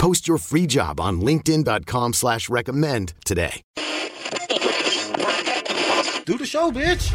Post 0.00 0.26
your 0.26 0.38
free 0.38 0.66
job 0.66 0.98
on 0.98 1.20
LinkedIn.com 1.20 2.14
slash 2.14 2.48
recommend 2.48 3.12
today. 3.26 3.60
Do 6.24 6.38
the 6.38 6.46
show, 6.46 6.70
bitch. 6.72 7.12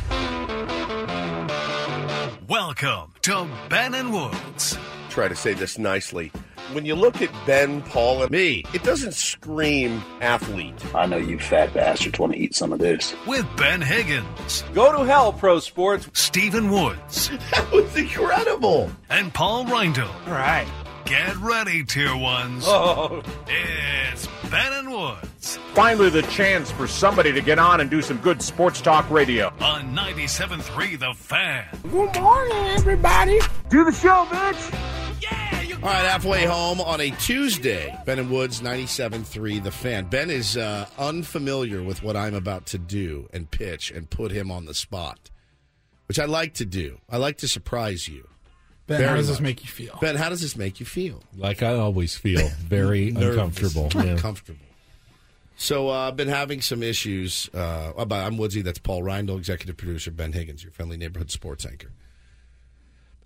Welcome 2.47 3.13
to 3.23 3.49
Ben 3.69 3.95
and 3.95 4.13
Woods. 4.13 4.77
Try 5.09 5.27
to 5.27 5.35
say 5.35 5.55
this 5.55 5.79
nicely. 5.79 6.31
When 6.73 6.85
you 6.85 6.93
look 6.93 7.23
at 7.23 7.31
Ben, 7.47 7.81
Paul, 7.81 8.21
and 8.21 8.29
me, 8.29 8.63
it 8.71 8.83
doesn't 8.83 9.15
scream 9.15 10.03
athlete. 10.21 10.75
I 10.93 11.07
know 11.07 11.17
you 11.17 11.39
fat 11.39 11.73
bastards 11.73 12.19
want 12.19 12.33
to 12.33 12.37
eat 12.39 12.53
some 12.53 12.71
of 12.71 12.77
this. 12.77 13.15
With 13.25 13.47
Ben 13.57 13.81
Higgins, 13.81 14.63
Go 14.75 14.95
to 14.95 15.03
hell, 15.05 15.33
pro 15.33 15.57
sports. 15.57 16.07
Stephen 16.13 16.69
Woods, 16.69 17.29
That 17.51 17.71
was 17.71 17.95
incredible. 17.97 18.91
and 19.09 19.33
Paul 19.33 19.65
Reindl. 19.65 20.07
All 20.27 20.33
right. 20.33 20.67
Get 21.05 21.35
ready, 21.37 21.83
tier 21.83 22.15
ones. 22.15 22.63
Oh, 22.67 23.21
It's 23.47 24.27
Ben 24.49 24.73
and 24.73 24.91
Woods 24.91 25.57
Finally, 25.75 26.09
the 26.09 26.21
chance 26.23 26.71
for 26.71 26.87
somebody 26.87 27.31
to 27.33 27.41
get 27.41 27.59
on 27.59 27.81
and 27.81 27.89
do 27.89 28.01
some 28.01 28.17
good 28.17 28.41
sports 28.41 28.81
talk 28.81 29.09
radio. 29.11 29.53
on 29.59 29.93
97.3 29.95 30.97
The 30.99 31.13
Fan. 31.13 31.65
good 31.83 32.19
morning, 32.21 32.57
everybody. 32.77 33.39
Do 33.69 33.83
the 33.83 33.91
show, 33.91 34.25
bitch. 34.29 35.21
Yeah. 35.21 35.75
All 35.75 35.81
right, 35.91 36.05
halfway 36.09 36.45
home 36.45 36.79
on 36.81 37.01
a 37.01 37.11
Tuesday. 37.11 37.95
Ben 38.05 38.17
and 38.19 38.31
Woods, 38.31 38.61
97.3 38.61 39.61
The 39.63 39.71
Fan. 39.71 40.05
Ben 40.05 40.29
is 40.31 40.57
uh, 40.57 40.87
unfamiliar 40.97 41.83
with 41.83 42.01
what 42.01 42.15
I'm 42.15 42.33
about 42.33 42.65
to 42.67 42.77
do 42.79 43.27
and 43.33 43.51
pitch 43.51 43.91
and 43.91 44.09
put 44.09 44.31
him 44.31 44.49
on 44.49 44.65
the 44.65 44.73
spot, 44.73 45.29
which 46.07 46.17
I 46.19 46.25
like 46.25 46.53
to 46.55 46.65
do. 46.65 46.99
I 47.09 47.17
like 47.17 47.37
to 47.39 47.47
surprise 47.47 48.07
you. 48.07 48.27
Ben, 48.87 48.97
Very 48.99 49.09
how 49.09 49.15
does 49.15 49.27
much. 49.27 49.33
this 49.37 49.41
make 49.41 49.63
you 49.63 49.69
feel? 49.69 49.97
Ben, 49.99 50.15
how 50.15 50.29
does 50.29 50.41
this 50.41 50.55
make 50.55 50.79
you 50.79 50.85
feel? 50.85 51.23
Like 51.35 51.63
I 51.63 51.73
always 51.75 52.15
feel, 52.15 52.47
very 52.59 53.09
Nervous. 53.11 53.29
uncomfortable. 53.35 53.89
Yeah. 53.95 54.11
Uncomfortable. 54.11 54.59
So 55.57 55.89
uh, 55.89 56.09
I've 56.09 56.15
been 56.17 56.27
having 56.27 56.61
some 56.61 56.83
issues. 56.83 57.49
Uh, 57.53 57.93
I'm 57.97 58.37
Woodsy. 58.37 58.61
That's 58.61 58.77
Paul 58.77 59.01
Reindl, 59.01 59.37
executive 59.37 59.77
producer. 59.77 60.11
Ben 60.11 60.33
Higgins, 60.33 60.63
your 60.63 60.71
friendly 60.71 60.97
neighborhood 60.97 61.31
sports 61.31 61.65
anchor. 61.65 61.91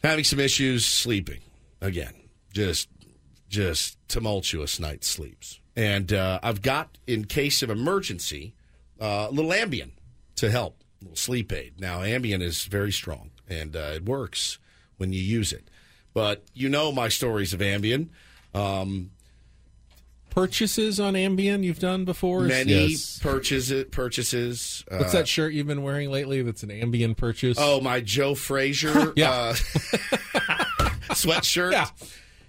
Having 0.03 0.23
some 0.25 0.39
issues 0.39 0.85
sleeping 0.85 1.41
again. 1.81 2.13
Just, 2.53 2.87
just 3.49 3.97
tumultuous 4.07 4.79
night 4.79 5.03
sleeps. 5.03 5.59
And 5.75 6.13
uh, 6.13 6.39
I've 6.41 6.61
got, 6.61 6.97
in 7.07 7.25
case 7.25 7.61
of 7.63 7.69
emergency, 7.69 8.53
uh, 9.01 9.27
a 9.29 9.31
little 9.31 9.51
Ambien 9.51 9.91
to 10.35 10.49
help, 10.51 10.83
a 11.01 11.05
little 11.05 11.15
sleep 11.17 11.51
aid. 11.51 11.79
Now, 11.79 11.99
Ambien 11.99 12.41
is 12.41 12.63
very 12.65 12.91
strong 12.91 13.31
and 13.49 13.75
uh, 13.75 13.91
it 13.95 14.05
works 14.05 14.57
when 14.99 15.11
you 15.13 15.21
use 15.21 15.51
it. 15.51 15.67
But 16.13 16.43
you 16.53 16.69
know 16.69 16.91
my 16.91 17.07
stories 17.09 17.53
of 17.53 17.59
Ambien. 17.61 18.09
Um, 18.53 19.09
Purchases 20.29 20.99
on 20.99 21.15
Ambien 21.15 21.63
you've 21.63 21.79
done 21.79 22.05
before? 22.05 22.41
many 22.41 22.89
Yes. 22.89 23.17
purchases. 23.19 23.85
Purchases. 23.91 24.83
Uh, 24.89 24.97
What's 24.97 25.11
that 25.13 25.27
shirt 25.27 25.53
you've 25.53 25.65
been 25.67 25.81
wearing 25.81 26.11
lately? 26.11 26.41
That's 26.43 26.61
an 26.61 26.69
Ambien 26.69 27.17
purchase. 27.17 27.57
Oh, 27.59 27.81
my 27.81 27.99
Joe 27.99 28.35
Frazier 28.35 28.89
uh, 29.17 29.53
sweatshirt. 31.13 31.71
Yeah. 31.71 31.87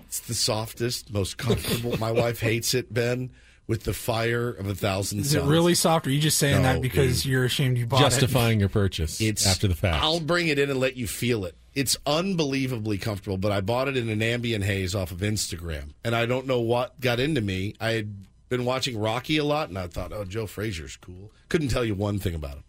It's 0.07 0.21
the 0.21 0.35
softest, 0.35 1.13
most 1.13 1.39
comfortable. 1.39 1.97
my 1.99 2.11
wife 2.11 2.41
hates 2.41 2.75
it, 2.75 2.93
Ben, 2.93 3.31
with 3.71 3.85
the 3.85 3.93
fire 3.95 4.51
of 4.51 4.67
a 4.67 4.75
thousand 4.75 5.21
Is 5.21 5.33
it 5.33 5.39
suns. 5.39 5.49
really 5.51 5.77
soft? 5.77 6.07
Or 6.07 6.11
are 6.11 6.13
you 6.13 6.21
just 6.21 6.39
saying 6.39 6.57
No, 6.57 6.63
that 6.65 6.77
oh, 6.79 6.81
because 6.81 7.23
dude. 7.23 7.31
you're 7.33 7.45
ashamed 7.45 7.79
you 7.79 7.87
bought 7.87 8.01
it? 8.01 8.05
justifying 8.05 8.59
your 8.59 8.69
purchase 8.69 9.21
It's 9.21 9.47
after 9.47 9.69
the 9.69 9.77
fact. 9.77 10.03
I'll 10.03 10.19
bring 10.19 10.49
it 10.49 10.59
in 10.59 10.71
and 10.71 10.81
let 10.81 10.97
you 10.97 11.07
feel 11.07 11.45
it. 11.45 11.55
It's 11.73 11.97
unbelievably 12.05 12.99
comfortable, 12.99 13.37
but 13.39 13.53
I 13.53 13.61
bought 13.61 13.87
it 13.87 13.97
in 13.97 14.09
an 14.09 14.19
Ambien 14.19 14.65
haze 14.65 14.93
off 14.97 15.13
of 15.13 15.19
Instagram, 15.19 15.91
and 16.05 16.17
I 16.17 16.27
don't 16.27 16.49
know 16.49 16.59
what 16.61 17.01
got 17.01 17.21
into 17.21 17.41
me. 17.41 17.77
I 17.81 17.91
had 17.93 18.13
been 18.49 18.65
watching 18.65 18.99
Rocky 18.99 19.37
a 19.37 19.45
lot, 19.45 19.69
and 19.69 19.79
I 19.79 19.87
thought, 19.87 20.13
oh, 20.13 20.25
Joe 20.25 20.49
Frazier's 20.49 20.97
cool. 20.97 21.31
Couldn't 21.49 21.69
tell 21.69 21.85
you 21.85 21.95
one 21.95 22.19
thing 22.19 22.35
about 22.35 22.55
him. 22.57 22.65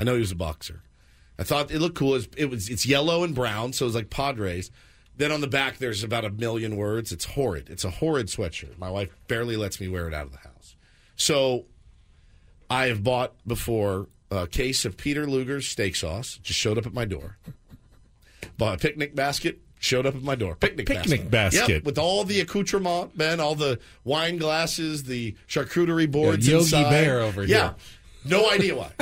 I 0.00 0.04
know 0.04 0.14
he 0.14 0.20
was 0.20 0.32
a 0.32 0.36
boxer. 0.36 0.82
I 1.38 1.44
thought 1.44 1.70
it 1.70 1.78
looked 1.78 1.94
cool. 1.96 2.14
It 2.14 2.16
was, 2.16 2.28
it 2.36 2.44
was 2.50 2.68
it's 2.68 2.84
yellow 2.86 3.22
and 3.22 3.36
brown, 3.36 3.72
so 3.72 3.84
it 3.84 3.88
was 3.90 3.94
like 3.94 4.10
Padres. 4.10 4.72
Then 5.16 5.32
on 5.32 5.40
the 5.40 5.46
back, 5.46 5.78
there's 5.78 6.02
about 6.02 6.24
a 6.24 6.30
million 6.30 6.76
words. 6.76 7.12
It's 7.12 7.24
horrid. 7.24 7.68
It's 7.68 7.84
a 7.84 7.90
horrid 7.90 8.28
sweatshirt. 8.28 8.78
My 8.78 8.90
wife 8.90 9.10
barely 9.28 9.56
lets 9.56 9.80
me 9.80 9.88
wear 9.88 10.08
it 10.08 10.14
out 10.14 10.26
of 10.26 10.32
the 10.32 10.38
house. 10.38 10.76
So 11.16 11.66
I 12.70 12.86
have 12.86 13.04
bought 13.04 13.34
before 13.46 14.08
a 14.30 14.46
case 14.46 14.84
of 14.84 14.96
Peter 14.96 15.26
Luger's 15.26 15.68
steak 15.68 15.96
sauce. 15.96 16.38
Just 16.42 16.58
showed 16.58 16.78
up 16.78 16.86
at 16.86 16.94
my 16.94 17.04
door. 17.04 17.36
Bought 18.56 18.76
a 18.76 18.78
picnic 18.78 19.14
basket. 19.14 19.60
Showed 19.78 20.06
up 20.06 20.14
at 20.14 20.22
my 20.22 20.34
door. 20.34 20.56
Picnic, 20.56 20.86
picnic 20.86 21.30
basket. 21.30 21.30
basket. 21.30 21.68
Yep, 21.68 21.84
with 21.84 21.98
all 21.98 22.24
the 22.24 22.40
accoutrement, 22.40 23.16
Ben, 23.16 23.40
all 23.40 23.54
the 23.54 23.78
wine 24.04 24.36
glasses, 24.36 25.04
the 25.04 25.34
charcuterie 25.48 26.10
boards 26.10 26.46
Yogi 26.46 26.64
inside. 26.64 26.90
Bear 26.90 27.20
over 27.20 27.44
yeah. 27.44 27.58
here. 27.58 27.74
No 28.26 28.50
idea 28.50 28.76
why. 28.76 28.92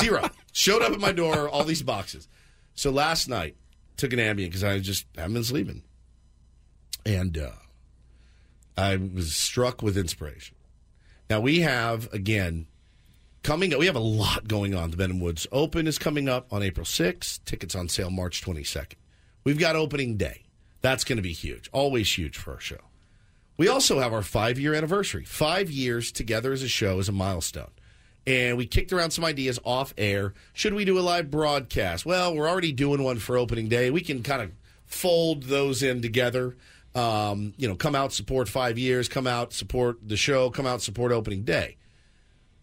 Zero. 0.00 0.28
Showed 0.52 0.80
up 0.80 0.92
at 0.92 1.00
my 1.00 1.12
door, 1.12 1.50
all 1.50 1.64
these 1.64 1.82
boxes. 1.82 2.28
So 2.74 2.90
last 2.90 3.28
night, 3.28 3.56
took 3.96 4.12
an 4.12 4.18
Ambien 4.18 4.46
because 4.46 4.64
I 4.64 4.78
just 4.78 5.06
haven't 5.16 5.34
been 5.34 5.44
sleeping. 5.44 5.82
And 7.04 7.36
uh, 7.36 7.50
I 8.76 8.96
was 8.96 9.34
struck 9.34 9.82
with 9.82 9.96
inspiration. 9.96 10.56
Now 11.28 11.40
we 11.40 11.60
have 11.60 12.12
again 12.12 12.66
coming. 13.42 13.72
Up, 13.72 13.80
we 13.80 13.86
have 13.86 13.96
a 13.96 14.00
lot 14.00 14.48
going 14.48 14.74
on. 14.74 14.90
The 14.90 14.96
Ben 14.96 15.10
and 15.10 15.20
Woods 15.20 15.46
Open 15.50 15.86
is 15.86 15.98
coming 15.98 16.28
up 16.28 16.52
on 16.52 16.62
April 16.62 16.86
6th. 16.86 17.44
Tickets 17.44 17.74
on 17.74 17.88
sale 17.88 18.10
March 18.10 18.42
22nd. 18.42 18.94
We've 19.44 19.58
got 19.58 19.76
opening 19.76 20.16
day. 20.16 20.42
That's 20.80 21.04
going 21.04 21.16
to 21.16 21.22
be 21.22 21.32
huge. 21.32 21.68
Always 21.72 22.16
huge 22.16 22.36
for 22.36 22.52
our 22.52 22.60
show. 22.60 22.78
We 23.56 23.68
also 23.68 24.00
have 24.00 24.12
our 24.12 24.22
five 24.22 24.58
year 24.58 24.74
anniversary. 24.74 25.24
Five 25.24 25.70
years 25.70 26.10
together 26.10 26.52
as 26.52 26.62
a 26.62 26.68
show 26.68 26.98
is 26.98 27.08
a 27.08 27.12
milestone. 27.12 27.70
And 28.26 28.56
we 28.56 28.66
kicked 28.66 28.92
around 28.92 29.10
some 29.10 29.24
ideas 29.24 29.58
off 29.64 29.92
air. 29.98 30.32
Should 30.52 30.74
we 30.74 30.84
do 30.84 30.98
a 30.98 31.00
live 31.00 31.30
broadcast? 31.30 32.06
Well, 32.06 32.34
we're 32.34 32.48
already 32.48 32.70
doing 32.72 33.02
one 33.02 33.18
for 33.18 33.36
opening 33.36 33.68
day. 33.68 33.90
We 33.90 34.00
can 34.00 34.22
kind 34.22 34.40
of 34.42 34.52
fold 34.86 35.44
those 35.44 35.82
in 35.82 36.02
together. 36.02 36.56
Um, 36.94 37.54
you 37.56 37.66
know, 37.68 37.74
come 37.74 37.94
out, 37.94 38.12
support 38.12 38.48
five 38.48 38.78
years, 38.78 39.08
come 39.08 39.26
out, 39.26 39.52
support 39.52 39.96
the 40.06 40.16
show, 40.16 40.50
come 40.50 40.66
out, 40.66 40.82
support 40.82 41.10
opening 41.10 41.42
day. 41.42 41.76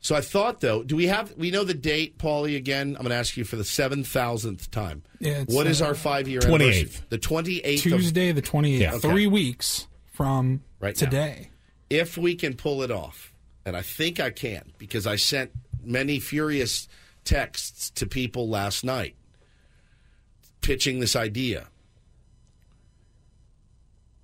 So 0.01 0.15
I 0.15 0.21
thought, 0.21 0.61
though, 0.61 0.81
do 0.83 0.95
we 0.95 1.07
have, 1.07 1.33
we 1.35 1.51
know 1.51 1.65
the 1.65 1.73
date, 1.73 2.17
Paulie, 2.17 2.55
again? 2.55 2.89
I'm 2.95 3.01
going 3.01 3.09
to 3.09 3.15
ask 3.15 3.35
you 3.35 3.43
for 3.43 3.57
the 3.57 3.63
7,000th 3.63 4.69
time. 4.71 5.03
Yeah, 5.19 5.39
it's, 5.41 5.53
what 5.53 5.67
is 5.67 5.81
uh, 5.81 5.87
our 5.87 5.95
five 5.95 6.27
year 6.29 6.39
28th. 6.39 6.53
anniversary? 6.53 6.89
The 7.09 7.17
28th 7.17 7.75
of 7.75 7.81
Tuesday, 7.81 8.31
the 8.31 8.41
28th. 8.41 8.79
Yeah. 8.79 8.91
Three 8.99 9.27
weeks 9.27 9.87
from 10.05 10.61
Right 10.79 10.95
now. 10.95 11.05
today. 11.09 11.49
if 11.89 12.17
we 12.17 12.35
can 12.35 12.53
pull 12.55 12.81
it 12.83 12.91
off, 12.91 13.33
and 13.69 13.77
I 13.77 13.81
think 13.83 14.19
I 14.19 14.31
can 14.31 14.73
because 14.79 15.05
I 15.07 15.15
sent 15.15 15.51
many 15.83 16.19
furious 16.19 16.87
texts 17.23 17.91
to 17.91 18.07
people 18.07 18.49
last 18.49 18.83
night 18.83 19.15
pitching 20.61 20.99
this 20.99 21.15
idea. 21.15 21.67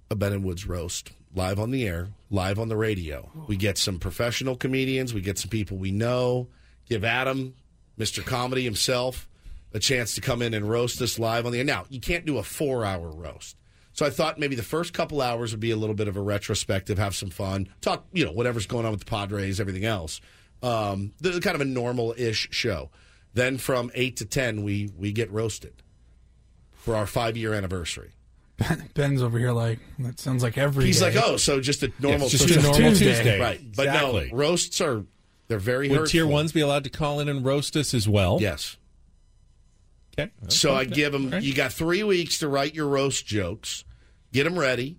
A 0.10 0.16
Ben 0.16 0.34
and 0.34 0.44
Woods 0.44 0.66
roast 0.66 1.12
live 1.36 1.60
on 1.60 1.70
the 1.70 1.88
air, 1.88 2.10
live 2.32 2.58
on 2.60 2.70
the 2.70 2.76
radio. 2.76 3.30
We 3.48 3.56
get 3.56 3.78
some 3.78 4.00
professional 4.00 4.56
comedians, 4.56 5.14
we 5.14 5.22
get 5.22 5.38
some 5.38 5.50
people 5.50 5.78
we 5.78 5.92
know, 5.92 6.48
give 6.90 7.04
Adam, 7.04 7.54
Mr. 8.00 8.26
Comedy 8.26 8.64
himself, 8.64 9.28
a 9.74 9.80
chance 9.80 10.16
to 10.16 10.22
come 10.22 10.42
in 10.42 10.56
and 10.56 10.68
roast 10.68 11.02
us 11.02 11.20
live 11.20 11.46
on 11.46 11.52
the 11.52 11.60
air. 11.60 11.66
Now, 11.66 11.86
you 11.90 12.00
can't 12.00 12.26
do 12.26 12.40
a 12.40 12.44
four 12.44 12.84
hour 12.84 13.12
roast. 13.12 13.58
So 13.96 14.06
I 14.06 14.10
thought 14.10 14.38
maybe 14.38 14.56
the 14.58 14.62
first 14.62 14.94
couple 14.94 15.22
hours 15.22 15.52
would 15.52 15.62
be 15.62 15.72
a 15.72 15.76
little 15.78 15.96
bit 15.96 16.10
of 16.10 16.18
a 16.18 16.22
retrospective, 16.22 16.98
have 16.98 17.16
some 17.16 17.30
fun, 17.30 17.70
talk, 17.80 18.06
you 18.12 18.26
know, 18.26 18.32
whatever's 18.34 18.68
going 18.68 18.86
on 18.86 18.92
with 18.92 19.00
the 19.00 19.06
Padres, 19.06 19.60
everything 19.62 19.86
else. 19.86 20.20
Um, 20.62 21.14
the, 21.22 21.40
kind 21.40 21.56
of 21.56 21.62
a 21.62 21.66
normal 21.66 22.14
ish 22.18 22.50
show. 22.52 22.90
Then 23.34 23.58
from 23.58 23.92
eight 23.96 24.18
to 24.18 24.26
ten, 24.26 24.64
we 24.64 24.90
we 24.98 25.12
get 25.14 25.32
roasted 25.32 25.82
for 26.74 26.94
our 26.96 27.08
five 27.08 27.38
year 27.38 27.54
anniversary. 27.54 28.12
Ben's 28.94 29.22
over 29.24 29.40
here 29.40 29.52
like 29.54 29.80
that 30.00 30.20
sounds 30.20 30.44
like 30.44 30.58
every. 30.58 30.86
He's 30.86 31.00
day. 31.00 31.14
like, 31.16 31.24
oh, 31.26 31.38
so 31.38 31.62
just 31.62 31.82
a 31.84 31.92
normal, 32.00 32.28
just 32.28 32.50
so 32.50 32.60
a 32.60 32.64
normal 32.64 32.90
Tuesday. 32.92 33.06
Tuesday. 33.16 33.40
right? 33.40 33.62
But 33.76 33.88
Exactly. 33.88 34.30
no, 34.30 34.38
roasts 34.38 34.82
are 34.82 35.06
they're 35.48 35.58
very 35.58 35.88
Would 35.88 36.00
hurtful. 36.00 36.12
tier 36.12 36.28
ones 36.28 36.52
be 36.52 36.60
allowed 36.60 36.84
to 36.84 36.90
call 36.90 37.22
in 37.22 37.30
and 37.30 37.46
roast 37.46 37.78
us 37.78 37.94
as 37.94 38.10
well? 38.10 38.40
Yes. 38.42 38.76
Okay. 40.20 40.32
So 40.50 40.74
I 40.76 40.84
give 40.84 41.14
them. 41.14 41.28
All 41.28 41.32
right. 41.32 41.44
You 41.44 41.54
got 41.54 41.72
three 41.72 42.04
weeks 42.04 42.40
to 42.40 42.50
write 42.50 42.76
your 42.76 42.88
roast 42.88 43.26
jokes. 43.26 43.85
Get 44.36 44.44
them 44.44 44.60
ready. 44.60 44.98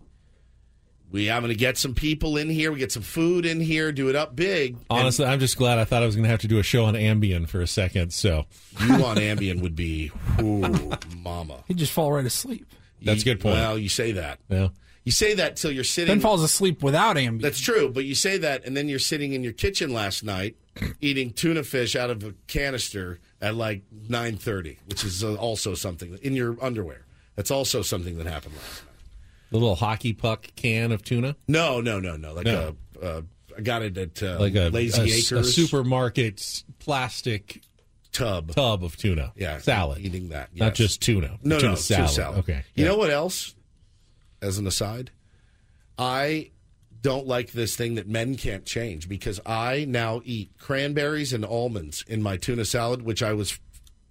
We 1.11 1.31
I'm 1.31 1.43
going 1.43 1.53
to 1.53 1.59
get 1.59 1.77
some 1.77 1.93
people 1.93 2.38
in 2.38 2.49
here. 2.49 2.73
We 2.73 2.79
get 2.79 2.91
some 2.91 3.03
food 3.03 3.44
in 3.44 3.61
here. 3.61 3.93
Do 3.93 4.09
it 4.09 4.17
up 4.17 4.35
big. 4.35 4.77
And 4.77 4.85
Honestly, 4.88 5.27
I'm 5.27 5.41
just 5.41 5.59
glad 5.59 5.79
I 5.79 5.85
thought 5.85 6.03
I 6.03 6.06
was 6.06 6.17
going 6.17 6.23
to 6.23 6.31
have 6.31 6.41
to 6.41 6.49
do 6.49 6.59
a 6.59 6.62
show 6.62 6.87
on 6.87 6.94
Ambien 6.94 7.47
for 7.47 7.61
a 7.61 7.67
second. 7.67 8.15
So 8.15 8.47
you 8.81 8.94
on 9.05 9.19
Ambien 9.19 9.61
would 9.61 9.77
be, 9.77 10.11
ooh, 10.41 10.91
mama. 11.19 11.65
He'd 11.69 11.77
just 11.77 11.93
fall 11.93 12.11
right 12.15 12.25
asleep. 12.25 12.65
That's 13.03 13.21
a 13.21 13.25
good 13.27 13.41
point. 13.41 13.56
Well, 13.56 13.77
you 13.77 13.91
say 13.91 14.12
that. 14.12 14.38
yeah. 14.49 14.69
You 15.05 15.12
say 15.12 15.35
that 15.35 15.56
till 15.56 15.71
you're 15.71 15.85
sitting. 15.85 16.15
Ben 16.15 16.21
falls 16.23 16.43
asleep 16.43 16.82
without 16.82 17.17
Ambien. 17.17 17.43
That's 17.43 17.61
true, 17.61 17.91
but 17.91 18.06
you 18.06 18.15
say 18.15 18.39
that, 18.39 18.65
and 18.65 18.75
then 18.75 18.89
you're 18.89 18.99
sitting 18.99 19.35
in 19.35 19.44
your 19.44 19.53
kitchen 19.53 19.93
last 19.93 20.25
night 20.25 20.56
eating 21.03 21.31
tuna 21.35 21.62
fish 21.62 21.94
out 21.94 22.09
of 22.09 22.25
a 22.25 22.32
canister 22.47 23.21
at 23.43 23.55
like 23.55 23.82
9:30, 24.09 24.79
which 24.87 25.05
is 25.05 25.23
uh, 25.23 25.35
also 25.35 25.75
something 25.75 26.19
in 26.23 26.35
your 26.35 26.56
underwear. 26.65 27.05
That's 27.35 27.50
also 27.50 27.82
something 27.82 28.17
that 28.17 28.27
happened 28.27 28.55
last 28.55 28.82
night. 28.87 28.95
The 29.50 29.58
little 29.58 29.76
hockey 29.76 30.12
puck 30.12 30.46
can 30.56 30.90
of 30.93 31.02
tuna, 31.04 31.37
No, 31.46 31.81
no, 31.81 32.00
no, 32.00 32.16
no. 32.16 32.32
Like 32.34 32.46
No. 32.46 32.76
a, 33.00 33.06
uh, 33.06 33.22
I 33.56 33.60
got 33.60 33.82
it 33.82 33.96
at 33.96 34.22
uh, 34.22 34.38
like 34.40 34.54
a 34.54 34.69
Lazy 34.70 35.00
a, 35.00 35.04
Acres 35.04 35.32
a 35.32 35.44
supermarket 35.44 36.64
plastic 36.78 37.62
tub. 38.12 38.50
tub 38.52 38.82
of 38.84 38.96
tuna. 38.96 39.32
Yeah, 39.37 39.58
salad. 39.58 39.98
eating 40.00 40.28
that, 40.31 40.54
not 40.54 40.75
just 40.75 41.00
tuna. 41.00 41.38
No, 41.43 41.58
tuna 41.58 41.70
no, 41.72 41.76
salad. 41.76 42.10
salad. 42.10 42.38
Okay. 42.40 42.64
You 42.75 42.84
Yeah. 42.84 42.90
know 42.90 42.96
what 42.98 43.10
else? 43.10 43.54
As 44.43 44.58
an 44.58 44.66
aside, 44.66 45.10
I 45.98 46.50
don't 47.00 47.26
like 47.26 47.52
this 47.52 47.76
thing 47.76 47.94
that 47.94 48.08
men 48.08 48.37
can't 48.37 48.64
change 48.66 49.08
because 49.08 49.40
I 49.46 49.87
now 49.88 50.20
eat 50.25 50.50
cranberries 50.58 51.32
and 51.32 51.44
almonds 51.44 52.04
in 52.08 52.22
my 52.22 52.37
tuna 52.37 52.64
salad, 52.64 53.02
which 53.02 53.22
I 53.22 53.32
was 53.32 53.58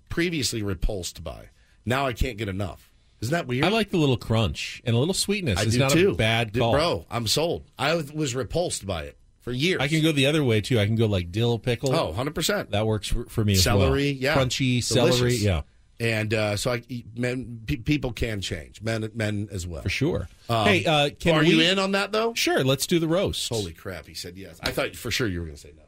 previously 0.09 0.63
repulsed 0.63 1.23
by. 1.23 1.49
Now 1.85 2.07
I 2.07 2.13
can't 2.13 2.37
get 2.37 2.47
enough. 2.49 2.91
Isn't 3.21 3.31
that 3.33 3.47
weird? 3.47 3.65
I 3.65 3.69
like 3.69 3.89
the 3.89 3.97
little 3.97 4.17
crunch 4.17 4.81
and 4.85 4.95
a 4.95 5.00
little 5.00 5.13
sweetness. 5.13 5.59
I 5.59 5.63
it's 5.63 5.71
do 5.73 5.79
not 5.79 5.91
too. 5.91 6.12
a 6.12 6.15
bad 6.15 6.53
call. 6.53 6.71
bro. 6.73 7.06
I'm 7.09 7.27
sold. 7.27 7.63
I 7.79 7.95
was 7.95 8.35
repulsed 8.35 8.85
by 8.85 9.03
it 9.03 9.17
for 9.41 9.51
years. 9.51 9.81
I 9.81 9.88
can 9.88 10.01
go 10.03 10.12
the 10.12 10.25
other 10.27 10.44
way 10.44 10.62
too. 10.62 10.79
I 10.79 10.85
can 10.85 10.95
go 10.95 11.06
like 11.07 11.31
dill 11.31 11.57
pickle. 11.57 11.95
Oh, 11.95 12.07
100 12.07 12.35
percent. 12.35 12.71
that 12.71 12.85
works 12.85 13.07
for, 13.07 13.25
for 13.25 13.44
me 13.45 13.53
as 13.53 13.63
celery, 13.63 14.12
well. 14.13 14.21
yeah, 14.21 14.35
crunchy 14.35 14.83
celery, 14.83 15.35
yeah, 15.35 15.62
And 16.00 16.33
uh, 16.33 16.57
so 16.57 16.73
I 16.73 16.83
men 17.15 17.62
pe- 17.65 17.77
people 17.77 18.12
can 18.12 18.41
change 18.41 18.81
men 18.81 19.09
men 19.15 19.47
as 19.51 19.65
well. 19.65 19.81
for 19.81 19.89
sure. 19.89 20.27
Um, 20.50 20.65
hey, 20.68 20.85
uh, 20.85 21.09
can 21.18 21.35
are 21.35 21.39
we? 21.41 21.50
you 21.50 21.61
in 21.61 21.79
on 21.79 21.94
that 21.94 22.11
though? 22.11 22.33
Sure, 22.33 22.63
let's 22.63 22.85
do 22.85 23.00
the 23.00 23.07
roast. 23.07 23.47
Holy 23.50 23.73
crap! 23.73 24.06
He 24.07 24.13
said 24.13 24.38
yes. 24.38 24.59
I 24.61 24.71
thought 24.71 24.95
for 24.95 25.09
sure 25.09 25.27
you 25.27 25.39
were 25.39 25.45
going 25.45 25.56
to 25.56 25.61
say 25.61 25.71
no. 25.75 25.83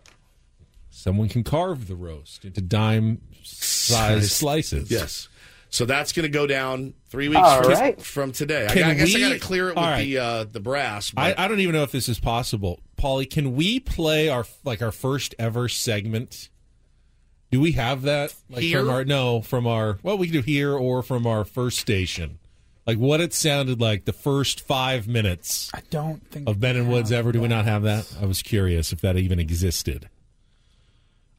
Someone 0.89 1.29
can 1.29 1.43
carve 1.43 1.87
the 1.87 1.95
roast 1.95 2.43
into 2.45 2.61
dime 2.61 3.21
size 3.43 4.31
slices. 4.31 4.89
Yes. 4.89 5.29
So 5.69 5.85
that's 5.85 6.13
going 6.13 6.23
to 6.23 6.29
go 6.29 6.47
down 6.47 6.93
three 7.09 7.27
weeks 7.29 7.41
from, 7.55 7.71
right. 7.71 8.01
from 8.01 8.31
today. 8.31 8.65
I, 8.65 8.69
Can 8.69 8.81
got- 8.81 8.89
I 8.89 8.93
guess 8.93 9.15
I 9.15 9.19
got 9.19 9.29
to 9.29 9.39
clear 9.39 9.67
it 9.67 9.75
with 9.75 9.77
all 9.77 9.83
right. 9.83 10.03
the 10.03 10.17
uh, 10.17 10.43
the 10.45 10.59
brass. 10.59 11.11
I, 11.15 11.31
But 11.31 11.39
I 11.39 11.47
don't 11.47 11.59
even 11.59 11.75
know 11.75 11.83
if 11.83 11.91
this 11.91 12.07
is 12.07 12.19
possible. 12.19 12.79
Paulie, 12.97 13.29
can 13.29 13.55
we 13.55 13.79
play 13.79 14.29
our 14.29 14.45
like 14.63 14.81
our 14.81 14.91
first 14.91 15.35
ever 15.37 15.67
segment? 15.67 16.49
Do 17.51 17.61
we 17.61 17.73
have 17.73 18.03
that? 18.03 18.33
Like 18.49 18.63
Here? 18.63 18.79
from 18.79 18.89
our 18.89 19.05
no, 19.05 19.41
from 19.41 19.67
our 19.67 19.99
well, 20.03 20.17
we 20.17 20.27
can 20.27 20.33
do 20.33 20.41
here 20.41 20.73
or 20.73 21.03
from 21.03 21.27
our 21.27 21.45
first 21.45 21.79
station. 21.79 22.39
Like 22.85 22.97
what 22.97 23.19
it 23.19 23.33
sounded 23.33 23.81
like 23.81 24.05
the 24.05 24.13
first 24.13 24.61
five 24.61 25.09
minutes 25.09 25.69
I 25.73 25.81
don't 25.89 26.25
think 26.31 26.47
of 26.47 26.59
Ben 26.59 26.77
and 26.77 26.89
Woods 26.89 27.09
have 27.09 27.19
ever. 27.19 27.33
Do 27.33 27.41
we 27.41 27.49
not 27.49 27.65
have 27.65 27.83
that? 27.83 28.15
I 28.21 28.25
was 28.25 28.41
curious 28.41 28.93
if 28.93 29.01
that 29.01 29.17
even 29.17 29.39
existed. 29.39 30.09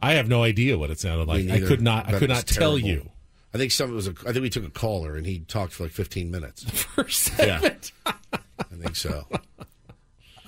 I 0.00 0.12
have 0.12 0.28
no 0.28 0.42
idea 0.42 0.78
what 0.78 0.90
it 0.90 1.00
sounded 1.00 1.26
like. 1.26 1.48
I 1.48 1.60
could 1.60 1.80
not. 1.80 2.06
I 2.06 2.12
could 2.18 2.30
it's 2.30 2.40
not 2.40 2.46
tell 2.46 2.78
you. 2.78 3.10
I 3.58 3.60
think 3.60 3.72
some 3.72 3.90
it 3.90 3.94
was. 3.94 4.06
A, 4.06 4.14
I 4.26 4.32
think 4.32 4.42
we 4.42 4.50
took 4.50 4.64
a 4.64 4.70
caller 4.70 5.16
and 5.16 5.26
he 5.26 5.40
talked 5.40 5.72
for 5.72 5.82
like 5.82 5.92
15 5.92 6.30
minutes. 6.30 6.62
First 6.70 7.32
Yeah. 7.38 7.60
I 8.06 8.74
think 8.74 8.94
so. 8.96 9.24
it's 9.30 9.40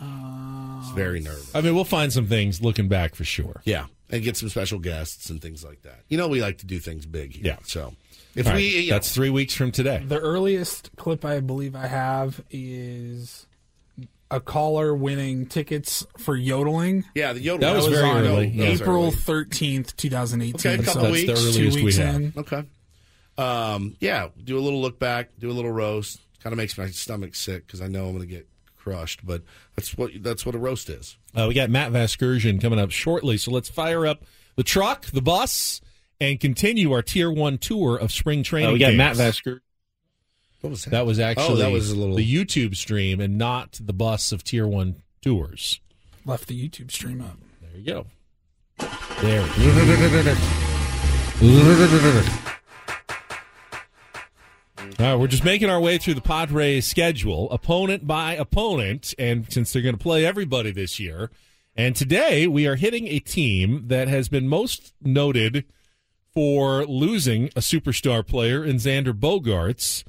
oh, 0.01 0.93
very 0.95 1.21
nervous. 1.21 1.55
I 1.55 1.61
mean, 1.61 1.75
we'll 1.75 1.85
find 1.85 2.13
some 2.13 2.27
things 2.27 2.63
looking 2.63 2.89
back 2.89 3.15
for 3.15 3.25
sure. 3.25 3.61
Yeah, 3.65 3.87
and 4.11 4.23
get 4.23 4.37
some 4.37 4.49
special 4.49 4.79
guests 4.79 5.31
and 5.31 5.41
things 5.41 5.65
like 5.65 5.83
that. 5.83 6.01
You 6.09 6.19
know, 6.19 6.29
we 6.29 6.41
like 6.41 6.59
to 6.59 6.67
do 6.67 6.79
things 6.79 7.07
big 7.07 7.33
here. 7.35 7.47
Yeah. 7.47 7.57
So 7.65 7.95
if 8.35 8.47
All 8.47 8.55
we, 8.55 8.59
right, 8.59 8.83
you 8.85 8.91
know, 8.91 8.95
that's 8.97 9.13
three 9.13 9.31
weeks 9.31 9.55
from 9.55 9.73
today. 9.73 10.03
The 10.07 10.19
earliest 10.19 10.91
clip 10.97 11.25
I 11.25 11.41
believe 11.41 11.75
I 11.77 11.87
have 11.87 12.41
is 12.51 13.47
a 14.31 14.41
caller 14.41 14.95
winning 14.95 15.47
tickets 15.47 16.07
for 16.17 16.37
yodeling. 16.37 17.05
yeah, 17.15 17.33
the 17.33 17.41
yodeling 17.41 17.73
That 17.73 17.77
was 17.77 17.87
very 17.89 18.09
on 18.09 18.25
early. 18.25 18.51
That 18.51 18.71
was 18.71 18.81
April 18.81 19.05
early. 19.05 19.11
thirteenth, 19.17 19.97
two 19.97 20.11
thousand 20.11 20.43
eighteen. 20.43 20.73
Okay, 20.73 20.83
a 20.83 20.85
couple 20.85 21.03
so 21.03 21.11
weeks. 21.11 21.27
That's 21.29 21.45
the 21.45 21.53
two 21.53 21.59
earliest 21.59 21.77
we 21.77 21.85
weeks 21.85 21.97
have. 21.99 22.15
in. 22.17 22.33
Okay. 22.37 22.65
Um, 23.41 23.97
yeah, 24.01 24.29
do 24.43 24.59
a 24.59 24.61
little 24.61 24.81
look 24.81 24.99
back, 24.99 25.31
do 25.39 25.51
a 25.51 25.53
little 25.55 25.71
roast. 25.73 26.21
Kind 26.43 26.53
of 26.53 26.57
makes 26.57 26.77
my 26.79 26.89
stomach 26.89 27.35
sick 27.35 27.67
because 27.67 27.81
I 27.81 27.87
know 27.89 28.07
I'm 28.07 28.13
going 28.17 28.21
to 28.29 28.35
get 28.35 28.49
crushed, 28.77 29.25
but 29.27 29.43
that's 29.77 29.97
what 29.97 30.11
that's 30.23 30.45
what 30.47 30.55
a 30.55 30.59
roast 30.59 30.89
is. 30.89 31.17
Uh, 31.35 31.47
we 31.49 31.55
got 31.55 31.71
Matt 31.71 31.93
Vasgersian 31.93 32.61
coming 32.61 32.79
up 32.79 32.91
shortly, 32.91 33.37
so 33.37 33.51
let's 33.51 33.69
fire 33.69 34.07
up 34.07 34.25
the 34.57 34.63
truck, 34.63 35.07
the 35.07 35.21
bus, 35.23 35.81
and 36.21 36.41
continue 36.41 36.93
our 36.93 37.03
Tier 37.03 37.31
One 37.31 37.59
tour 37.59 37.97
of 37.97 38.11
spring 38.13 38.43
training. 38.43 38.71
Uh, 38.71 38.73
we 38.73 38.79
got 38.79 38.87
games. 38.93 38.99
Matt 38.99 39.17
Vasker. 39.17 39.61
What 40.63 40.71
was 40.71 40.85
that? 40.85 40.91
That 40.91 41.07
was 41.07 41.19
actually 41.19 41.47
Oh, 41.55 41.57
that 41.57 41.71
was 41.71 41.91
a 41.91 41.97
little- 41.97 42.17
the 42.17 42.35
YouTube 42.35 42.77
stream 42.77 43.21
and 43.21 43.39
not 43.39 43.79
the 43.83 43.93
bus 43.95 44.33
of 44.33 44.45
Tier 44.45 44.67
One 44.67 44.97
tours. 45.23 45.81
Left 46.27 46.47
the 46.49 46.69
YouTube 46.69 46.91
stream 46.91 47.21
up. 47.23 47.39
There 47.63 47.81
you 47.81 47.85
go. 47.87 48.07
There. 49.23 49.47
All 54.81 54.87
right, 54.99 55.15
we're 55.15 55.27
just 55.27 55.45
making 55.45 55.69
our 55.69 55.81
way 55.81 55.99
through 55.99 56.15
the 56.15 56.23
Padres 56.23 56.87
schedule, 56.87 57.51
opponent 57.51 58.07
by 58.07 58.33
opponent, 58.33 59.13
and 59.19 59.51
since 59.53 59.73
they're 59.73 59.83
going 59.83 59.97
to 59.97 60.03
play 60.03 60.25
everybody 60.25 60.71
this 60.71 60.99
year, 60.99 61.31
and 61.77 61.95
today 61.95 62.47
we 62.47 62.67
are 62.67 62.77
hitting 62.77 63.07
a 63.07 63.19
team 63.19 63.89
that 63.89 64.09
has 64.09 64.31
been 64.31 64.49
most 64.49 64.95
noted 65.03 65.67
for 66.33 66.87
losing 66.87 67.49
a 67.49 67.61
superstar 67.61 68.27
player 68.27 68.65
in 68.65 68.77
Xander 68.77 69.13
Bogaerts, 69.13 70.03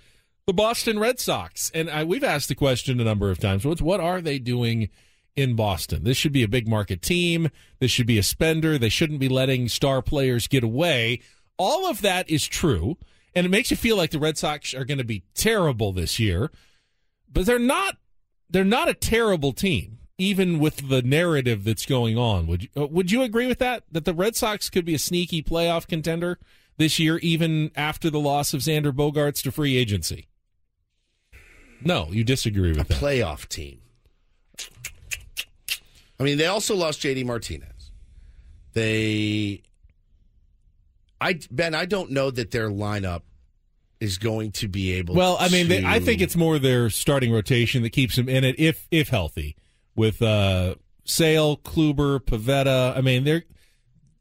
the 0.48 0.54
Boston 0.54 1.00
Red 1.00 1.20
Sox. 1.20 1.70
And 1.74 1.90
I, 1.90 2.06
we've 2.06 2.24
asked 2.24 2.48
the 2.48 2.56
question 2.56 3.02
a 3.02 3.04
number 3.04 3.30
of 3.30 3.40
times: 3.40 3.66
what's 3.66 3.82
what 3.82 4.00
are 4.00 4.22
they 4.22 4.40
doing 4.40 4.88
in 5.36 5.58
Boston? 5.58 6.06
This 6.06 6.16
should 6.16 6.32
be 6.32 6.44
a 6.44 6.48
big 6.48 6.70
market 6.70 7.02
team. 7.02 7.50
This 7.80 7.92
should 7.92 8.08
be 8.08 8.18
a 8.18 8.24
spender. 8.24 8.78
They 8.78 8.90
shouldn't 8.90 9.20
be 9.20 9.30
letting 9.30 9.68
star 9.68 10.02
players 10.02 10.48
get 10.48 10.64
away. 10.64 11.20
All 11.58 11.90
of 11.90 12.02
that 12.02 12.30
is 12.30 12.48
true, 12.48 12.98
and 13.36 13.46
it 13.46 13.50
makes 13.50 13.72
you 13.72 13.78
feel 13.78 13.96
like 13.98 14.12
the 14.12 14.20
Red 14.20 14.38
Sox 14.38 14.74
are 14.74 14.86
going 14.86 14.98
to 14.98 15.04
be 15.04 15.24
terrible 15.34 15.92
this 15.92 16.20
year. 16.20 16.52
But 17.32 17.46
they're 17.46 17.60
not. 17.60 17.98
They're 18.50 18.66
not 18.66 18.90
a 18.90 18.94
terrible 18.94 19.54
team, 19.54 20.00
even 20.18 20.60
with 20.60 20.90
the 20.90 21.02
narrative 21.02 21.64
that's 21.64 21.86
going 21.86 22.18
on. 22.18 22.48
Would 22.48 22.64
you, 22.64 22.70
uh, 22.76 22.88
would 22.88 23.12
you 23.12 23.22
agree 23.22 23.48
with 23.48 23.60
that? 23.60 23.84
That 23.90 24.04
the 24.04 24.14
Red 24.14 24.36
Sox 24.36 24.70
could 24.70 24.84
be 24.84 24.94
a 24.94 25.00
sneaky 25.00 25.42
playoff 25.42 25.88
contender 25.88 26.38
this 26.78 27.00
year, 27.00 27.18
even 27.20 27.72
after 27.76 28.10
the 28.10 28.20
loss 28.20 28.54
of 28.54 28.60
Xander 28.60 28.92
Bogaerts 28.92 29.42
to 29.44 29.52
free 29.52 29.78
agency? 29.78 30.28
No, 31.84 32.10
you 32.12 32.24
disagree 32.26 32.72
a 32.72 32.76
with 32.76 32.90
that. 32.90 32.98
playoff 32.98 33.48
team. 33.48 33.80
I 36.20 36.24
mean, 36.24 36.38
they 36.38 36.46
also 36.46 36.76
lost 36.76 37.02
JD 37.02 37.26
Martinez. 37.26 37.92
They, 38.74 39.64
I 41.22 41.40
Ben, 41.50 41.76
I 41.76 41.86
don't 41.86 42.12
know 42.12 42.32
that 42.32 42.52
their 42.52 42.70
lineup 42.70 43.22
is 44.00 44.18
going 44.18 44.52
to 44.54 44.68
be 44.68 44.94
able. 44.94 45.16
Well, 45.16 45.38
I 45.40 45.48
mean, 45.50 45.68
they, 45.70 45.86
I 45.86 46.00
think 46.00 46.20
it's 46.20 46.36
more 46.36 46.58
their 46.60 46.90
starting 46.90 47.32
rotation 47.32 47.84
that 47.84 47.92
keeps 47.92 48.16
them 48.16 48.28
in 48.28 48.44
it, 48.44 48.60
if 48.60 48.88
if 48.92 49.10
healthy, 49.10 49.56
with 49.96 50.22
uh, 50.22 50.76
Sale, 51.06 51.58
Kluber, 51.58 52.20
Pivetta. 52.20 52.98
I 52.98 53.02
mean, 53.02 53.24
they're 53.24 53.44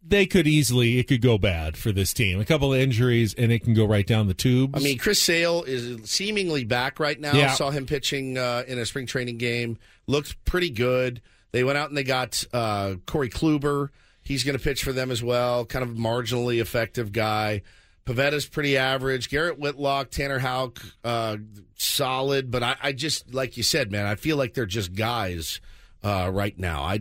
they 0.03 0.27
could 0.27 0.47
easily 0.47 0.99
it 0.99 1.09
could 1.09 1.23
go 1.23 1.39
bad 1.39 1.77
for 1.77 1.93
this 1.93 2.13
team. 2.13 2.41
A 2.41 2.45
couple 2.45 2.75
of 2.75 2.81
injuries 2.81 3.33
and 3.35 3.51
it 3.51 3.61
can 3.61 3.75
go 3.75 3.87
right 3.87 4.07
down 4.07 4.27
the 4.27 4.35
tubes. 4.35 4.75
I 4.75 4.83
mean, 4.83 4.99
Chris 4.99 5.23
Sale 5.23 5.65
is 5.65 6.11
seemingly 6.11 6.65
back 6.65 7.01
right 7.01 7.19
now. 7.19 7.33
Yeah. 7.33 7.53
Saw 7.53 7.71
him 7.71 7.87
pitching 7.87 8.37
uh, 8.37 8.65
in 8.67 8.79
a 8.79 8.87
spring 8.87 9.07
training 9.07 9.39
game. 9.39 9.79
Looked 10.07 10.45
pretty 10.45 10.71
good. 10.71 11.23
They 11.53 11.65
went 11.65 11.79
out 11.79 11.89
and 11.89 11.97
they 11.97 12.05
got 12.05 12.45
uh, 12.53 12.95
Corey 13.07 13.31
Kluber. 13.31 13.89
He's 14.31 14.45
going 14.45 14.57
to 14.57 14.63
pitch 14.63 14.85
for 14.85 14.93
them 14.93 15.11
as 15.11 15.25
well. 15.25 15.65
Kind 15.65 15.83
of 15.83 15.97
marginally 15.97 16.61
effective 16.61 17.11
guy. 17.11 17.63
Pivetta's 18.07 18.47
pretty 18.47 18.77
average. 18.77 19.29
Garrett 19.29 19.59
Whitlock, 19.59 20.11
Tanner 20.11 20.39
Houck, 20.39 20.81
uh, 21.03 21.39
solid. 21.75 22.49
But 22.51 22.63
I, 22.63 22.77
I 22.81 22.93
just, 22.93 23.35
like 23.35 23.57
you 23.57 23.65
said, 23.65 23.91
man, 23.91 24.07
I 24.07 24.15
feel 24.15 24.37
like 24.37 24.55
they're 24.55 24.67
just 24.67 24.95
guys 24.95 25.61
uh, 26.05 26.31
right 26.33 26.57
now. 26.57 26.85
I, 26.85 27.01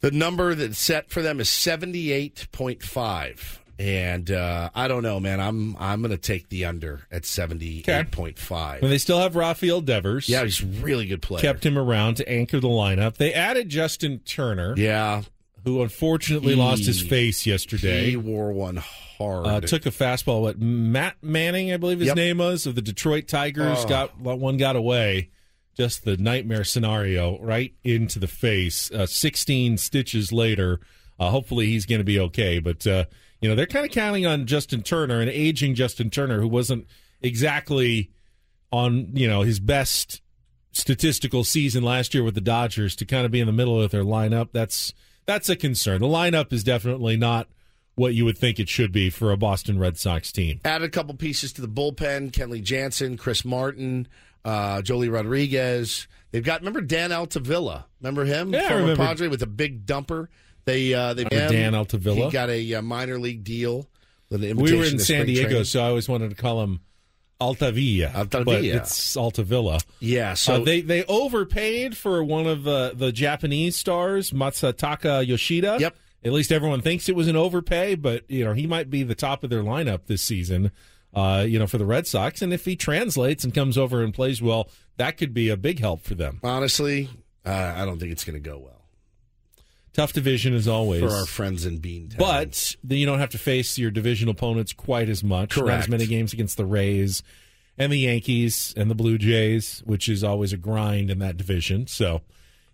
The 0.00 0.10
number 0.10 0.54
that's 0.54 0.78
set 0.78 1.10
for 1.10 1.22
them 1.22 1.40
is 1.40 1.48
seventy 1.48 2.12
eight 2.12 2.48
point 2.52 2.82
five. 2.82 3.60
And 3.80 4.30
uh, 4.30 4.70
I 4.74 4.88
don't 4.88 5.02
know, 5.02 5.20
man. 5.20 5.40
I'm 5.40 5.76
I'm 5.78 6.02
going 6.02 6.10
to 6.10 6.18
take 6.18 6.48
the 6.48 6.64
under 6.64 7.06
at 7.10 7.24
seventy 7.24 7.84
eight 7.86 8.10
point 8.10 8.38
five. 8.38 8.82
When 8.82 8.90
they 8.90 8.98
still 8.98 9.20
have 9.20 9.36
Rafael 9.36 9.80
Devers. 9.80 10.28
Yeah, 10.28 10.44
he's 10.44 10.62
a 10.62 10.66
really 10.66 11.06
good 11.06 11.22
player. 11.22 11.40
Kept 11.40 11.64
him 11.64 11.78
around 11.78 12.16
to 12.18 12.28
anchor 12.28 12.60
the 12.60 12.68
lineup. 12.68 13.16
They 13.16 13.32
added 13.32 13.68
Justin 13.68 14.18
Turner. 14.20 14.74
Yeah. 14.76 15.22
Who 15.64 15.82
unfortunately 15.82 16.54
He- 16.54 16.58
lost 16.58 16.84
his 16.86 17.00
face 17.00 17.46
yesterday. 17.46 18.10
He 18.10 18.16
wore 18.16 18.52
one 18.52 18.76
hard. 18.76 19.46
Uh, 19.46 19.60
took 19.60 19.86
a 19.86 19.90
fastball. 19.90 20.42
What 20.42 20.60
Matt 20.60 21.16
Manning, 21.22 21.72
I 21.72 21.76
believe 21.76 21.98
his 22.00 22.06
Yep. 22.08 22.16
name 22.16 22.38
was, 22.38 22.66
of 22.66 22.74
the 22.74 22.82
Detroit 22.82 23.26
Tigers. 23.28 23.78
Oh. 23.80 23.88
Got 23.88 24.18
one 24.20 24.56
got 24.56 24.76
away. 24.76 25.30
Just 25.76 26.04
the 26.04 26.16
nightmare 26.16 26.64
scenario 26.64 27.38
right 27.40 27.72
into 27.84 28.18
the 28.18 28.26
face. 28.26 28.90
Uh, 28.90 29.06
Sixteen 29.06 29.76
stitches 29.78 30.32
later. 30.32 30.80
Uh, 31.20 31.30
hopefully 31.30 31.66
he's 31.66 31.86
going 31.86 32.00
to 32.00 32.04
be 32.04 32.18
okay. 32.18 32.58
But 32.58 32.86
uh, 32.86 33.04
you 33.40 33.48
know 33.48 33.54
they're 33.54 33.66
kind 33.66 33.84
of 33.84 33.92
counting 33.92 34.26
on 34.26 34.46
Justin 34.46 34.82
Turner, 34.82 35.20
an 35.20 35.28
aging 35.28 35.74
Justin 35.74 36.10
Turner 36.10 36.40
who 36.40 36.48
wasn't 36.48 36.86
exactly 37.20 38.10
on 38.72 39.10
you 39.16 39.28
know 39.28 39.42
his 39.42 39.60
best 39.60 40.20
statistical 40.72 41.44
season 41.44 41.82
last 41.82 42.14
year 42.14 42.22
with 42.22 42.34
the 42.34 42.40
Dodgers 42.40 42.94
to 42.96 43.04
kind 43.04 43.24
of 43.24 43.30
be 43.32 43.40
in 43.40 43.46
the 43.46 43.52
middle 43.52 43.80
of 43.80 43.90
their 43.90 44.04
lineup. 44.04 44.48
That's 44.52 44.92
that's 45.28 45.48
a 45.48 45.54
concern. 45.54 46.00
The 46.00 46.08
lineup 46.08 46.52
is 46.52 46.64
definitely 46.64 47.16
not 47.16 47.48
what 47.94 48.14
you 48.14 48.24
would 48.24 48.38
think 48.38 48.58
it 48.58 48.68
should 48.68 48.90
be 48.90 49.10
for 49.10 49.30
a 49.30 49.36
Boston 49.36 49.78
Red 49.78 49.98
Sox 49.98 50.32
team. 50.32 50.60
Added 50.64 50.86
a 50.86 50.90
couple 50.90 51.14
pieces 51.14 51.52
to 51.52 51.60
the 51.60 51.68
bullpen: 51.68 52.32
Kenley 52.32 52.62
Jansen, 52.62 53.16
Chris 53.18 53.44
Martin, 53.44 54.08
uh, 54.44 54.78
Joely 54.78 55.12
Rodriguez. 55.12 56.08
They've 56.32 56.42
got 56.42 56.60
remember 56.62 56.80
Dan 56.80 57.12
Altavilla. 57.12 57.84
Remember 58.00 58.24
him? 58.24 58.52
Yeah, 58.52 58.68
Former 58.68 58.80
remember. 58.82 59.04
Padre 59.04 59.28
with 59.28 59.42
a 59.42 59.46
big 59.46 59.86
dumper. 59.86 60.28
They 60.64 60.94
uh, 60.94 61.14
they 61.14 61.24
Dan 61.24 61.74
Altavilla? 61.74 62.26
He 62.26 62.30
got 62.30 62.48
a 62.50 62.74
uh, 62.74 62.82
minor 62.82 63.18
league 63.18 63.44
deal. 63.44 63.86
With 64.30 64.44
an 64.44 64.56
We 64.56 64.76
were 64.76 64.84
in 64.84 64.98
San 64.98 65.26
Diego, 65.26 65.48
training. 65.48 65.64
so 65.64 65.82
I 65.82 65.88
always 65.88 66.08
wanted 66.08 66.30
to 66.30 66.36
call 66.36 66.62
him 66.62 66.80
Altavilla. 67.40 68.12
Altavilla. 68.14 68.44
But 68.44 68.64
it's 68.64 69.16
Altavilla. 69.16 69.80
Yeah, 70.00 70.34
so 70.34 70.54
Uh, 70.54 70.58
they 70.64 70.80
they 70.80 71.04
overpaid 71.04 71.96
for 71.96 72.22
one 72.24 72.46
of 72.46 72.64
the, 72.64 72.92
the 72.94 73.12
Japanese 73.12 73.76
stars, 73.76 74.32
Masataka 74.32 75.26
Yoshida. 75.26 75.76
Yep. 75.80 75.96
At 76.24 76.32
least 76.32 76.50
everyone 76.50 76.80
thinks 76.82 77.08
it 77.08 77.14
was 77.14 77.28
an 77.28 77.36
overpay, 77.36 77.94
but 77.94 78.28
you 78.28 78.44
know 78.44 78.52
he 78.54 78.66
might 78.66 78.90
be 78.90 79.02
the 79.04 79.14
top 79.14 79.44
of 79.44 79.50
their 79.50 79.62
lineup 79.62 80.06
this 80.06 80.22
season. 80.22 80.72
Uh, 81.14 81.44
you 81.48 81.58
know, 81.58 81.66
for 81.66 81.78
the 81.78 81.86
Red 81.86 82.06
Sox, 82.06 82.42
and 82.42 82.52
if 82.52 82.64
he 82.66 82.76
translates 82.76 83.42
and 83.42 83.54
comes 83.54 83.78
over 83.78 84.02
and 84.02 84.12
plays 84.12 84.42
well, 84.42 84.68
that 84.98 85.16
could 85.16 85.32
be 85.32 85.48
a 85.48 85.56
big 85.56 85.78
help 85.80 86.02
for 86.02 86.14
them. 86.14 86.38
honestly, 86.44 87.08
uh, 87.46 87.72
I 87.76 87.86
don't 87.86 87.98
think 87.98 88.12
it's 88.12 88.24
going 88.24 88.34
to 88.40 88.46
go 88.46 88.58
well 88.58 88.77
Tough 89.98 90.12
division 90.12 90.54
as 90.54 90.68
always 90.68 91.00
for 91.02 91.10
our 91.10 91.26
friends 91.26 91.66
in 91.66 91.80
Beantown. 91.80 92.18
But 92.18 92.76
then 92.84 92.98
you 92.98 93.06
don't 93.06 93.18
have 93.18 93.30
to 93.30 93.38
face 93.38 93.76
your 93.78 93.90
division 93.90 94.28
opponents 94.28 94.72
quite 94.72 95.08
as 95.08 95.24
much. 95.24 95.56
Not 95.56 95.68
as 95.68 95.88
many 95.88 96.06
games 96.06 96.32
against 96.32 96.56
the 96.56 96.64
Rays 96.64 97.24
and 97.76 97.92
the 97.92 97.98
Yankees 97.98 98.72
and 98.76 98.88
the 98.88 98.94
Blue 98.94 99.18
Jays, 99.18 99.82
which 99.86 100.08
is 100.08 100.22
always 100.22 100.52
a 100.52 100.56
grind 100.56 101.10
in 101.10 101.18
that 101.18 101.36
division. 101.36 101.88
So, 101.88 102.20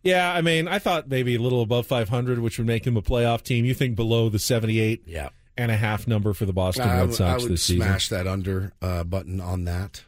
yeah, 0.02 0.34
I 0.34 0.42
mean, 0.42 0.68
I 0.68 0.78
thought 0.78 1.08
maybe 1.08 1.34
a 1.34 1.38
little 1.40 1.62
above 1.62 1.86
500, 1.86 2.40
which 2.40 2.58
would 2.58 2.66
make 2.66 2.82
them 2.82 2.98
a 2.98 3.02
playoff 3.02 3.42
team. 3.42 3.64
You 3.64 3.72
think 3.72 3.96
below 3.96 4.28
the 4.28 4.38
78 4.38 5.04
yeah, 5.06 5.30
and 5.56 5.70
a 5.70 5.76
half 5.78 6.06
number 6.06 6.34
for 6.34 6.44
the 6.44 6.52
Boston 6.52 6.82
I, 6.86 7.00
Red 7.00 7.10
w- 7.10 7.14
I 7.14 7.16
Sox 7.16 7.42
would 7.44 7.52
this 7.52 7.62
season? 7.62 7.86
smash 7.86 8.08
that 8.10 8.26
under 8.26 8.74
uh, 8.82 9.02
button 9.02 9.40
on 9.40 9.64
that. 9.64 10.04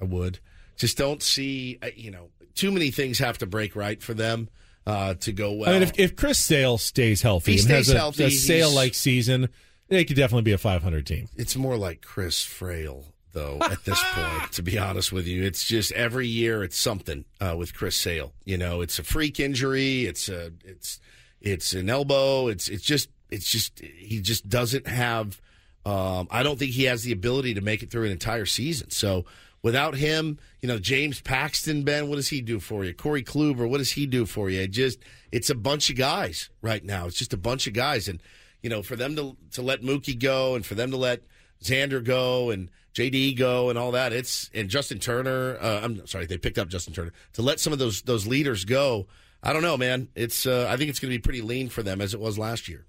I 0.00 0.06
would. 0.06 0.40
Just 0.76 0.98
don't 0.98 1.22
see. 1.22 1.78
uh, 1.80 1.90
You 1.94 2.10
know, 2.10 2.30
too 2.56 2.72
many 2.72 2.90
things 2.90 3.20
have 3.20 3.38
to 3.38 3.46
break 3.46 3.76
right 3.76 4.02
for 4.02 4.12
them 4.12 4.48
uh, 4.88 5.14
to 5.14 5.32
go 5.32 5.52
well. 5.52 5.68
I 5.68 5.74
mean, 5.74 5.82
if, 5.82 5.98
if 5.98 6.16
Chris 6.16 6.38
Sale 6.38 6.78
stays 6.78 7.20
healthy 7.20 7.52
he 7.52 7.58
and 7.58 7.66
stays 7.66 7.86
has 7.88 7.94
a, 7.94 7.98
healthy, 7.98 8.24
a 8.24 8.30
Sale 8.30 8.74
like 8.74 8.94
season, 8.94 9.50
they 9.88 10.04
could 10.04 10.16
definitely 10.16 10.42
be 10.42 10.52
a 10.52 10.58
500 10.58 11.06
team. 11.06 11.28
It's 11.36 11.56
more 11.56 11.76
like 11.76 12.00
Chris 12.00 12.42
Frail, 12.42 13.04
though, 13.34 13.58
at 13.60 13.84
this 13.84 14.02
point, 14.12 14.52
to 14.52 14.62
be 14.62 14.78
honest 14.78 15.12
with 15.12 15.26
you. 15.26 15.44
It's 15.44 15.64
just 15.64 15.92
every 15.92 16.26
year 16.26 16.64
it's 16.64 16.78
something 16.78 17.26
uh, 17.38 17.54
with 17.58 17.74
Chris 17.74 17.96
Sale. 17.96 18.32
You 18.44 18.56
know, 18.56 18.80
it's 18.80 18.98
a 18.98 19.04
freak 19.04 19.38
injury, 19.38 20.06
it's 20.06 20.30
a 20.30 20.52
it's 20.64 21.00
it's 21.42 21.74
an 21.74 21.90
elbow, 21.90 22.48
it's 22.48 22.68
it's 22.68 22.84
just 22.84 23.10
it's 23.30 23.50
just 23.50 23.80
he 23.80 24.22
just 24.22 24.48
doesn't 24.48 24.86
have 24.86 25.38
um, 25.84 26.28
I 26.30 26.42
don't 26.42 26.58
think 26.58 26.72
he 26.72 26.84
has 26.84 27.02
the 27.02 27.12
ability 27.12 27.54
to 27.54 27.60
make 27.60 27.82
it 27.82 27.90
through 27.90 28.04
an 28.04 28.12
entire 28.12 28.46
season. 28.46 28.90
So 28.90 29.26
without 29.62 29.96
him, 29.96 30.38
you 30.60 30.68
know, 30.68 30.78
James 30.78 31.20
Paxton, 31.20 31.82
Ben, 31.82 32.08
what 32.08 32.16
does 32.16 32.28
he 32.28 32.40
do 32.40 32.60
for 32.60 32.84
you? 32.84 32.94
Corey 32.94 33.22
Kluber, 33.22 33.68
what 33.68 33.78
does 33.78 33.92
he 33.92 34.06
do 34.06 34.26
for 34.26 34.50
you? 34.50 34.60
It 34.62 34.70
just 34.70 34.98
it's 35.32 35.50
a 35.50 35.54
bunch 35.54 35.90
of 35.90 35.96
guys 35.96 36.50
right 36.62 36.84
now. 36.84 37.06
It's 37.06 37.18
just 37.18 37.32
a 37.32 37.38
bunch 37.38 37.66
of 37.66 37.72
guys 37.72 38.08
and 38.08 38.20
you 38.62 38.70
know, 38.70 38.82
for 38.82 38.96
them 38.96 39.14
to 39.16 39.36
to 39.52 39.62
let 39.62 39.82
Mookie 39.82 40.18
go 40.18 40.54
and 40.54 40.64
for 40.64 40.74
them 40.74 40.90
to 40.90 40.96
let 40.96 41.22
Xander 41.62 42.02
go 42.02 42.50
and 42.50 42.70
JD 42.94 43.36
go 43.38 43.70
and 43.70 43.78
all 43.78 43.92
that, 43.92 44.12
it's 44.12 44.50
and 44.52 44.68
Justin 44.68 44.98
Turner. 44.98 45.56
Uh, 45.60 45.80
I'm 45.82 46.06
sorry, 46.06 46.26
they 46.26 46.38
picked 46.38 46.58
up 46.58 46.68
Justin 46.68 46.94
Turner 46.94 47.12
to 47.34 47.42
let 47.42 47.60
some 47.60 47.72
of 47.72 47.78
those 47.78 48.02
those 48.02 48.26
leaders 48.26 48.64
go. 48.64 49.06
I 49.42 49.52
don't 49.52 49.62
know, 49.62 49.76
man. 49.76 50.08
It's 50.16 50.46
uh, 50.46 50.66
I 50.68 50.76
think 50.76 50.90
it's 50.90 50.98
going 50.98 51.12
to 51.12 51.18
be 51.18 51.22
pretty 51.22 51.42
lean 51.42 51.68
for 51.68 51.82
them 51.82 52.00
as 52.00 52.14
it 52.14 52.20
was 52.20 52.38
last 52.38 52.68
year. 52.68 52.84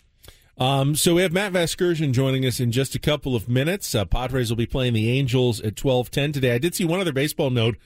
Um, 0.59 0.93
so 0.95 1.15
we 1.15 1.21
have 1.21 1.31
Matt 1.31 1.53
Vasgersian 1.53 2.11
joining 2.11 2.45
us 2.45 2.59
in 2.59 2.71
just 2.71 2.93
a 2.93 2.99
couple 2.99 3.35
of 3.35 3.47
minutes. 3.47 3.95
Uh, 3.95 4.03
Padres 4.03 4.49
will 4.49 4.57
be 4.57 4.65
playing 4.65 4.93
the 4.93 5.09
Angels 5.09 5.61
at 5.61 5.77
twelve 5.77 6.11
ten 6.11 6.33
today. 6.33 6.53
I 6.53 6.57
did 6.57 6.75
see 6.75 6.83
one 6.85 6.99
other 6.99 7.13
baseball 7.13 7.49
note 7.49 7.77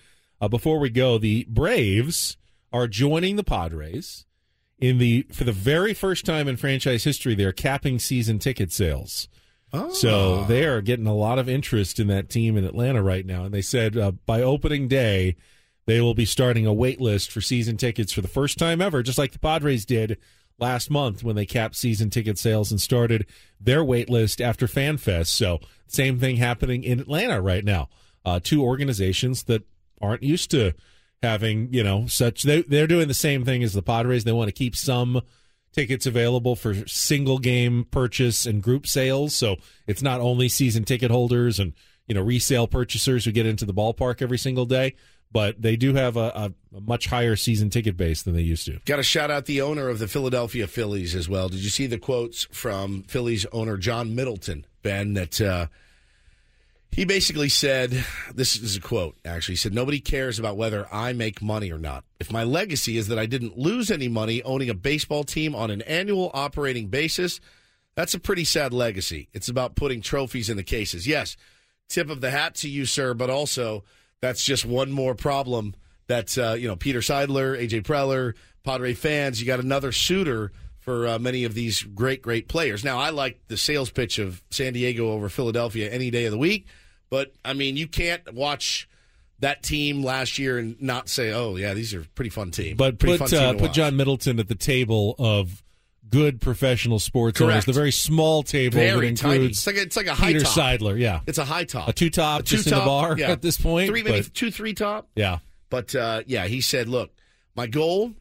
uh, 0.41 0.47
before 0.47 0.79
we 0.79 0.89
go. 0.89 1.17
The 1.19 1.45
Braves 1.47 2.37
are 2.71 2.87
joining 2.87 3.35
the 3.35 3.43
Padres 3.43 4.25
in 4.79 4.97
the 4.97 5.27
for 5.31 5.43
the 5.43 5.51
very 5.51 5.93
first 5.93 6.25
time 6.25 6.47
in 6.47 6.57
franchise 6.57 7.03
history. 7.03 7.35
They're 7.35 7.51
capping 7.51 7.99
season 7.99 8.39
ticket 8.39 8.71
sales. 8.71 9.27
So 9.91 10.43
they 10.43 10.65
are 10.65 10.81
getting 10.81 11.07
a 11.07 11.15
lot 11.15 11.39
of 11.39 11.49
interest 11.49 11.99
in 11.99 12.05
that 12.05 12.29
team 12.29 12.57
in 12.57 12.63
Atlanta 12.63 13.01
right 13.01 13.25
now. 13.25 13.43
And 13.43 13.51
they 13.51 13.63
said 13.63 13.97
uh, 13.97 14.11
by 14.11 14.39
opening 14.39 14.87
day, 14.87 15.35
they 15.87 15.99
will 15.99 16.13
be 16.13 16.25
starting 16.25 16.67
a 16.67 16.73
wait 16.73 17.01
list 17.01 17.31
for 17.31 17.41
season 17.41 17.77
tickets 17.77 18.13
for 18.13 18.21
the 18.21 18.27
first 18.27 18.59
time 18.59 18.81
ever, 18.81 19.01
just 19.01 19.17
like 19.17 19.31
the 19.31 19.39
Padres 19.39 19.83
did 19.83 20.19
last 20.59 20.89
month 20.89 21.23
when 21.23 21.35
they 21.35 21.45
capped 21.45 21.75
season 21.75 22.09
ticket 22.09 22.37
sales 22.37 22.71
and 22.71 22.79
started 22.79 23.25
their 23.59 23.83
wait 23.83 24.09
list 24.09 24.41
after 24.41 24.67
FanFest. 24.67 25.27
So 25.27 25.59
same 25.87 26.19
thing 26.19 26.37
happening 26.37 26.83
in 26.83 26.99
Atlanta 26.99 27.41
right 27.41 27.63
now. 27.63 27.89
Uh, 28.25 28.39
two 28.41 28.63
organizations 28.63 29.43
that 29.43 29.63
aren't 30.01 30.23
used 30.23 30.51
to 30.51 30.73
having, 31.21 31.73
you 31.73 31.83
know, 31.83 32.05
such 32.07 32.43
they, 32.43 32.61
they're 32.63 32.87
doing 32.87 33.07
the 33.07 33.13
same 33.13 33.43
thing 33.45 33.63
as 33.63 33.73
the 33.73 33.81
Padres. 33.81 34.23
They 34.23 34.31
want 34.31 34.49
to 34.49 34.53
keep 34.53 34.75
some 34.75 35.21
tickets 35.73 36.05
available 36.05 36.55
for 36.55 36.87
single 36.87 37.39
game 37.39 37.85
purchase 37.89 38.45
and 38.45 38.61
group 38.61 38.87
sales. 38.87 39.35
So 39.35 39.57
it's 39.87 40.01
not 40.01 40.21
only 40.21 40.47
season 40.47 40.83
ticket 40.83 41.11
holders 41.11 41.59
and 41.59 41.73
you 42.07 42.13
know 42.13 42.21
resale 42.21 42.67
purchasers 42.67 43.25
who 43.25 43.31
get 43.31 43.45
into 43.45 43.65
the 43.65 43.73
ballpark 43.73 44.21
every 44.21 44.37
single 44.37 44.65
day, 44.65 44.95
but 45.33 45.61
they 45.61 45.75
do 45.75 45.95
have 45.95 46.15
a, 46.15 46.53
a, 46.73 46.79
much 46.79 47.07
higher 47.07 47.35
season 47.35 47.69
ticket 47.69 47.97
base 47.97 48.21
than 48.21 48.35
they 48.35 48.41
used 48.41 48.65
to. 48.67 48.79
Got 48.85 48.97
to 48.97 49.03
shout 49.03 49.31
out 49.31 49.45
the 49.45 49.61
owner 49.61 49.89
of 49.89 49.99
the 49.99 50.07
Philadelphia 50.07 50.67
Phillies 50.67 51.15
as 51.15 51.27
well. 51.27 51.49
Did 51.49 51.63
you 51.63 51.69
see 51.69 51.87
the 51.87 51.97
quotes 51.97 52.45
from 52.51 53.03
Phillies 53.03 53.45
owner 53.51 53.75
John 53.77 54.15
Middleton, 54.15 54.65
Ben, 54.83 55.15
that 55.15 55.41
uh, 55.41 55.67
he 56.91 57.05
basically 57.05 57.49
said 57.49 58.05
this 58.33 58.55
is 58.55 58.75
a 58.75 58.81
quote, 58.81 59.17
actually. 59.25 59.53
He 59.53 59.57
said, 59.57 59.73
Nobody 59.73 59.99
cares 59.99 60.37
about 60.37 60.55
whether 60.55 60.87
I 60.93 61.13
make 61.13 61.41
money 61.41 61.71
or 61.71 61.79
not. 61.79 62.03
If 62.19 62.31
my 62.31 62.43
legacy 62.43 62.97
is 62.97 63.07
that 63.07 63.17
I 63.17 63.25
didn't 63.25 63.57
lose 63.57 63.89
any 63.89 64.07
money 64.07 64.43
owning 64.43 64.69
a 64.69 64.75
baseball 64.75 65.23
team 65.23 65.55
on 65.55 65.71
an 65.71 65.81
annual 65.81 66.29
operating 66.35 66.87
basis, 66.87 67.41
that's 67.95 68.13
a 68.13 68.19
pretty 68.19 68.43
sad 68.43 68.73
legacy. 68.73 69.27
It's 69.33 69.49
about 69.49 69.75
putting 69.75 70.01
trophies 70.01 70.49
in 70.49 70.57
the 70.57 70.63
cases. 70.63 71.07
Yes, 71.07 71.35
tip 71.89 72.11
of 72.11 72.21
the 72.21 72.29
hat 72.29 72.55
to 72.55 72.69
you, 72.69 72.85
sir, 72.85 73.15
but 73.15 73.31
also 73.31 73.83
that's 74.23 74.43
just 74.43 74.65
one 74.65 74.89
more 74.89 75.15
problem 75.15 75.75
that, 76.07 76.37
uh, 76.37 76.53
you 76.53 76.65
know, 76.65 76.77
Peter 76.77 76.99
Seidler, 76.99 77.59
AJ 77.61 77.83
Preller, 77.83 78.33
Padre 78.63 78.93
fans, 78.93 79.41
you 79.41 79.45
got 79.45 79.59
another 79.59 79.91
suitor 79.91 80.53
for 80.79 81.05
uh, 81.07 81.19
many 81.19 81.43
of 81.43 81.53
these 81.53 81.83
great, 81.83 82.21
great 82.21 82.47
players. 82.47 82.85
Now, 82.85 82.99
I 82.99 83.09
like 83.09 83.41
the 83.49 83.57
sales 83.57 83.89
pitch 83.89 84.19
of 84.19 84.41
San 84.49 84.71
Diego 84.71 85.11
over 85.11 85.27
Philadelphia 85.27 85.89
any 85.91 86.09
day 86.09 86.23
of 86.23 86.31
the 86.31 86.37
week, 86.37 86.67
but 87.09 87.33
I 87.43 87.51
mean, 87.51 87.75
you 87.75 87.85
can't 87.85 88.33
watch 88.33 88.87
that 89.39 89.61
team 89.61 90.03
last 90.03 90.39
year 90.39 90.57
and 90.57 90.81
not 90.81 91.09
say, 91.09 91.33
"Oh, 91.33 91.57
yeah, 91.57 91.73
these 91.73 91.93
are 91.93 92.05
pretty 92.15 92.29
fun 92.29 92.51
team." 92.51 92.77
But 92.77 92.99
pretty 92.99 93.17
put 93.17 93.29
fun 93.29 93.39
team 93.39 93.49
uh, 93.49 93.53
to 93.53 93.59
put. 93.59 93.73
John 93.73 93.97
Middleton 93.97 94.39
at 94.39 94.47
the 94.47 94.55
table 94.55 95.15
of 95.19 95.63
good 96.09 96.39
professional 96.41 96.99
sports 96.99 97.39
owners, 97.41 97.53
Correct. 97.53 97.65
the 97.67 97.73
very 97.73 97.91
small 97.91 98.43
table 98.43 98.75
very 98.77 99.09
that 99.09 99.17
tiny. 99.17 99.35
includes 99.35 99.57
It's 99.59 99.67
like 99.67 99.77
a, 99.77 99.81
it's 99.81 99.95
like 99.97 100.07
a 100.07 100.13
high 100.13 100.27
Peter 100.33 100.41
top. 100.45 100.53
Seidler. 100.57 100.99
Yeah, 100.99 101.21
It's 101.25 101.37
a 101.39 101.45
high 101.45 101.63
top, 101.63 101.87
a 101.87 101.93
two 101.93 102.09
top, 102.09 102.41
A 102.41 102.43
two 102.43 102.55
just 102.57 102.67
in 102.67 102.71
the 102.73 102.77
top, 102.79 102.85
bar 102.87 103.17
yeah. 103.17 103.31
at 103.31 103.41
this 103.41 103.57
point. 103.59 103.89
three 103.89 104.03
maybe 104.03 104.21
but- 104.21 104.33
two 104.33 104.51
three 104.51 104.73
top. 104.73 105.09
yeah. 105.15 105.39
But 105.69 105.95
uh, 105.95 106.21
yeah, 106.27 106.45
he 106.45 106.61
said, 106.61 106.87
"Look, 106.87 107.11
my 107.55 107.65
goal 107.65 108.13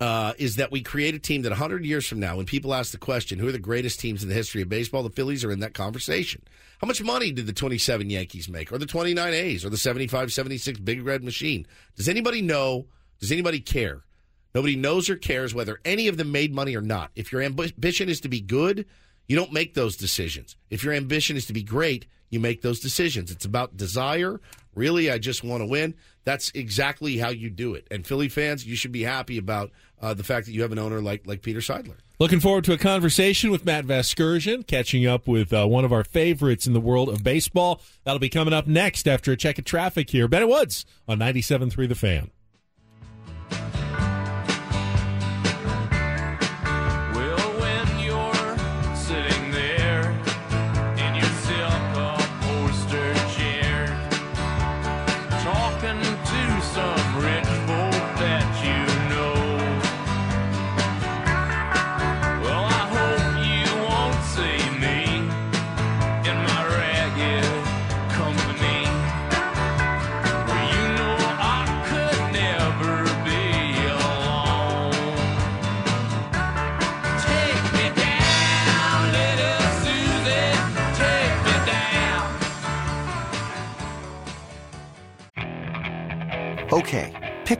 uh, 0.00 0.32
is 0.38 0.56
that 0.56 0.70
we 0.72 0.82
create 0.82 1.14
a 1.14 1.18
team 1.18 1.42
that 1.42 1.50
100 1.50 1.84
years 1.84 2.06
from 2.06 2.20
now, 2.20 2.36
when 2.36 2.46
people 2.46 2.72
ask 2.74 2.90
the 2.92 2.98
question, 2.98 3.38
who 3.38 3.46
are 3.48 3.52
the 3.52 3.58
greatest 3.58 4.00
teams 4.00 4.22
in 4.22 4.28
the 4.28 4.34
history 4.34 4.62
of 4.62 4.68
baseball, 4.68 5.02
the 5.02 5.10
Phillies 5.10 5.44
are 5.44 5.52
in 5.52 5.60
that 5.60 5.74
conversation. 5.74 6.42
How 6.80 6.86
much 6.86 7.02
money 7.02 7.30
did 7.32 7.46
the 7.46 7.52
27 7.52 8.08
Yankees 8.10 8.48
make, 8.48 8.72
or 8.72 8.78
the 8.78 8.86
29 8.86 9.32
A's, 9.34 9.64
or 9.64 9.70
the 9.70 9.76
75 9.76 10.32
76 10.32 10.80
Big 10.80 11.04
Red 11.04 11.22
Machine? 11.22 11.66
Does 11.96 12.08
anybody 12.08 12.40
know? 12.42 12.86
Does 13.20 13.30
anybody 13.30 13.60
care? 13.60 14.02
Nobody 14.54 14.76
knows 14.76 15.10
or 15.10 15.16
cares 15.16 15.54
whether 15.54 15.80
any 15.84 16.08
of 16.08 16.16
them 16.16 16.30
made 16.30 16.54
money 16.54 16.76
or 16.76 16.80
not. 16.80 17.10
If 17.16 17.32
your 17.32 17.42
ambition 17.42 18.08
is 18.08 18.20
to 18.20 18.28
be 18.28 18.40
good, 18.40 18.86
you 19.26 19.36
don't 19.36 19.52
make 19.52 19.74
those 19.74 19.96
decisions. 19.96 20.56
If 20.70 20.84
your 20.84 20.94
ambition 20.94 21.36
is 21.36 21.46
to 21.46 21.52
be 21.52 21.62
great, 21.62 22.06
you 22.30 22.40
make 22.40 22.62
those 22.62 22.80
decisions. 22.80 23.30
It's 23.30 23.44
about 23.44 23.76
desire. 23.76 24.40
Really, 24.74 25.10
I 25.10 25.18
just 25.18 25.44
want 25.44 25.62
to 25.62 25.66
win. 25.66 25.94
That's 26.24 26.50
exactly 26.54 27.18
how 27.18 27.30
you 27.30 27.50
do 27.50 27.74
it. 27.74 27.86
And 27.90 28.06
Philly 28.06 28.28
fans, 28.28 28.66
you 28.66 28.76
should 28.76 28.92
be 28.92 29.02
happy 29.02 29.38
about 29.38 29.70
uh, 30.00 30.14
the 30.14 30.24
fact 30.24 30.46
that 30.46 30.52
you 30.52 30.62
have 30.62 30.72
an 30.72 30.78
owner 30.78 31.00
like 31.00 31.26
like 31.26 31.42
Peter 31.42 31.60
Seidler. 31.60 31.96
Looking 32.20 32.40
forward 32.40 32.64
to 32.64 32.72
a 32.72 32.78
conversation 32.78 33.50
with 33.50 33.64
Matt 33.64 33.86
Vasgersian, 33.86 34.66
catching 34.66 35.06
up 35.06 35.26
with 35.26 35.52
uh, 35.52 35.66
one 35.66 35.84
of 35.84 35.92
our 35.92 36.04
favorites 36.04 36.66
in 36.66 36.72
the 36.72 36.80
world 36.80 37.08
of 37.08 37.24
baseball. 37.24 37.80
That'll 38.04 38.20
be 38.20 38.28
coming 38.28 38.54
up 38.54 38.66
next 38.66 39.08
after 39.08 39.32
a 39.32 39.36
check 39.36 39.58
of 39.58 39.64
traffic 39.64 40.10
here. 40.10 40.28
Ben 40.28 40.42
and 40.42 40.50
Woods 40.50 40.86
on 41.08 41.18
97.3 41.18 41.88
The 41.88 41.94
Fan. 41.94 42.30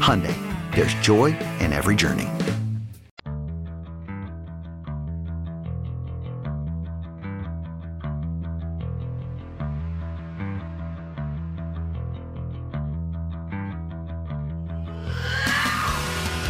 Hyundai, 0.00 0.34
there's 0.74 0.94
joy 0.94 1.36
in 1.60 1.72
every 1.72 1.96
journey. 1.96 2.28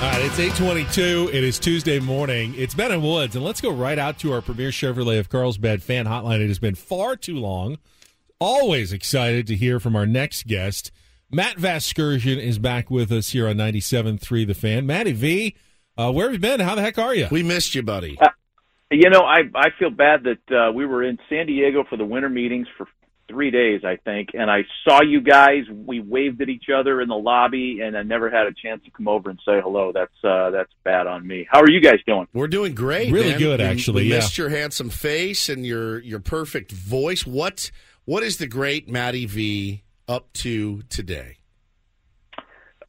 All 0.05 0.11
right, 0.11 0.21
it's 0.23 0.39
822. 0.39 1.31
It 1.33 1.43
is 1.43 1.59
Tuesday 1.59 1.99
morning. 1.99 2.55
It's 2.59 2.75
Ben 2.75 2.93
and 2.93 3.03
Woods, 3.03 3.37
and 3.37 3.45
let's 3.45 3.63
go 3.63 3.71
right 3.71 3.99
out 3.99 4.19
to 4.19 4.33
our 4.33 4.43
Premier 4.43 4.69
Chevrolet 4.69 5.19
of 5.19 5.31
Carlsbad 5.31 5.83
fan 5.83 6.05
hotline. 6.05 6.41
It 6.41 6.49
has 6.49 6.59
been 6.59 6.75
far 6.75 7.17
too 7.17 7.37
long. 7.37 7.79
Always 8.39 8.93
excited 8.93 9.47
to 9.47 9.57
hear 9.57 9.81
from 9.81 9.97
our 9.97 10.05
next 10.05 10.47
guest. 10.47 10.91
Matt 11.31 11.57
Vasgersian 11.57 12.39
is 12.39 12.59
back 12.59 12.91
with 12.91 13.11
us 13.11 13.31
here 13.31 13.49
on 13.49 13.57
97.3 13.57 14.47
The 14.47 14.55
Fan. 14.55 14.87
Matty 14.87 15.13
V, 15.13 15.57
uh, 15.97 16.13
where 16.13 16.27
have 16.27 16.33
you 16.35 16.39
been? 16.39 16.61
How 16.61 16.75
the 16.75 16.83
heck 16.83 16.99
are 16.99 17.15
you? 17.15 17.29
We 17.31 17.43
missed 17.43 17.75
you, 17.75 17.83
buddy. 17.83 18.19
Uh, 18.21 18.29
you 18.91 19.11
know, 19.11 19.21
I 19.23 19.41
I 19.55 19.71
feel 19.79 19.91
bad 19.91 20.25
that 20.25 20.57
uh, 20.69 20.73
we 20.73 20.87
were 20.87 21.03
in 21.03 21.19
San 21.29 21.47
Diego 21.47 21.85
for 21.89 21.97
the 21.97 22.05
winter 22.05 22.29
meetings 22.29 22.67
for 22.77 22.87
three 23.27 23.51
days, 23.51 23.81
I 23.85 23.97
think, 23.97 24.31
and 24.35 24.51
I 24.51 24.65
saw 24.87 25.03
you 25.03 25.21
guys. 25.21 25.65
We 25.73 25.99
waved 26.01 26.41
at 26.43 26.49
each 26.49 26.67
other 26.73 27.01
in 27.01 27.09
the 27.09 27.17
lobby, 27.17 27.81
and 27.83 27.97
I 27.97 28.03
never 28.03 28.31
had 28.31 28.47
a 28.47 28.53
chance 28.53 28.85
to 28.85 28.91
come 28.91 29.09
over 29.09 29.31
and 29.31 29.39
say 29.45 29.61
hello. 29.61 29.91
That's 29.93 30.13
uh, 30.23 30.51
that's 30.51 30.71
bad 30.85 31.07
on 31.07 31.27
me. 31.27 31.49
How 31.51 31.61
are 31.61 31.71
you 31.71 31.81
guys 31.81 31.99
doing? 32.07 32.29
We're 32.35 32.47
doing 32.49 32.75
great. 32.75 33.11
Really 33.11 33.31
man. 33.31 33.39
good, 33.39 33.61
We- 33.61 33.67
actually, 33.67 34.03
We 34.05 34.11
yeah. 34.11 34.17
missed 34.17 34.37
your 34.39 34.51
handsome 34.51 34.91
face 34.91 35.49
and 35.49 35.65
your 35.67 36.01
your 36.01 36.21
perfect 36.21 36.71
voice. 36.71 37.27
What 37.27 37.71
what 38.05 38.23
is 38.23 38.37
the 38.37 38.47
great 38.47 38.89
Matty 38.89 39.25
V 39.27 39.84
up 40.09 40.33
to 40.35 40.83
today? 40.89 41.39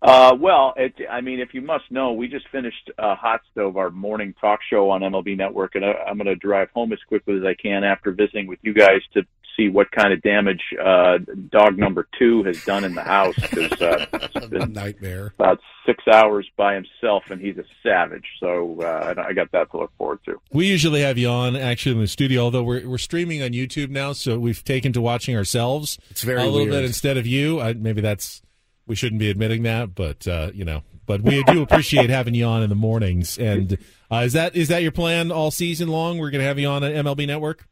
Uh, 0.02 0.36
well, 0.40 0.74
it, 0.78 0.94
I 1.10 1.22
mean, 1.22 1.40
if 1.40 1.54
you 1.54 1.62
must 1.62 1.86
know, 1.90 2.14
we 2.14 2.28
just 2.28 2.48
finished 2.50 2.92
uh, 3.00 3.16
Hot 3.16 3.42
Stove, 3.52 3.76
our 3.78 3.90
morning 3.90 4.36
talk 4.40 4.60
show 4.70 4.92
on 4.92 5.02
MLB 5.02 5.36
Network, 5.36 5.76
and 5.76 5.84
I, 5.84 5.94
I'm 6.08 6.18
going 6.18 6.28
to 6.28 6.36
drive 6.36 6.70
home 6.72 6.94
as 6.94 7.00
quickly 7.08 7.38
as 7.38 7.44
I 7.44 7.56
can 7.60 7.84
after 7.84 8.12
visiting 8.12 8.46
with 8.46 8.60
you 8.62 8.74
guys 8.74 9.02
to 9.14 9.24
see 9.58 9.70
what 9.70 9.92
kind 9.92 10.14
of 10.14 10.22
damage 10.22 10.62
uh, 10.84 11.18
dog 11.50 11.78
number 11.78 12.08
two 12.18 12.44
has 12.44 12.64
done 12.66 12.84
in 12.84 12.94
the 12.96 13.04
house. 13.04 13.36
Because 13.36 13.82
uh, 13.82 14.06
it's 14.14 14.48
been 14.48 14.74
Nightmare. 14.74 15.34
about 15.40 15.60
six 15.86 16.04
hours 16.12 16.48
by 16.58 16.74
himself, 16.76 17.24
and 17.30 17.42
he's 17.42 17.58
a 17.58 17.64
savage. 17.84 18.26
So 18.40 18.80
uh, 18.82 19.14
I 19.18 19.28
I 19.30 19.34
got 19.34 19.52
that 19.52 19.72
to 19.72 19.78
look 19.78 19.92
forward 19.98 20.20
to. 20.26 20.40
We 20.52 20.68
usually 20.68 21.02
have 21.02 21.18
you 21.18 21.30
on 21.30 21.56
actually 21.56 21.96
in 21.96 22.02
the 22.02 22.08
studio, 22.08 22.44
although 22.44 22.64
we're, 22.64 22.88
we're 22.88 22.98
streaming 22.98 23.42
on 23.44 23.50
YouTube 23.52 23.90
now, 23.90 24.14
so 24.14 24.38
we've 24.40 24.64
taken 24.64 24.94
to 24.94 25.02
watching 25.02 25.36
ourselves 25.36 25.98
It's 26.10 26.24
very 26.24 26.42
a 26.42 26.46
little 26.46 26.60
weird. 26.60 26.72
bit 26.72 26.86
instead 26.86 27.18
of 27.18 27.26
you. 27.28 27.60
I, 27.62 27.74
maybe 27.74 28.02
that's 28.02 28.42
we 28.88 28.96
shouldn't 28.96 29.20
be 29.20 29.30
admitting 29.30 29.64
that, 29.64 29.96
but 29.96 30.28
uh, 30.28 30.52
you 30.54 30.64
know, 30.66 30.84
but 31.08 31.22
we 31.22 31.44
do 31.44 31.62
appreciate 31.62 32.10
having 32.10 32.36
you 32.36 32.46
on 32.46 32.62
in 32.64 32.70
the 32.70 32.76
mornings. 32.76 33.38
And 33.38 33.78
uh, 34.12 34.18
is 34.26 34.34
that 34.34 34.56
is 34.56 34.68
that 34.70 34.82
your 34.84 34.92
plan 34.92 35.32
all 35.32 35.50
season 35.52 35.88
long? 35.88 36.18
We're 36.20 36.30
going 36.32 36.42
to 36.42 36.48
have 36.48 36.60
you 36.60 36.68
on 36.68 36.84
at 36.84 36.94
MLB 37.06 37.26
Network. 37.28 37.68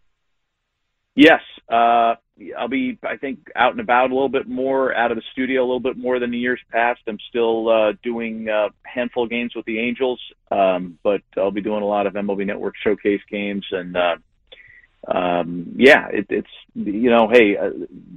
Yes, 1.15 1.41
uh, 1.71 2.15
I'll 2.57 2.67
be. 2.69 2.97
I 3.03 3.17
think 3.17 3.39
out 3.55 3.71
and 3.71 3.79
about 3.79 4.09
a 4.09 4.13
little 4.13 4.29
bit 4.29 4.47
more, 4.47 4.95
out 4.95 5.11
of 5.11 5.17
the 5.17 5.23
studio 5.31 5.61
a 5.61 5.67
little 5.67 5.79
bit 5.79 5.97
more 5.97 6.19
than 6.19 6.31
the 6.31 6.39
years 6.39 6.59
past. 6.71 7.01
I'm 7.07 7.19
still 7.29 7.69
uh, 7.69 7.93
doing 8.01 8.47
a 8.49 8.69
handful 8.83 9.23
of 9.25 9.29
games 9.29 9.53
with 9.55 9.65
the 9.65 9.79
Angels, 9.79 10.19
um, 10.49 10.97
but 11.03 11.21
I'll 11.37 11.51
be 11.51 11.61
doing 11.61 11.83
a 11.83 11.87
lot 11.87 12.07
of 12.07 12.13
MLB 12.13 12.47
Network 12.47 12.73
showcase 12.83 13.21
games, 13.29 13.65
and 13.71 13.95
uh, 13.95 14.15
um, 15.07 15.75
yeah, 15.77 16.07
it, 16.11 16.25
it's 16.29 16.47
you 16.73 17.11
know, 17.11 17.29
hey, 17.31 17.57
uh, 17.57 17.69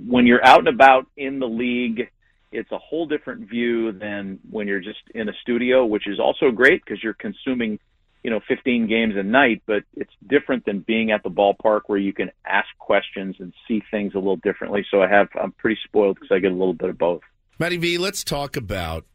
when 0.09 0.26
you're 0.26 0.44
out 0.44 0.61
and 0.61 0.68
about 0.68 1.06
in 1.16 1.38
the 1.38 1.48
league. 1.48 2.09
It's 2.52 2.70
a 2.70 2.78
whole 2.78 3.06
different 3.06 3.50
view 3.50 3.92
than 3.92 4.38
when 4.48 4.68
you're 4.68 4.80
just 4.80 5.00
in 5.14 5.28
a 5.28 5.32
studio, 5.42 5.85
which 5.85 6.06
is 6.06 6.18
also 6.18 6.52
great 6.52 6.82
because 6.82 7.02
you're 7.02 7.12
consuming 7.12 7.78
you 8.26 8.32
know 8.32 8.40
15 8.48 8.88
games 8.88 9.14
a 9.16 9.22
night 9.22 9.62
but 9.66 9.84
it's 9.94 10.10
different 10.26 10.64
than 10.64 10.80
being 10.80 11.12
at 11.12 11.22
the 11.22 11.30
ballpark 11.30 11.82
where 11.86 11.98
you 11.98 12.12
can 12.12 12.32
ask 12.44 12.66
questions 12.80 13.36
and 13.38 13.52
see 13.68 13.80
things 13.88 14.14
a 14.14 14.18
little 14.18 14.34
differently 14.34 14.84
so 14.90 15.00
i 15.00 15.06
have 15.08 15.28
i'm 15.40 15.52
pretty 15.52 15.78
spoiled 15.84 16.16
because 16.16 16.34
i 16.34 16.40
get 16.40 16.50
a 16.50 16.54
little 16.54 16.74
bit 16.74 16.90
of 16.90 16.98
both 16.98 17.22
Matty 17.58 17.78
V, 17.78 17.96
let's 17.96 18.22
talk 18.22 18.56
about 18.56 19.06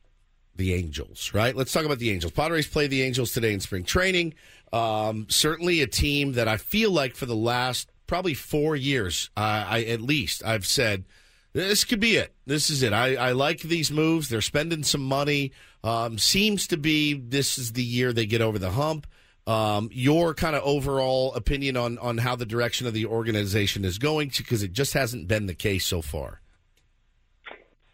the 0.55 0.73
Angels, 0.73 1.31
right? 1.31 1.55
Let's 1.55 1.71
talk 1.71 1.85
about 1.85 1.99
the 1.99 2.09
Angels. 2.09 2.33
Padres 2.33 2.67
play 2.67 2.87
the 2.87 3.03
Angels 3.03 3.33
today 3.33 3.53
in 3.53 3.59
spring 3.59 3.83
training. 3.83 4.33
Um, 4.73 5.27
certainly 5.29 5.81
a 5.81 5.87
team 5.87 6.33
that 6.33 6.47
I 6.47 6.57
feel 6.57 6.89
like 6.91 7.15
for 7.15 7.27
the 7.27 7.35
last 7.35 7.91
probably 8.07 8.33
four 8.33 8.75
years, 8.75 9.29
uh, 9.37 9.65
I 9.67 9.83
at 9.83 10.01
least 10.01 10.43
I've 10.43 10.65
said 10.65 11.05
this 11.53 11.83
could 11.83 11.99
be 11.99 12.15
it. 12.15 12.33
This 12.47 12.69
is 12.69 12.81
it. 12.81 12.93
I, 12.93 13.15
I 13.15 13.31
like 13.33 13.61
these 13.61 13.91
moves. 13.91 14.29
They're 14.29 14.41
spending 14.41 14.83
some 14.83 15.03
money. 15.03 15.51
Um, 15.83 16.17
seems 16.17 16.67
to 16.67 16.77
be 16.77 17.13
this 17.13 17.57
is 17.57 17.73
the 17.73 17.83
year 17.83 18.13
they 18.13 18.25
get 18.25 18.41
over 18.41 18.59
the 18.59 18.71
hump. 18.71 19.07
Um, 19.47 19.89
your 19.91 20.35
kind 20.35 20.55
of 20.55 20.61
overall 20.63 21.33
opinion 21.33 21.75
on 21.75 21.97
on 21.97 22.19
how 22.19 22.35
the 22.35 22.45
direction 22.45 22.85
of 22.85 22.93
the 22.93 23.07
organization 23.07 23.83
is 23.83 23.97
going, 23.97 24.31
because 24.37 24.61
it 24.61 24.71
just 24.71 24.93
hasn't 24.93 25.27
been 25.27 25.47
the 25.47 25.55
case 25.55 25.85
so 25.85 26.01
far. 26.01 26.41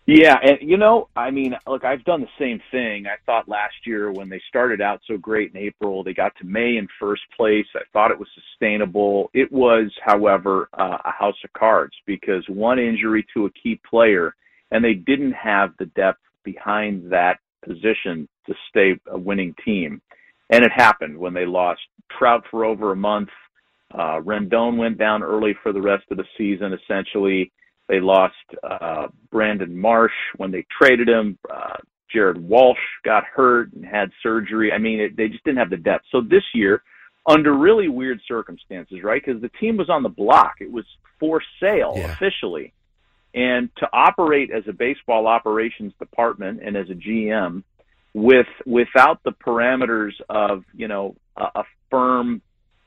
Yeah, 0.09 0.35
and 0.41 0.57
you 0.61 0.77
know, 0.77 1.09
I 1.17 1.31
mean, 1.31 1.53
look, 1.67 1.83
I've 1.83 2.05
done 2.05 2.21
the 2.21 2.27
same 2.39 2.61
thing. 2.71 3.07
I 3.07 3.15
thought 3.25 3.49
last 3.49 3.75
year 3.85 4.09
when 4.09 4.29
they 4.29 4.41
started 4.47 4.79
out 4.79 5.01
so 5.05 5.17
great 5.17 5.53
in 5.53 5.57
April, 5.57 6.01
they 6.01 6.13
got 6.13 6.33
to 6.37 6.45
May 6.45 6.77
in 6.77 6.87
first 6.97 7.23
place. 7.35 7.65
I 7.75 7.81
thought 7.91 8.11
it 8.11 8.17
was 8.17 8.29
sustainable. 8.33 9.29
It 9.33 9.51
was, 9.51 9.91
however, 10.05 10.69
uh, 10.79 10.97
a 11.03 11.11
house 11.11 11.35
of 11.43 11.51
cards 11.51 11.93
because 12.05 12.45
one 12.47 12.79
injury 12.79 13.25
to 13.33 13.47
a 13.47 13.51
key 13.51 13.81
player, 13.89 14.33
and 14.71 14.81
they 14.81 14.93
didn't 14.93 15.33
have 15.33 15.71
the 15.77 15.87
depth 15.87 16.21
behind 16.45 17.11
that 17.11 17.39
position 17.65 18.27
to 18.45 18.53
stay 18.69 18.93
a 19.07 19.17
winning 19.17 19.53
team. 19.63 20.01
And 20.49 20.63
it 20.63 20.71
happened 20.73 21.17
when 21.17 21.33
they 21.33 21.45
lost 21.45 21.81
Trout 22.17 22.43
for 22.49 22.65
over 22.65 22.91
a 22.91 22.95
month. 22.95 23.29
Uh, 23.93 24.19
Rendon 24.21 24.77
went 24.77 24.97
down 24.97 25.23
early 25.23 25.55
for 25.63 25.71
the 25.71 25.81
rest 25.81 26.05
of 26.11 26.17
the 26.17 26.25
season, 26.37 26.73
essentially. 26.73 27.51
They 27.87 27.99
lost 27.99 28.35
uh, 28.63 29.07
Brandon 29.31 29.77
Marsh 29.77 30.11
when 30.37 30.51
they 30.51 30.65
traded 30.77 31.07
him. 31.07 31.37
Uh, 31.49 31.77
Jared 32.11 32.37
Walsh 32.37 32.77
got 33.03 33.23
hurt 33.25 33.71
and 33.73 33.85
had 33.85 34.09
surgery. 34.23 34.71
I 34.71 34.77
mean, 34.77 34.99
it, 34.99 35.17
they 35.17 35.27
just 35.27 35.43
didn't 35.43 35.59
have 35.59 35.69
the 35.69 35.77
depth. 35.77 36.05
So 36.11 36.21
this 36.21 36.43
year, 36.53 36.83
under 37.27 37.53
really 37.53 37.89
weird 37.89 38.21
circumstances, 38.27 38.99
right? 39.03 39.21
Because 39.23 39.41
the 39.41 39.51
team 39.59 39.77
was 39.77 39.89
on 39.89 40.03
the 40.03 40.09
block. 40.09 40.55
It 40.61 40.71
was 40.71 40.85
for 41.19 41.41
sale 41.59 41.93
yeah. 41.97 42.11
officially. 42.13 42.73
And 43.37 43.69
to 43.77 43.87
operate 43.93 44.49
as 44.49 44.63
a 44.67 44.73
baseball 44.73 45.27
operations 45.27 45.93
department 45.99 46.59
and 46.63 46.75
as 46.75 46.89
a 46.89 46.95
GM 46.95 47.63
with 48.15 48.47
without 48.65 49.21
the 49.23 49.31
parameters 49.31 50.13
of, 50.27 50.63
you 50.73 50.87
know, 50.87 51.15
a, 51.35 51.43
a 51.59 51.63
firm 51.91 52.41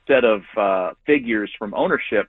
set 0.09 0.25
of 0.25 0.41
uh, 0.57 0.91
figures 1.05 1.49
from 1.57 1.73
ownership, 1.73 2.27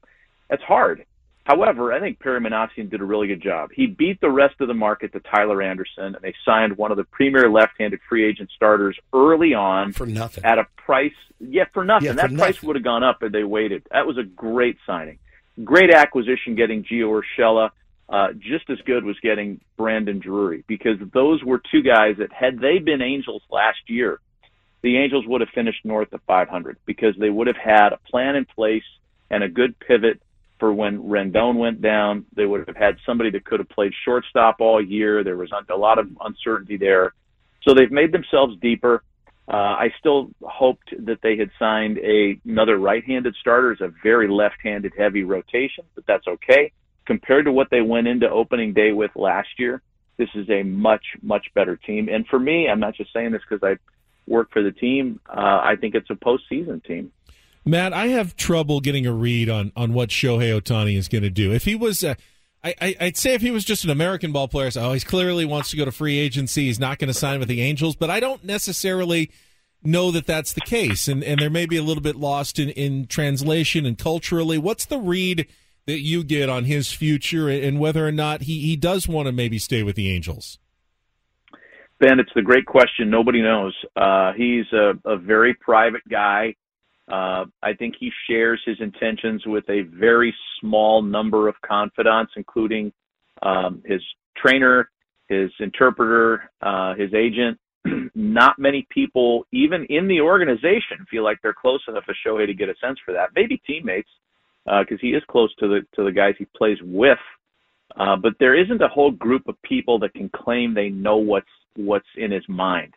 that's 0.49 0.63
hard. 0.63 1.05
However, 1.43 1.93
I 1.93 1.99
think 1.99 2.21
Perry 2.21 2.41
Minasian 2.41 2.89
did 2.89 3.01
a 3.01 3.05
really 3.05 3.27
good 3.27 3.43
job. 3.43 3.71
He 3.75 3.89
beat 3.89 4.21
the 4.21 4.31
rest 4.31 4.55
of 4.61 4.69
the 4.69 4.75
market 4.75 5.13
to 5.15 5.21
Tyler 5.21 5.61
Anderson, 5.61 6.15
and 6.15 6.23
they 6.23 6.35
signed 6.45 6.77
one 6.77 6.93
of 6.93 6.97
the 6.97 7.05
premier 7.05 7.51
left-handed 7.51 7.99
free 8.09 8.25
agent 8.25 8.51
starters 8.55 8.97
early 9.13 9.53
on 9.53 9.93
for 9.93 10.07
nothing 10.07 10.45
at 10.45 10.59
a 10.59 10.67
price. 10.77 11.11
Yeah, 11.41 11.65
for 11.75 11.85
nothing. 11.85 12.07
Yeah, 12.07 12.13
for 12.13 12.17
that 12.19 12.31
nothing. 12.31 12.39
price 12.39 12.63
would 12.63 12.77
have 12.77 12.85
gone 12.85 13.03
up 13.03 13.25
if 13.25 13.33
they 13.33 13.43
waited. 13.43 13.83
That 13.91 14.07
was 14.07 14.17
a 14.19 14.23
great 14.23 14.77
signing, 14.87 15.19
great 15.65 15.93
acquisition 15.93 16.55
getting 16.55 16.85
Gio 16.85 17.21
Urshela. 17.21 17.71
Uh, 18.13 18.29
just 18.35 18.69
as 18.69 18.77
good 18.85 19.05
was 19.05 19.19
getting 19.21 19.59
Brandon 19.79 20.19
Drury 20.19 20.65
because 20.67 20.99
those 21.15 21.43
were 21.43 21.63
two 21.71 21.83
guys 21.83 22.17
that 22.19 22.31
had 22.31 22.61
they 22.61 22.79
been 22.79 23.01
Angels 23.01 23.41
last 23.51 23.79
year, 23.87 24.21
the 24.83 24.99
Angels 24.99 25.25
would 25.27 25.41
have 25.41 25.49
finished 25.55 25.83
north 25.83 26.13
of 26.13 26.21
500 26.27 26.77
because 26.85 27.15
they 27.19 27.31
would 27.31 27.47
have 27.47 27.57
had 27.57 27.95
a 27.95 27.99
plan 28.11 28.37
in 28.37 28.45
place 28.45 28.85
and 29.31 29.43
a 29.43 29.49
good 29.49 29.79
pivot 29.81 30.21
for 30.59 30.75
when 30.75 30.99
Rendon 31.05 31.57
went 31.57 31.81
down. 31.81 32.27
They 32.37 32.45
would 32.45 32.69
have 32.69 32.77
had 32.77 32.99
somebody 33.07 33.31
that 33.31 33.47
could 33.47 33.61
have 33.61 33.71
played 33.71 33.93
shortstop 34.05 34.57
all 34.61 34.85
year. 34.85 35.25
There 35.25 35.39
was 35.39 35.51
a 35.71 35.75
lot 35.75 35.99
of 35.99 36.09
uncertainty 36.21 36.77
there. 36.77 37.15
So 37.67 37.73
they've 37.73 37.91
made 37.91 38.13
themselves 38.13 38.59
deeper. 38.61 39.03
Uh, 39.49 39.57
I 39.57 39.89
still 39.99 40.31
hoped 40.43 40.95
that 41.07 41.23
they 41.23 41.39
had 41.39 41.51
signed 41.59 41.97
a, 41.97 42.39
another 42.45 42.77
right-handed 42.77 43.35
starter. 43.41 43.73
It's 43.73 43.81
a 43.81 43.93
very 44.03 44.29
left-handed 44.29 44.93
heavy 44.99 45.25
rotation, 45.25 45.85
but 45.95 46.05
that's 46.07 46.27
okay. 46.27 46.73
Compared 47.07 47.47
to 47.47 47.53
what 47.53 47.69
they 47.71 47.81
went 47.81 48.07
into 48.07 48.29
opening 48.31 48.73
day 48.73 48.93
with 48.93 49.11
last 49.15 49.49
year, 49.59 49.83
this 50.19 50.29
is 50.35 50.49
a 50.51 50.63
much, 50.63 51.05
much 51.23 51.47
better 51.55 51.77
team. 51.77 52.09
And 52.09 52.27
for 52.27 52.39
me, 52.39 52.69
I'm 52.69 52.81
not 52.81 52.95
just 52.95 53.13
saying 53.13 53.33
this 53.33 53.43
because 53.49 53.63
I 53.63 53.79
work 54.31 54.53
for 54.53 54.63
the 54.63 54.73
team. 54.73 55.21
Uh, 55.29 55.61
I 55.63 55.77
think 55.81 55.95
it's 55.95 56.11
a 56.11 56.15
postseason 56.15 56.85
team. 56.85 57.13
Matt, 57.65 57.93
I 57.93 58.09
have 58.09 58.37
trouble 58.37 58.81
getting 58.81 59.07
a 59.07 59.13
read 59.13 59.49
on, 59.49 59.73
on 59.77 59.93
what 59.93 60.09
Shohei 60.09 60.61
Ohtani 60.61 60.97
is 60.97 61.09
going 61.09 61.23
to 61.23 61.31
do. 61.31 61.53
If 61.53 61.65
he 61.65 61.75
was, 61.75 62.03
uh, 62.03 62.15
I, 62.65 62.97
would 63.01 63.17
say 63.17 63.35
if 63.35 63.43
he 63.43 63.51
was 63.51 63.65
just 63.65 63.85
an 63.85 63.91
American 63.91 64.33
ball 64.33 64.49
player, 64.49 64.71
so, 64.71 64.83
oh, 64.83 64.93
he 64.93 65.01
clearly 65.01 65.45
wants 65.45 65.71
to 65.71 65.77
go 65.77 65.85
to 65.85 65.93
free 65.93 66.19
agency. 66.19 66.67
He's 66.67 66.81
not 66.81 66.99
going 66.99 67.09
to 67.09 67.15
sign 67.15 67.39
with 67.39 67.49
the 67.49 67.63
Angels, 67.63 67.97
but 67.97 68.11
I 68.11 68.21
don't 68.21 68.45
necessarily 68.45 69.31
know 69.83 70.11
that 70.13 70.27
that's 70.27 70.53
the 70.53 70.61
case. 70.61 71.09
And, 71.09 71.23
and 71.25 71.41
there 71.41 71.51
may 71.51 71.67
be 71.67 71.77
a 71.77 71.83
little 71.83 72.03
bit 72.03 72.17
lost 72.17 72.59
in, 72.59 72.71
in 72.71 73.07
translation 73.07 73.87
and 73.87 73.99
culturally. 73.99 74.59
What's 74.59 74.85
the 74.85 74.99
read 74.99 75.47
that 75.87 76.01
you 76.01 76.25
get 76.25 76.49
on 76.49 76.65
his 76.65 76.93
future 76.93 77.49
and 77.49 77.79
whether 77.79 78.07
or 78.07 78.13
not 78.13 78.43
he, 78.43 78.61
he 78.61 78.77
does 78.77 79.09
want 79.09 79.27
to 79.27 79.33
maybe 79.33 79.59
stay 79.59 79.83
with 79.83 79.97
the 79.97 80.11
Angels? 80.11 80.59
Ben, 81.99 82.19
it's 82.19 82.33
the 82.35 82.43
great 82.43 82.67
question. 82.67 83.11
Nobody 83.11 83.41
knows. 83.43 83.77
Uh, 83.95 84.33
he's 84.33 84.65
a, 84.73 84.95
a 85.05 85.17
very 85.17 85.55
private 85.55 86.03
guy. 86.09 86.55
Uh, 87.11 87.45
I 87.63 87.75
think 87.79 87.95
he 87.99 88.11
shares 88.29 88.61
his 88.65 88.77
intentions 88.81 89.45
with 89.47 89.69
a 89.69 89.83
very 89.83 90.35
small 90.61 91.03
number 91.03 91.49
of 91.49 91.55
confidants, 91.65 92.33
including 92.37 92.93
um, 93.43 93.83
his 93.85 94.01
trainer, 94.37 94.91
his 95.29 95.51
interpreter, 95.61 96.51
uh, 96.61 96.95
his 96.95 97.13
agent. 97.15 97.59
Not 98.15 98.59
many 98.59 98.87
people, 98.91 99.47
even 99.53 99.85
in 99.89 100.09
the 100.09 100.21
organization, 100.21 101.07
feel 101.11 101.25
like 101.25 101.39
they're 101.43 101.55
close 101.55 101.83
enough 101.89 102.05
to 102.07 102.15
Shohei 102.27 102.47
to 102.47 102.55
get 102.55 102.69
a 102.69 102.75
sense 102.85 102.99
for 103.05 103.13
that. 103.13 103.31
Maybe 103.35 103.61
teammates, 103.67 104.11
because 104.65 104.99
uh, 104.99 105.01
he 105.01 105.09
is 105.09 105.23
close 105.29 105.55
to 105.57 105.69
the 105.69 105.81
to 105.97 106.05
the 106.05 106.13
guys 106.13 106.35
he 106.39 106.47
plays 106.57 106.79
with. 106.83 107.19
Uh, 107.97 108.17
but 108.17 108.33
there 108.41 108.59
isn't 108.59 108.81
a 108.81 108.89
whole 108.89 109.11
group 109.11 109.47
of 109.49 109.61
people 109.63 109.99
that 109.99 110.15
can 110.15 110.31
claim 110.31 110.75
they 110.75 110.89
know 110.89 111.17
what's 111.17 111.47
what's 111.77 112.07
in 112.17 112.31
his 112.31 112.45
mind. 112.49 112.95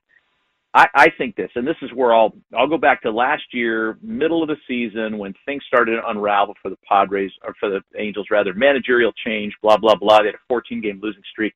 I, 0.76 0.88
I 0.94 1.08
think 1.18 1.38
this, 1.38 1.50
and 1.56 1.66
this 1.66 1.78
is 1.82 1.90
where 1.94 2.14
I'll 2.14 2.34
I'll 2.56 2.68
go 2.68 2.78
back 2.78 3.02
to 3.04 3.12
last 3.12 3.44
year, 3.54 3.98
middle 4.02 4.44
of 4.44 4.50
the 4.50 4.58
season 4.68 5.18
when 5.18 5.34
things 5.46 5.64
started 5.68 5.96
to 5.96 6.10
unravel 6.10 6.54
for 6.62 6.70
the 6.70 6.78
Padres 6.88 7.32
or 7.44 7.54
for 7.60 7.70
the 7.70 7.82
Angels 7.98 8.28
rather, 8.30 8.54
managerial 8.54 9.14
change, 9.26 9.54
blah 9.62 9.78
blah 9.78 9.96
blah. 9.96 10.20
They 10.20 10.28
had 10.28 10.36
a 10.36 10.48
14 10.50 10.82
game 10.82 11.00
losing 11.02 11.24
streak. 11.32 11.54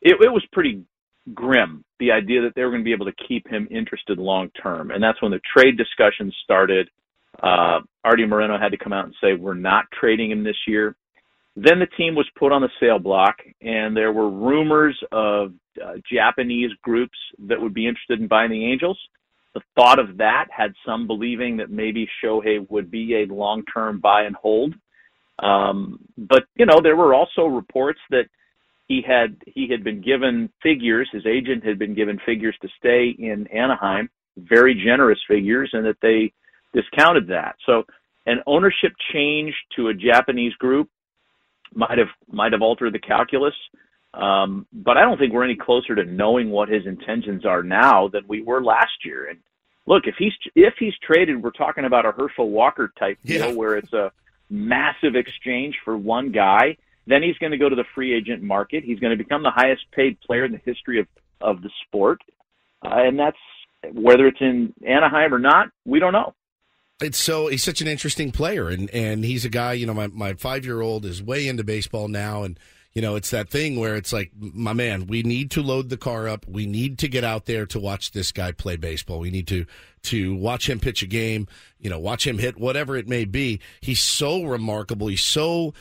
It, 0.00 0.16
it 0.22 0.32
was 0.32 0.44
pretty 0.52 0.82
grim 1.34 1.84
the 1.98 2.10
idea 2.10 2.40
that 2.40 2.54
they 2.54 2.62
were 2.62 2.70
going 2.70 2.80
to 2.80 2.84
be 2.84 2.92
able 2.92 3.04
to 3.04 3.24
keep 3.26 3.46
him 3.48 3.68
interested 3.70 4.18
long 4.18 4.50
term, 4.62 4.92
and 4.92 5.02
that's 5.02 5.20
when 5.20 5.30
the 5.30 5.40
trade 5.54 5.76
discussions 5.76 6.34
started. 6.42 6.88
Uh, 7.42 7.80
Arte 8.04 8.26
Moreno 8.26 8.58
had 8.58 8.72
to 8.72 8.78
come 8.78 8.92
out 8.92 9.04
and 9.04 9.14
say 9.20 9.34
we're 9.34 9.54
not 9.54 9.84
trading 9.98 10.30
him 10.30 10.42
this 10.42 10.56
year. 10.66 10.96
Then 11.56 11.78
the 11.80 11.86
team 11.96 12.14
was 12.14 12.26
put 12.38 12.52
on 12.52 12.62
the 12.62 12.70
sale 12.80 12.98
block, 12.98 13.36
and 13.60 13.96
there 13.96 14.12
were 14.12 14.30
rumors 14.30 14.98
of 15.10 15.52
uh, 15.84 15.94
Japanese 16.10 16.70
groups 16.82 17.18
that 17.48 17.60
would 17.60 17.74
be 17.74 17.86
interested 17.86 18.20
in 18.20 18.28
buying 18.28 18.50
the 18.50 18.64
Angels. 18.64 18.98
The 19.54 19.60
thought 19.74 19.98
of 19.98 20.18
that 20.18 20.46
had 20.56 20.72
some 20.86 21.06
believing 21.06 21.56
that 21.56 21.70
maybe 21.70 22.08
Shohei 22.22 22.68
would 22.70 22.90
be 22.90 23.16
a 23.16 23.32
long-term 23.32 23.98
buy 24.00 24.22
and 24.22 24.36
hold. 24.36 24.74
Um, 25.40 25.98
but 26.16 26.44
you 26.56 26.66
know, 26.66 26.80
there 26.80 26.96
were 26.96 27.14
also 27.14 27.46
reports 27.46 28.00
that 28.10 28.26
he 28.86 29.02
had 29.06 29.36
he 29.46 29.68
had 29.68 29.84
been 29.84 30.00
given 30.00 30.50
figures. 30.62 31.08
His 31.12 31.26
agent 31.26 31.64
had 31.64 31.78
been 31.78 31.94
given 31.94 32.20
figures 32.24 32.56
to 32.62 32.68
stay 32.78 33.14
in 33.18 33.46
Anaheim, 33.48 34.08
very 34.36 34.74
generous 34.74 35.18
figures, 35.28 35.70
and 35.72 35.84
that 35.84 35.98
they 36.02 36.32
discounted 36.78 37.28
that. 37.28 37.56
So 37.66 37.84
an 38.26 38.38
ownership 38.46 38.92
change 39.12 39.54
to 39.76 39.88
a 39.88 39.94
Japanese 39.94 40.52
group 40.54 40.88
might 41.74 41.98
have 41.98 42.08
might 42.30 42.52
have 42.52 42.62
altered 42.62 42.92
the 42.92 42.98
calculus. 42.98 43.54
Um, 44.14 44.66
but 44.72 44.96
I 44.96 45.02
don't 45.02 45.18
think 45.18 45.32
we're 45.32 45.44
any 45.44 45.56
closer 45.56 45.94
to 45.94 46.04
knowing 46.04 46.50
what 46.50 46.68
his 46.68 46.86
intentions 46.86 47.44
are 47.44 47.62
now 47.62 48.08
than 48.08 48.22
we 48.26 48.42
were 48.42 48.62
last 48.62 49.04
year. 49.04 49.28
And 49.28 49.38
look, 49.86 50.04
if 50.06 50.14
he's 50.18 50.32
if 50.54 50.74
he's 50.78 50.94
traded, 51.06 51.42
we're 51.42 51.50
talking 51.50 51.84
about 51.84 52.06
a 52.06 52.12
Herschel 52.12 52.50
Walker 52.50 52.92
type 52.98 53.18
deal 53.24 53.48
yeah. 53.48 53.54
where 53.54 53.76
it's 53.76 53.92
a 53.92 54.12
massive 54.50 55.14
exchange 55.14 55.76
for 55.84 55.96
one 55.96 56.32
guy. 56.32 56.76
Then 57.06 57.22
he's 57.22 57.38
going 57.38 57.52
to 57.52 57.58
go 57.58 57.68
to 57.68 57.76
the 57.76 57.84
free 57.94 58.14
agent 58.14 58.42
market. 58.42 58.84
He's 58.84 58.98
going 58.98 59.16
to 59.16 59.22
become 59.22 59.42
the 59.42 59.50
highest 59.50 59.82
paid 59.92 60.20
player 60.20 60.44
in 60.44 60.52
the 60.52 60.60
history 60.64 61.00
of 61.00 61.06
of 61.40 61.62
the 61.62 61.70
sport, 61.86 62.20
uh, 62.84 62.88
and 63.06 63.18
that's 63.18 63.38
whether 63.92 64.26
it's 64.26 64.40
in 64.40 64.74
Anaheim 64.86 65.32
or 65.32 65.38
not. 65.38 65.68
We 65.84 66.00
don't 66.00 66.12
know 66.12 66.34
it's 67.00 67.18
so 67.18 67.46
he's 67.46 67.62
such 67.62 67.80
an 67.80 67.88
interesting 67.88 68.32
player 68.32 68.68
and 68.68 68.90
and 68.90 69.24
he's 69.24 69.44
a 69.44 69.48
guy 69.48 69.72
you 69.72 69.86
know 69.86 69.94
my, 69.94 70.08
my 70.08 70.34
five 70.34 70.64
year 70.64 70.80
old 70.80 71.04
is 71.04 71.22
way 71.22 71.46
into 71.46 71.64
baseball 71.64 72.08
now 72.08 72.42
and 72.42 72.58
you 72.92 73.02
know 73.02 73.14
it's 73.14 73.30
that 73.30 73.48
thing 73.48 73.78
where 73.78 73.94
it's 73.94 74.12
like 74.12 74.32
my 74.36 74.72
man 74.72 75.06
we 75.06 75.22
need 75.22 75.50
to 75.52 75.62
load 75.62 75.88
the 75.88 75.96
car 75.96 76.26
up. 76.26 76.46
We 76.48 76.66
need 76.66 76.98
to 76.98 77.08
get 77.08 77.22
out 77.22 77.46
there 77.46 77.66
to 77.66 77.78
watch 77.78 78.10
this 78.10 78.32
guy 78.32 78.52
play 78.52 78.76
baseball. 78.76 79.20
We 79.20 79.30
need 79.30 79.46
to 79.48 79.66
to 80.04 80.34
watch 80.34 80.68
him 80.68 80.80
pitch 80.80 81.02
a 81.02 81.06
game 81.06 81.46
you 81.78 81.90
know 81.90 81.98
watch 81.98 82.26
him 82.26 82.38
hit 82.38 82.58
whatever 82.58 82.96
it 82.96 83.06
may 83.06 83.24
be. 83.24 83.60
He's 83.80 84.02
so 84.02 84.42
remarkable. 84.42 85.06
He's 85.06 85.22
so 85.22 85.74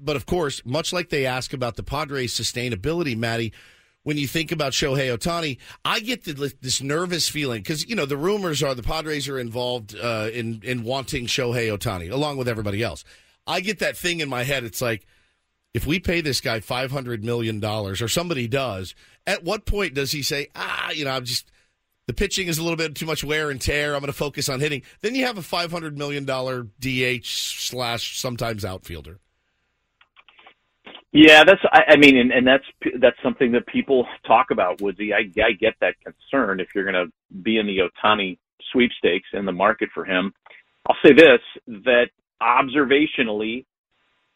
but 0.00 0.16
of 0.16 0.24
course 0.24 0.64
much 0.64 0.92
like 0.92 1.10
they 1.10 1.26
ask 1.26 1.52
about 1.52 1.76
the 1.76 1.82
padres 1.82 2.32
sustainability 2.32 3.16
maddie 3.16 3.52
when 4.04 4.16
you 4.16 4.26
think 4.26 4.50
about 4.52 4.72
Shohei 4.72 5.16
Ohtani, 5.16 5.58
I 5.84 6.00
get 6.00 6.24
the, 6.24 6.52
this 6.60 6.82
nervous 6.82 7.28
feeling 7.28 7.62
because 7.62 7.88
you 7.88 7.94
know 7.94 8.06
the 8.06 8.16
rumors 8.16 8.62
are 8.62 8.74
the 8.74 8.82
Padres 8.82 9.28
are 9.28 9.38
involved 9.38 9.96
uh, 9.96 10.28
in 10.32 10.60
in 10.64 10.84
wanting 10.84 11.26
Shohei 11.26 11.76
Ohtani 11.76 12.10
along 12.10 12.36
with 12.36 12.48
everybody 12.48 12.82
else. 12.82 13.04
I 13.46 13.60
get 13.60 13.80
that 13.80 13.96
thing 13.96 14.20
in 14.20 14.28
my 14.28 14.44
head. 14.44 14.64
It's 14.64 14.82
like 14.82 15.06
if 15.74 15.86
we 15.86 15.98
pay 15.98 16.20
this 16.20 16.40
guy 16.40 16.60
five 16.60 16.90
hundred 16.90 17.24
million 17.24 17.60
dollars 17.60 18.02
or 18.02 18.08
somebody 18.08 18.48
does, 18.48 18.94
at 19.26 19.44
what 19.44 19.66
point 19.66 19.94
does 19.94 20.12
he 20.12 20.22
say, 20.22 20.48
ah, 20.54 20.90
you 20.90 21.04
know, 21.04 21.12
I'm 21.12 21.24
just 21.24 21.50
the 22.06 22.12
pitching 22.12 22.48
is 22.48 22.58
a 22.58 22.62
little 22.62 22.76
bit 22.76 22.94
too 22.94 23.06
much 23.06 23.22
wear 23.22 23.50
and 23.50 23.60
tear. 23.60 23.94
I'm 23.94 24.00
going 24.00 24.08
to 24.08 24.12
focus 24.12 24.48
on 24.48 24.60
hitting. 24.60 24.82
Then 25.00 25.14
you 25.14 25.24
have 25.26 25.38
a 25.38 25.42
five 25.42 25.70
hundred 25.70 25.96
million 25.96 26.24
dollar 26.24 26.64
DH 26.80 27.24
slash 27.24 28.18
sometimes 28.18 28.64
outfielder. 28.64 29.18
Yeah, 31.12 31.44
that's. 31.44 31.60
I, 31.70 31.82
I 31.92 31.96
mean, 31.96 32.16
and, 32.16 32.32
and 32.32 32.46
that's 32.46 32.64
that's 32.98 33.16
something 33.22 33.52
that 33.52 33.66
people 33.66 34.06
talk 34.26 34.50
about. 34.50 34.80
Woodsy, 34.80 35.12
I, 35.12 35.30
I 35.42 35.52
get 35.52 35.74
that 35.80 35.94
concern 36.02 36.58
if 36.58 36.68
you're 36.74 36.90
going 36.90 37.06
to 37.06 37.12
be 37.42 37.58
in 37.58 37.66
the 37.66 37.80
Ohtani 37.80 38.38
sweepstakes 38.72 39.28
in 39.34 39.44
the 39.44 39.52
market 39.52 39.90
for 39.92 40.06
him. 40.06 40.32
I'll 40.88 40.96
say 41.04 41.12
this: 41.12 41.40
that 41.84 42.06
observationally, 42.42 43.66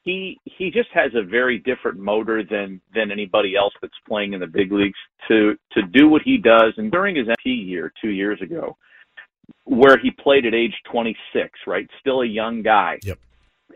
he 0.02 0.38
he 0.44 0.70
just 0.70 0.90
has 0.92 1.12
a 1.14 1.22
very 1.22 1.58
different 1.60 1.98
motor 1.98 2.44
than 2.44 2.82
than 2.94 3.10
anybody 3.10 3.56
else 3.56 3.72
that's 3.80 3.94
playing 4.06 4.34
in 4.34 4.40
the 4.40 4.46
big 4.46 4.70
leagues 4.70 4.98
to 5.28 5.56
to 5.72 5.82
do 5.82 6.10
what 6.10 6.20
he 6.22 6.36
does. 6.36 6.74
And 6.76 6.92
during 6.92 7.16
his 7.16 7.26
MP 7.26 7.66
year 7.66 7.90
two 8.02 8.10
years 8.10 8.42
ago, 8.42 8.76
where 9.64 9.96
he 9.96 10.10
played 10.10 10.44
at 10.44 10.52
age 10.52 10.74
26, 10.92 11.48
right, 11.66 11.88
still 12.00 12.20
a 12.20 12.26
young 12.26 12.60
guy. 12.60 12.98
Yep 13.02 13.18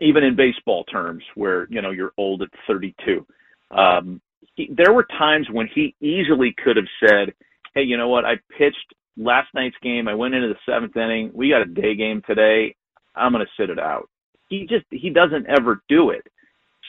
even 0.01 0.23
in 0.23 0.35
baseball 0.35 0.83
terms, 0.85 1.23
where 1.35 1.67
you 1.69 1.81
know 1.81 1.91
you're 1.91 2.13
old 2.17 2.41
at 2.41 2.49
32. 2.67 3.25
Um, 3.71 4.19
he, 4.55 4.69
there 4.75 4.93
were 4.93 5.05
times 5.17 5.47
when 5.51 5.67
he 5.73 5.95
easily 6.01 6.53
could 6.63 6.75
have 6.75 6.87
said, 7.07 7.33
"Hey, 7.73 7.83
you 7.83 7.97
know 7.97 8.09
what? 8.09 8.25
I 8.25 8.35
pitched 8.57 8.93
last 9.15 9.47
night's 9.53 9.75
game. 9.81 10.07
I 10.07 10.13
went 10.13 10.33
into 10.33 10.49
the 10.49 10.59
seventh 10.65 10.97
inning. 10.97 11.31
We 11.33 11.49
got 11.49 11.61
a 11.61 11.65
day 11.65 11.95
game 11.95 12.21
today. 12.27 12.75
I'm 13.15 13.31
going 13.31 13.45
to 13.45 13.61
sit 13.61 13.69
it 13.69 13.79
out." 13.79 14.09
He 14.49 14.67
just 14.67 14.85
he 14.89 15.09
doesn't 15.09 15.47
ever 15.47 15.81
do 15.87 16.09
it. 16.09 16.25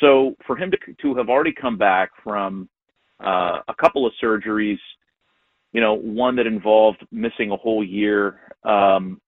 So 0.00 0.34
for 0.46 0.56
him 0.56 0.70
to 0.72 0.76
to 1.02 1.14
have 1.16 1.28
already 1.28 1.52
come 1.52 1.78
back 1.78 2.10
from 2.24 2.68
uh, 3.22 3.60
a 3.68 3.74
couple 3.80 4.06
of 4.06 4.12
surgeries, 4.22 4.78
you 5.72 5.80
know, 5.80 5.94
one 5.94 6.36
that 6.36 6.46
involved 6.46 7.06
missing 7.12 7.50
a 7.50 7.56
whole 7.56 7.84
year, 7.84 8.40
um, 8.64 9.20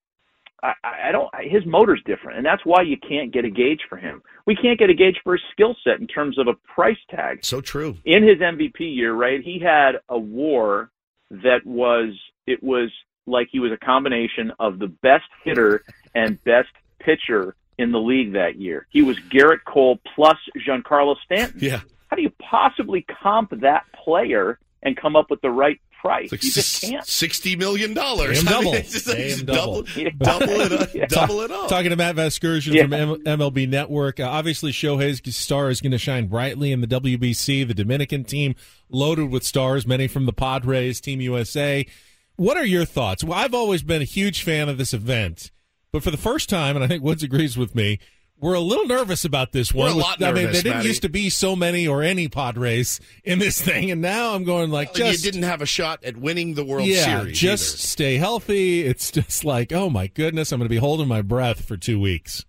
I, 0.64 1.09
I 1.09 1.12
don't. 1.12 1.29
His 1.42 1.64
motor's 1.66 2.03
different, 2.07 2.38
and 2.38 2.46
that's 2.46 2.64
why 2.64 2.83
you 2.83 2.96
can't 2.96 3.33
get 3.33 3.44
a 3.44 3.50
gauge 3.50 3.83
for 3.88 3.96
him. 3.96 4.22
We 4.46 4.57
can't 4.57 4.79
get 4.79 4.88
a 4.88 4.94
gauge 4.94 5.16
for 5.22 5.35
his 5.35 5.42
skill 5.53 5.77
set 5.85 6.00
in 6.00 6.07
terms 6.07 6.38
of 6.38 6.48
a 6.48 6.55
price 6.74 6.98
tag. 7.11 7.44
So 7.44 7.61
true. 7.61 7.98
In 8.05 8.22
his 8.22 8.38
MVP 8.38 8.81
year, 8.81 9.12
right, 9.12 9.42
he 9.42 9.59
had 9.59 9.96
a 10.09 10.18
WAR 10.18 10.90
that 11.31 11.64
was 11.66 12.18
it 12.46 12.62
was 12.62 12.90
like 13.27 13.48
he 13.53 13.59
was 13.59 13.72
a 13.72 13.77
combination 13.77 14.53
of 14.59 14.79
the 14.79 14.88
best 14.88 15.29
hitter 15.44 15.83
and 16.14 16.42
best 16.44 16.70
pitcher 16.98 17.55
in 17.77 17.92
the 17.92 18.00
league 18.00 18.33
that 18.33 18.59
year. 18.59 18.87
He 18.90 19.03
was 19.03 19.18
Gerrit 19.31 19.64
Cole 19.66 19.98
plus 20.14 20.38
Giancarlo 20.66 21.16
Stanton. 21.24 21.59
Yeah. 21.61 21.81
How 22.09 22.16
do 22.16 22.22
you 22.22 22.33
possibly 22.40 23.05
comp 23.22 23.50
that 23.61 23.85
player 23.92 24.59
and 24.83 24.96
come 24.96 25.16
up 25.16 25.31
with 25.31 25.40
the 25.40 25.50
right 25.50 25.81
price. 26.05 26.31
Like 26.31 26.45
you 26.45 26.51
just 26.53 26.83
can't. 26.83 27.05
Sixty 27.07 27.57
million 27.57 27.95
dollars. 27.95 28.43
Damn 28.43 28.53
double. 28.53 28.71
I 28.73 28.75
mean, 28.75 28.83
just, 28.85 29.07
Damn 29.07 29.17
just 29.17 29.47
double. 29.47 29.83
double, 29.83 30.11
double 30.19 30.61
it, 30.61 30.73
up, 30.73 30.88
Yeah. 30.95 31.07
double 31.07 31.40
it 31.40 31.51
up. 31.51 31.69
Talking 31.69 31.90
to 31.90 31.97
Matt 31.97 32.17
Vasgersian 32.17 32.75
Yeah. 32.75 32.83
from 32.83 32.93
M- 32.93 33.23
MLB 33.40 33.69
Network. 33.69 34.21
Uh, 34.21 34.25
obviously, 34.25 34.71
Shohei's 34.73 35.35
star 35.37 35.71
is 35.71 35.81
going 35.81 35.93
to 35.93 35.99
shine 35.99 36.27
brightly 36.29 36.73
in 36.73 36.81
the 36.83 36.87
WBC. 36.87 37.67
The 37.67 37.75
Dominican 37.75 38.25
team 38.25 38.55
loaded 38.90 39.31
with 39.31 39.45
stars, 39.45 39.87
many 39.87 40.07
from 40.07 40.27
the 40.27 40.33
Padres, 40.33 41.01
Team 41.01 41.21
USA. 41.23 41.87
What 42.37 42.57
are 42.57 42.67
your 42.67 42.85
thoughts? 42.85 43.25
Well, 43.25 43.38
I've 43.38 43.55
always 43.55 43.83
been 43.83 44.03
a 44.03 44.05
huge 44.07 44.43
fan 44.43 44.69
of 44.69 44.77
this 44.77 44.93
event, 44.93 45.51
but 45.93 46.03
for 46.03 46.11
the 46.11 46.17
first 46.17 46.49
time, 46.51 46.75
and 46.77 46.85
I 46.85 46.88
think 46.88 47.03
Woods 47.03 47.23
agrees 47.23 47.57
with 47.57 47.75
me, 47.75 47.99
we're 48.40 48.55
a 48.55 48.61
little 48.61 48.87
nervous 48.87 49.25
about 49.25 49.53
this 49.53 49.73
We're 49.73 49.85
one. 49.85 49.92
a 49.92 49.97
With- 49.97 50.05
lot 50.05 50.23
I 50.23 50.33
mean, 50.33 50.44
nervous, 50.44 50.57
there 50.57 50.62
didn't 50.64 50.77
Matty. 50.79 50.88
used 50.88 51.03
to 51.03 51.09
be 51.09 51.31
so 51.31 51.55
many 51.57 51.87
or 51.87 52.03
any 52.03 52.29
Padres 52.29 53.01
in 53.25 53.38
this 53.38 53.61
thing, 53.61 53.90
and 53.90 54.01
now 54.03 54.35
I'm 54.35 54.44
going 54.44 54.70
like 54.70 54.88
Well, 54.94 55.11
just 55.11 55.25
you 55.25 55.31
didn't 55.33 55.44
have 55.44 55.62
a 55.62 55.66
shot 55.66 56.05
at 56.05 56.16
winning 56.16 56.55
the 56.55 56.64
World 56.64 56.87
yeah, 56.87 57.20
Series. 57.20 57.38
just 57.38 57.79
stay 57.79 58.16
healthy. 58.16 58.83
It's 58.85 59.11
just 59.11 59.44
like, 59.44 59.73
oh 59.73 59.88
my 59.88 60.09
goodness, 60.09 60.53
I'm 60.53 60.59
going 60.59 60.66
to 60.68 60.75
be 60.75 60.79
holding 60.79 61.09
my 61.09 61.23
breath 61.23 61.64
for 61.64 61.77
two 61.77 61.99
weeks. 62.01 62.44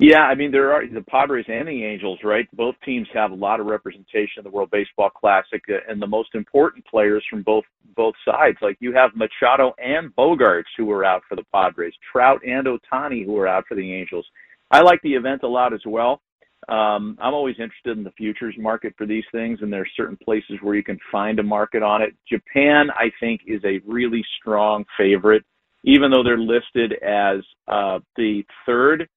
Yeah, 0.00 0.20
I 0.20 0.36
mean 0.36 0.52
there 0.52 0.72
are 0.72 0.86
the 0.86 1.00
Padres 1.02 1.46
and 1.48 1.66
the 1.66 1.84
Angels, 1.84 2.20
right? 2.22 2.46
Both 2.52 2.76
teams 2.84 3.08
have 3.12 3.32
a 3.32 3.34
lot 3.34 3.58
of 3.58 3.66
representation 3.66 4.34
in 4.38 4.44
the 4.44 4.50
World 4.50 4.70
Baseball 4.70 5.10
Classic, 5.10 5.60
uh, 5.68 5.78
and 5.90 6.00
the 6.00 6.06
most 6.06 6.36
important 6.36 6.86
players 6.86 7.24
from 7.28 7.42
both 7.42 7.64
both 7.96 8.14
sides. 8.24 8.58
Like 8.62 8.76
you 8.78 8.92
have 8.94 9.10
Machado 9.16 9.74
and 9.84 10.14
Bogaerts 10.14 10.70
who 10.76 10.88
are 10.92 11.04
out 11.04 11.22
for 11.28 11.34
the 11.34 11.42
Padres, 11.52 11.94
Trout 12.12 12.40
and 12.46 12.68
Ohtani 12.68 13.24
who 13.26 13.36
are 13.38 13.48
out 13.48 13.64
for 13.66 13.74
the 13.74 13.92
Angels. 13.92 14.24
I 14.70 14.80
like 14.80 15.00
the 15.02 15.14
event 15.14 15.42
a 15.42 15.48
lot 15.48 15.72
as 15.72 15.80
well. 15.86 16.20
Um, 16.68 17.16
I'm 17.20 17.32
always 17.32 17.56
interested 17.58 17.96
in 17.96 18.04
the 18.04 18.10
futures 18.12 18.54
market 18.58 18.94
for 18.98 19.06
these 19.06 19.24
things, 19.32 19.60
and 19.62 19.72
there 19.72 19.82
are 19.82 19.88
certain 19.96 20.18
places 20.22 20.58
where 20.60 20.74
you 20.74 20.82
can 20.82 20.98
find 21.10 21.38
a 21.38 21.42
market 21.42 21.82
on 21.82 22.02
it. 22.02 22.14
Japan, 22.30 22.90
I 22.90 23.10
think, 23.20 23.42
is 23.46 23.62
a 23.64 23.80
really 23.86 24.24
strong 24.38 24.84
favorite, 24.98 25.44
even 25.84 26.10
though 26.10 26.22
they're 26.22 26.36
listed 26.36 26.92
as 27.02 27.38
uh, 27.68 28.00
the 28.16 28.44
third 28.66 29.08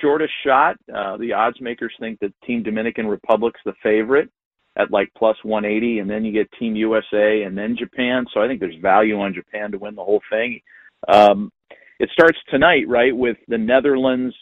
shortest 0.00 0.32
shot. 0.44 0.76
Uh, 0.94 1.18
the 1.18 1.32
odds 1.32 1.60
makers 1.60 1.92
think 2.00 2.18
that 2.20 2.32
Team 2.46 2.62
Dominican 2.62 3.06
Republic's 3.06 3.60
the 3.66 3.74
favorite 3.82 4.30
at 4.78 4.90
like 4.90 5.10
plus 5.16 5.36
180, 5.42 5.98
and 5.98 6.08
then 6.08 6.24
you 6.24 6.32
get 6.32 6.50
Team 6.58 6.76
USA 6.76 7.42
and 7.42 7.56
then 7.56 7.76
Japan. 7.78 8.24
So 8.32 8.40
I 8.40 8.46
think 8.46 8.60
there's 8.60 8.76
value 8.80 9.20
on 9.20 9.34
Japan 9.34 9.70
to 9.72 9.78
win 9.78 9.94
the 9.94 10.04
whole 10.04 10.22
thing. 10.30 10.60
Um, 11.08 11.50
it 11.98 12.10
starts 12.12 12.38
tonight, 12.50 12.88
right, 12.88 13.14
with 13.14 13.36
the 13.48 13.58
Netherlands 13.58 14.34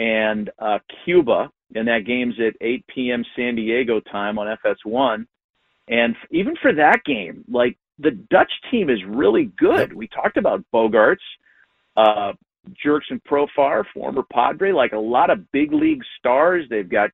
and 0.00 0.50
uh, 0.58 0.78
Cuba, 1.04 1.50
and 1.74 1.86
that 1.86 2.06
game's 2.06 2.34
at 2.40 2.54
8 2.62 2.84
p.m. 2.86 3.22
San 3.36 3.54
Diego 3.54 4.00
time 4.00 4.38
on 4.38 4.56
FS1. 4.64 5.26
And 5.88 6.16
even 6.30 6.54
for 6.62 6.72
that 6.72 7.04
game, 7.04 7.44
like 7.48 7.76
the 7.98 8.12
Dutch 8.30 8.50
team 8.70 8.88
is 8.88 8.98
really 9.06 9.52
good. 9.58 9.92
We 9.92 10.08
talked 10.08 10.38
about 10.38 10.64
Bogaerts, 10.72 11.16
uh, 11.98 12.32
Jurickson 12.82 13.20
Profar, 13.30 13.84
former 13.92 14.22
Padre, 14.32 14.72
like 14.72 14.92
a 14.92 14.98
lot 14.98 15.28
of 15.28 15.50
big 15.52 15.72
league 15.72 16.02
stars. 16.18 16.64
They've 16.70 16.88
got 16.88 17.10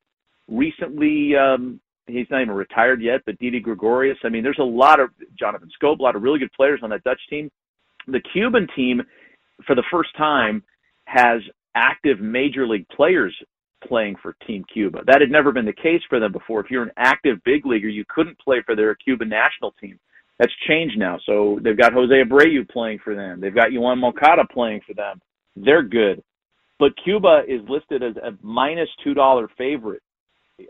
recently, 0.46 1.34
um, 1.34 1.80
he's 2.06 2.26
not 2.30 2.42
even 2.42 2.54
retired 2.54 3.02
yet, 3.02 3.22
but 3.26 3.36
Didi 3.40 3.58
Gregorius. 3.58 4.18
I 4.22 4.28
mean, 4.28 4.44
there's 4.44 4.60
a 4.60 4.64
lot 4.64 5.00
of 5.00 5.10
Jonathan 5.36 5.70
Schoop, 5.82 5.98
a 5.98 6.02
lot 6.02 6.14
of 6.14 6.22
really 6.22 6.38
good 6.38 6.52
players 6.52 6.80
on 6.84 6.90
that 6.90 7.02
Dutch 7.02 7.20
team. 7.28 7.50
The 8.06 8.20
Cuban 8.32 8.68
team, 8.76 9.02
for 9.66 9.74
the 9.74 9.82
first 9.90 10.10
time, 10.16 10.62
has 11.06 11.40
active 11.76 12.20
major 12.20 12.66
league 12.66 12.88
players 12.88 13.34
playing 13.86 14.16
for 14.22 14.34
Team 14.46 14.64
Cuba. 14.72 15.02
That 15.06 15.20
had 15.20 15.30
never 15.30 15.52
been 15.52 15.66
the 15.66 15.72
case 15.72 16.02
for 16.08 16.18
them 16.18 16.32
before. 16.32 16.60
If 16.60 16.70
you're 16.70 16.82
an 16.82 16.90
active 16.96 17.38
big 17.44 17.66
leaguer, 17.66 17.88
you 17.88 18.04
couldn't 18.08 18.38
play 18.38 18.62
for 18.64 18.74
their 18.74 18.94
Cuban 18.96 19.28
national 19.28 19.72
team. 19.80 19.98
That's 20.38 20.52
changed 20.66 20.98
now. 20.98 21.18
So 21.24 21.58
they've 21.62 21.78
got 21.78 21.92
Jose 21.92 22.12
Abreu 22.12 22.68
playing 22.68 22.98
for 23.04 23.14
them. 23.14 23.40
They've 23.40 23.54
got 23.54 23.70
Yoan 23.70 23.98
Moncada 23.98 24.44
playing 24.52 24.80
for 24.86 24.94
them. 24.94 25.20
They're 25.54 25.82
good. 25.82 26.22
But 26.78 26.92
Cuba 27.02 27.42
is 27.48 27.60
listed 27.68 28.02
as 28.02 28.16
a 28.16 28.36
minus 28.42 28.88
two 29.02 29.14
dollar 29.14 29.48
favorite 29.56 30.02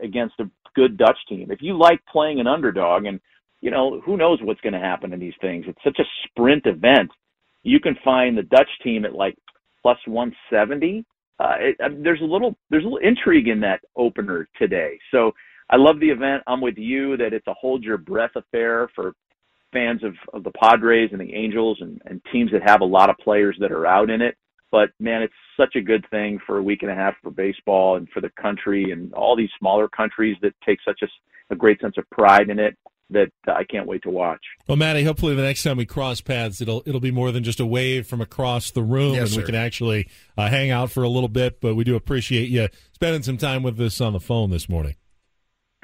against 0.02 0.34
a 0.38 0.50
good 0.74 0.96
Dutch 0.96 1.18
team. 1.28 1.50
If 1.50 1.62
you 1.62 1.76
like 1.76 2.00
playing 2.06 2.38
an 2.38 2.46
underdog, 2.46 3.06
and 3.06 3.20
you 3.60 3.70
know 3.70 4.00
who 4.04 4.16
knows 4.16 4.38
what's 4.42 4.60
going 4.60 4.72
to 4.72 4.78
happen 4.78 5.12
in 5.12 5.18
these 5.18 5.34
things, 5.40 5.64
it's 5.66 5.82
such 5.82 5.98
a 5.98 6.04
sprint 6.28 6.66
event. 6.66 7.10
You 7.64 7.80
can 7.80 7.96
find 8.04 8.38
the 8.38 8.42
Dutch 8.42 8.68
team 8.84 9.04
at 9.04 9.14
like 9.14 9.36
plus 9.86 9.98
170. 10.06 11.04
Uh, 11.38 11.54
it, 11.60 11.76
uh, 11.80 11.88
there's 12.02 12.20
a 12.20 12.24
little 12.24 12.56
there's 12.70 12.82
a 12.82 12.88
little 12.88 13.08
intrigue 13.08 13.46
in 13.46 13.60
that 13.60 13.80
opener 13.94 14.48
today. 14.58 14.98
So 15.12 15.30
I 15.70 15.76
love 15.76 16.00
the 16.00 16.08
event. 16.08 16.42
I'm 16.48 16.60
with 16.60 16.76
you 16.76 17.16
that 17.18 17.32
it's 17.32 17.46
a 17.46 17.54
hold 17.54 17.84
your 17.84 17.96
breath 17.96 18.32
affair 18.34 18.88
for 18.96 19.12
fans 19.72 20.02
of, 20.02 20.14
of 20.34 20.42
the 20.42 20.50
Padres 20.60 21.10
and 21.12 21.20
the 21.20 21.32
Angels 21.32 21.78
and, 21.80 22.02
and 22.06 22.20
teams 22.32 22.50
that 22.50 22.68
have 22.68 22.80
a 22.80 22.84
lot 22.84 23.10
of 23.10 23.16
players 23.18 23.56
that 23.60 23.70
are 23.70 23.86
out 23.86 24.10
in 24.10 24.20
it. 24.20 24.36
But 24.72 24.90
man, 24.98 25.22
it's 25.22 25.32
such 25.56 25.76
a 25.76 25.80
good 25.80 26.04
thing 26.10 26.40
for 26.44 26.58
a 26.58 26.62
week 26.62 26.82
and 26.82 26.90
a 26.90 26.94
half 26.96 27.14
for 27.22 27.30
baseball 27.30 27.94
and 27.96 28.08
for 28.08 28.20
the 28.20 28.30
country 28.30 28.90
and 28.90 29.14
all 29.14 29.36
these 29.36 29.50
smaller 29.56 29.86
countries 29.88 30.36
that 30.42 30.52
take 30.66 30.80
such 30.84 31.02
a, 31.02 31.06
a 31.52 31.56
great 31.56 31.80
sense 31.80 31.94
of 31.96 32.10
pride 32.10 32.50
in 32.50 32.58
it 32.58 32.76
that 33.10 33.28
I 33.46 33.64
can't 33.64 33.86
wait 33.86 34.02
to 34.02 34.10
watch. 34.10 34.40
Well, 34.68 34.76
Matty, 34.76 35.04
hopefully 35.04 35.34
the 35.34 35.42
next 35.42 35.62
time 35.62 35.76
we 35.76 35.86
cross 35.86 36.20
paths, 36.20 36.60
it'll 36.60 36.82
it'll 36.86 37.00
be 37.00 37.10
more 37.10 37.32
than 37.32 37.44
just 37.44 37.60
a 37.60 37.66
wave 37.66 38.06
from 38.06 38.20
across 38.20 38.70
the 38.70 38.82
room, 38.82 39.14
Yes, 39.14 39.30
and 39.30 39.38
we 39.38 39.44
can 39.44 39.54
actually 39.54 40.08
uh, 40.36 40.48
hang 40.48 40.70
out 40.70 40.90
for 40.90 41.02
a 41.02 41.08
little 41.08 41.28
bit. 41.28 41.60
But 41.60 41.74
we 41.74 41.84
do 41.84 41.94
appreciate 41.94 42.48
you 42.48 42.68
spending 42.92 43.22
some 43.22 43.36
time 43.36 43.62
with 43.62 43.80
us 43.80 44.00
on 44.00 44.12
the 44.12 44.20
phone 44.20 44.50
this 44.50 44.68
morning. 44.68 44.96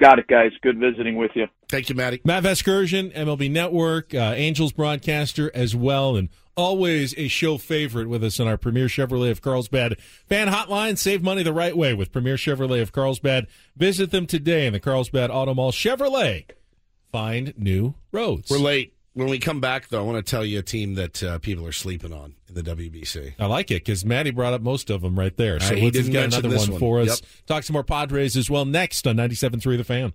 Got 0.01 0.19
it, 0.19 0.27
guys. 0.27 0.51
Good 0.61 0.79
visiting 0.79 1.15
with 1.15 1.31
you. 1.35 1.47
Thank 1.69 1.87
you, 1.87 1.95
Matty. 1.95 2.19
Matt 2.25 2.43
Vasgersian, 2.43 3.13
MLB 3.13 3.49
Network, 3.49 4.13
uh, 4.13 4.33
Angels 4.35 4.73
broadcaster 4.73 5.49
as 5.55 5.75
well, 5.75 6.17
and 6.17 6.29
always 6.57 7.13
a 7.17 7.27
show 7.27 7.57
favorite 7.57 8.09
with 8.09 8.23
us 8.23 8.39
on 8.39 8.47
our 8.47 8.57
Premier 8.57 8.87
Chevrolet 8.87 9.31
of 9.31 9.41
Carlsbad 9.41 9.97
fan 10.27 10.49
hotline. 10.49 10.97
Save 10.97 11.23
money 11.23 11.43
the 11.43 11.53
right 11.53 11.77
way 11.77 11.93
with 11.93 12.11
Premier 12.11 12.35
Chevrolet 12.35 12.81
of 12.81 12.91
Carlsbad. 12.91 13.47
Visit 13.77 14.11
them 14.11 14.25
today 14.25 14.67
in 14.67 14.73
the 14.73 14.79
Carlsbad 14.79 15.31
Auto 15.31 15.53
Mall. 15.53 15.71
Chevrolet, 15.71 16.45
find 17.13 17.53
new 17.57 17.93
roads. 18.11 18.49
We're 18.49 18.57
late. 18.57 18.93
When 19.15 19.29
we 19.29 19.37
come 19.37 19.61
back, 19.61 19.89
though, 19.89 19.99
I 19.99 20.01
want 20.11 20.25
to 20.25 20.27
tell 20.27 20.43
you 20.43 20.57
a 20.57 20.63
team 20.63 20.95
that 20.95 21.21
uh, 21.21 21.37
people 21.37 21.67
are 21.67 21.71
sleeping 21.71 22.11
on 22.11 22.33
in 22.49 22.55
the 22.55 22.63
WBC. 22.63 23.35
I 23.37 23.45
like 23.45 23.69
it 23.69 23.85
because 23.85 24.03
Maddie 24.03 24.31
brought 24.31 24.53
up 24.53 24.61
most 24.63 24.89
of 24.89 25.01
them 25.03 25.17
right 25.17 25.37
there. 25.37 25.59
So 25.59 25.73
Uh, 25.73 25.77
he's 25.77 25.91
didn't 25.91 26.13
got 26.13 26.23
another 26.25 26.49
one, 26.49 26.71
one. 26.71 26.79
for 26.79 26.99
us. 26.99 27.21
Yep. 27.21 27.29
Talk 27.45 27.63
some 27.63 27.75
more 27.75 27.83
Padres 27.83 28.35
as 28.35 28.49
well 28.49 28.65
next 28.65 29.05
on 29.05 29.15
97.3 29.17 29.77
The 29.77 29.83
Fan. 29.83 30.13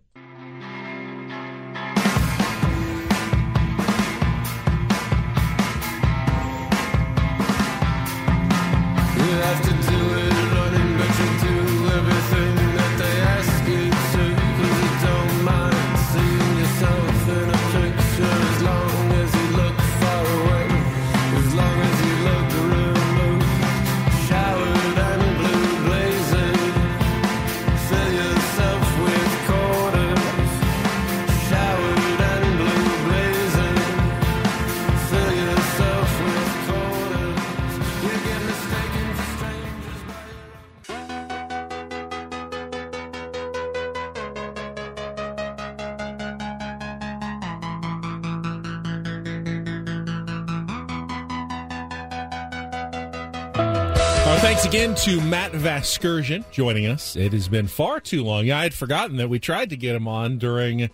Again 54.69 54.95
to 54.97 55.19
Matt 55.23 55.53
Vasgersian 55.53 56.45
joining 56.51 56.87
us. 56.87 57.17
It 57.17 57.33
has 57.33 57.49
been 57.49 57.67
far 57.69 58.01
too 58.01 58.23
long. 58.23 58.51
I 58.51 58.65
had 58.65 58.75
forgotten 58.75 59.17
that 59.17 59.31
we 59.31 59.39
tried 59.39 59.71
to 59.71 59.77
get 59.79 59.97
him 59.97 60.07
on 60.07 60.37
during 60.37 60.91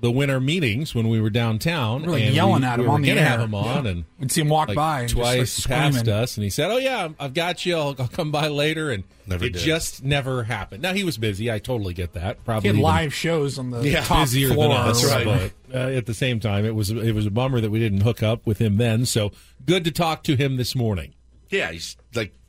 the 0.00 0.12
winter 0.12 0.38
meetings 0.38 0.94
when 0.94 1.08
we 1.08 1.20
were 1.20 1.28
downtown. 1.28 2.02
We 2.02 2.06
were, 2.06 2.12
like, 2.14 2.22
and 2.22 2.34
yelling 2.36 2.62
we, 2.62 2.68
at 2.68 2.78
we 2.78 2.84
him 2.84 2.88
were 2.88 2.94
on 2.94 3.02
the 3.02 3.08
gonna 3.08 3.20
air. 3.20 3.26
have 3.26 3.40
him 3.40 3.54
on, 3.54 3.84
Yeah. 3.84 3.90
and 3.90 4.04
We'd 4.20 4.30
see 4.30 4.42
him 4.42 4.48
walk 4.48 4.68
like, 4.68 4.76
by 4.76 5.00
and 5.00 5.08
just, 5.08 5.20
like, 5.20 5.36
twice 5.38 5.66
past 5.66 5.94
screaming. 5.98 6.08
us, 6.22 6.36
and 6.36 6.44
he 6.44 6.50
said, 6.50 6.70
"Oh 6.70 6.76
yeah, 6.76 7.08
I've 7.18 7.34
got 7.34 7.66
you. 7.66 7.76
I'll, 7.76 7.96
I'll 7.98 8.06
come 8.08 8.30
by 8.30 8.46
later." 8.46 8.92
And 8.92 9.02
Never 9.26 9.44
it 9.46 9.54
did. 9.54 9.58
just 9.62 10.04
never 10.04 10.44
happened. 10.44 10.80
Now 10.82 10.92
he 10.92 11.02
was 11.02 11.18
busy. 11.18 11.50
I 11.50 11.58
totally 11.58 11.94
get 11.94 12.12
that. 12.12 12.36
He 12.36 12.42
Probably 12.44 12.68
had 12.68 12.74
even 12.76 12.82
live 12.82 13.12
shows 13.12 13.58
on 13.58 13.70
the 13.70 13.80
Yeah, 13.88 14.04
top 14.04 14.22
busier 14.22 14.54
floor. 14.54 14.68
than 14.68 14.76
us, 14.88 15.04
or 15.04 15.08
whatever. 15.18 15.50
but 15.68 15.76
uh, 15.76 15.88
at 15.96 16.06
the 16.06 16.14
same 16.14 16.38
time, 16.38 16.64
it 16.64 16.76
was 16.76 16.90
it 16.90 17.12
was 17.14 17.26
a 17.26 17.30
bummer 17.30 17.60
that 17.60 17.70
we 17.72 17.80
didn't 17.80 18.02
hook 18.02 18.22
up 18.22 18.46
with 18.46 18.58
him 18.58 18.76
then. 18.76 19.04
So 19.04 19.32
good 19.66 19.82
to 19.84 19.90
talk 19.90 20.22
to 20.24 20.36
him 20.36 20.56
this 20.58 20.76
morning. 20.76 21.14
Yeah, 21.50 21.72
he's 21.72 21.96
like, 22.14 22.28
it 22.28 22.39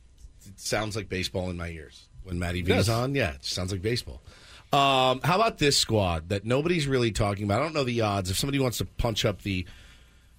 sounds 0.62 0.96
like 0.96 1.08
baseball 1.08 1.50
in 1.50 1.56
my 1.56 1.68
ears. 1.68 2.08
When 2.24 2.38
Matty 2.38 2.62
V 2.62 2.72
is 2.74 2.88
on, 2.88 3.14
yeah, 3.14 3.32
it 3.32 3.44
sounds 3.44 3.72
like 3.72 3.82
baseball. 3.82 4.22
Um, 4.72 5.20
how 5.22 5.34
about 5.34 5.58
this 5.58 5.76
squad 5.76 6.30
that 6.30 6.44
nobody's 6.44 6.86
really 6.86 7.10
talking 7.10 7.44
about? 7.44 7.60
I 7.60 7.64
don't 7.64 7.74
know 7.74 7.84
the 7.84 8.00
odds. 8.00 8.30
If 8.30 8.38
somebody 8.38 8.58
wants 8.58 8.78
to 8.78 8.84
punch 8.84 9.24
up 9.24 9.42
the 9.42 9.66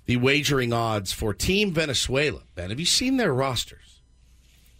the 0.05 0.17
wagering 0.17 0.73
odds 0.73 1.13
for 1.13 1.33
Team 1.33 1.71
Venezuela, 1.71 2.41
Ben, 2.55 2.69
have 2.69 2.79
you 2.79 2.85
seen 2.85 3.17
their 3.17 3.33
rosters? 3.33 4.01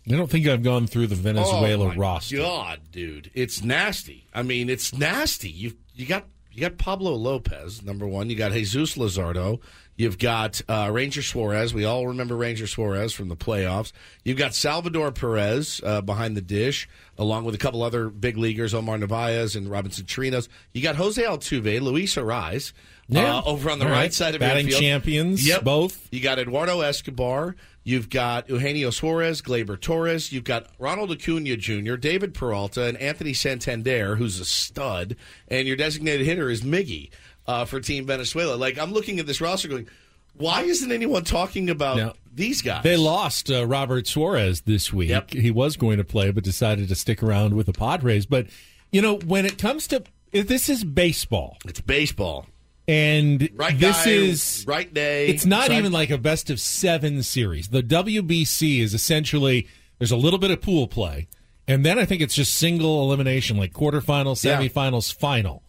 I 0.08 0.16
don't 0.16 0.30
think 0.30 0.48
I've 0.48 0.64
gone 0.64 0.88
through 0.88 1.08
the 1.08 1.16
Venezuela 1.16 1.94
oh 1.94 1.96
roster. 1.96 2.38
God, 2.38 2.82
dude, 2.92 3.32
it's 3.34 3.64
nasty. 3.64 4.28
I 4.34 4.44
mean, 4.44 4.70
it's 4.70 4.94
nasty. 4.94 5.50
You 5.50 5.74
you 5.94 6.06
got 6.06 6.26
you 6.52 6.62
got 6.62 6.78
Pablo 6.78 7.14
Lopez, 7.14 7.84
number 7.84 8.08
one. 8.08 8.30
You 8.30 8.36
got 8.36 8.52
Jesus 8.52 8.96
Luzardo. 8.96 9.60
You've 9.96 10.18
got 10.18 10.62
uh, 10.68 10.90
Ranger 10.92 11.22
Suarez. 11.22 11.74
We 11.74 11.86
all 11.86 12.08
remember 12.08 12.36
Ranger 12.36 12.66
Suarez 12.68 13.14
from 13.14 13.30
the 13.30 13.36
playoffs. 13.36 13.92
You've 14.24 14.38
got 14.38 14.56
Salvador 14.56 15.12
Perez 15.12 15.82
uh, 15.84 16.02
behind 16.02 16.36
the 16.36 16.42
dish, 16.42 16.90
along 17.18 17.46
with 17.46 17.54
a 17.54 17.60
couple 17.60 17.84
other 17.84 18.10
big 18.10 18.38
leaguers, 18.38 18.74
Omar 18.74 18.98
Narvaez 18.98 19.56
and 19.56 19.70
Robinson 19.70 20.06
Chirinos. 20.06 20.48
You 20.74 20.82
got 20.82 20.96
Jose 20.96 21.22
Altuve, 21.22 21.80
Luis 21.82 22.16
Arraez, 22.16 22.74
Yeah. 23.08 23.38
uh, 23.38 23.42
over 23.46 23.70
on 23.70 23.78
the 23.78 23.86
right, 23.86 23.92
right. 23.92 24.14
side 24.14 24.34
of 24.34 24.40
the 24.42 24.48
Batting 24.48 24.68
your 24.68 24.80
field. 24.80 24.82
champions, 24.82 25.46
Yep. 25.48 25.64
both. 25.64 26.08
You 26.12 26.22
got 26.22 26.40
Eduardo 26.40 26.82
Escobar. 26.82 27.56
You've 27.86 28.10
got 28.10 28.50
Eugenio 28.50 28.92
Suarez, 28.92 29.42
Gleyber 29.42 29.80
Torres. 29.80 30.32
You've 30.32 30.46
got 30.46 30.68
Ronald 30.80 31.12
Acuna 31.12 31.58
Jr., 31.58 31.98
David 31.98 32.34
Peralta, 32.34 32.84
and 32.86 32.98
Anthony 32.98 33.34
Santander, 33.34 34.16
who's 34.16 34.40
a 34.40 34.46
stud. 34.46 35.18
And 35.50 35.68
your 35.68 35.76
designated 35.76 36.26
hitter 36.26 36.50
is 36.50 36.62
Miggy 36.62 37.10
uh, 37.48 37.66
for 37.66 37.80
Team 37.80 38.06
Venezuela. 38.06 38.56
Like, 38.56 38.78
I'm 38.78 38.92
looking 38.94 39.20
at 39.20 39.26
this 39.28 39.42
roster 39.42 39.68
going, 39.68 39.88
why 40.36 40.62
isn't 40.64 40.92
anyone 40.92 41.24
talking 41.24 41.70
about 41.70 42.18
these 42.34 42.62
guys? 42.62 42.84
They 42.84 42.98
lost 42.98 43.52
uh, 43.52 43.66
Robert 43.68 44.08
Suarez 44.08 44.62
this 44.62 44.92
week. 44.92 45.10
Yep. 45.10 45.32
He 45.32 45.52
was 45.52 45.78
going 45.78 45.98
to 45.98 46.04
play, 46.04 46.32
but 46.32 46.44
decided 46.44 46.88
to 46.90 46.96
stick 46.96 47.22
around 47.22 47.54
with 47.56 47.68
the 47.68 47.74
Padres. 47.74 48.26
But 48.26 48.48
you 48.92 49.02
know, 49.02 49.18
when 49.18 49.46
it 49.46 49.58
comes 49.58 49.88
to 49.90 50.04
if 50.32 50.48
this 50.48 50.70
is 50.70 50.84
baseball, 50.84 51.58
It's 51.66 51.80
baseball. 51.82 52.48
and 52.88 53.48
Right 53.54 53.80
this 53.80 54.04
guy, 54.06 54.10
is 54.12 54.66
right 54.68 54.92
day. 54.92 55.28
It's 55.28 55.46
not 55.46 55.68
So 55.68 55.74
I- 55.74 55.78
even 55.78 55.92
like 55.92 56.10
a 56.10 56.18
best 56.18 56.50
of 56.50 56.60
seven 56.60 57.22
series. 57.22 57.68
The 57.68 57.84
WBC 57.84 58.80
is 58.80 58.94
essentially 58.96 59.68
there's 60.00 60.12
a 60.12 60.18
little 60.18 60.40
bit 60.40 60.50
of 60.52 60.62
pool 60.62 60.88
play, 60.88 61.28
and 61.68 61.86
then 61.86 62.00
I 62.00 62.06
think 62.06 62.22
it's 62.24 62.34
just 62.36 62.56
single 62.56 63.04
elimination, 63.04 63.58
like 63.58 63.74
quarterfinals, 63.74 64.44
Yeah. 64.44 64.60
semifinals, 64.60 65.14
final. 65.14 65.62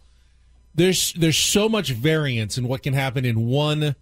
There's 0.75 1.13
there's 1.13 1.37
so 1.37 1.69
much 1.69 1.91
variance 1.91 2.57
in 2.57 2.67
what 2.67 2.83
can 2.83 2.93
happen 2.93 3.25
in 3.25 3.47
one 3.47 3.95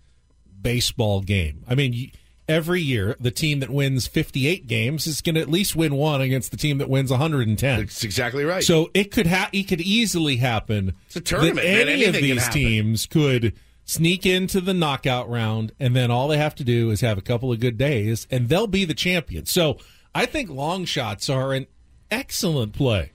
baseball 0.62 1.22
game. 1.22 1.64
I 1.68 1.76
mean, 1.76 2.12
every 2.48 2.82
year 2.82 3.16
the 3.20 3.32
team 3.32 3.60
that 3.60 3.70
wins 3.70 4.08
58 4.08 4.68
games 4.68 5.08
is 5.08 5.22
going 5.22 5.36
to 5.36 5.42
at 5.42 5.50
least 5.50 5.76
win 5.76 5.96
one 5.96 6.22
against 6.22 6.52
the 6.52 6.58
team 6.58 6.80
that 6.80 6.90
wins 6.90 7.12
110. 7.12 7.80
That's 7.80 8.04
exactly 8.04 8.44
right. 8.44 8.64
So 8.64 8.90
it 8.94 9.12
could 9.12 9.28
ha- 9.28 9.50
it 9.54 9.64
could 9.64 9.82
easily 9.82 10.38
happen. 10.38 10.94
It's 11.08 11.16
a 11.16 11.22
tournament, 11.22 11.58
man. 11.58 11.88
any 11.88 12.06
of 12.06 12.14
these 12.14 12.48
teams 12.50 13.06
could 13.06 13.54
sneak 13.86 14.26
into 14.26 14.62
the 14.62 14.74
knockout 14.74 15.30
round, 15.30 15.74
and 15.80 15.96
then 15.96 16.10
all 16.10 16.28
they 16.28 16.38
have 16.38 16.56
to 16.56 16.64
do 16.64 16.90
is 16.90 17.02
have 17.02 17.18
a 17.18 17.22
couple 17.22 17.52
of 17.52 17.60
good 17.60 17.78
days, 17.78 18.28
and 18.32 18.50
they'll 18.50 18.68
be 18.68 18.86
the 18.86 18.94
champion. 18.94 19.46
So 19.46 19.78
I 20.16 20.26
think 20.26 20.50
long 20.50 20.86
shots 20.86 21.30
are 21.30 21.54
an 21.54 21.68
excellent 22.10 22.74
play 22.74 23.12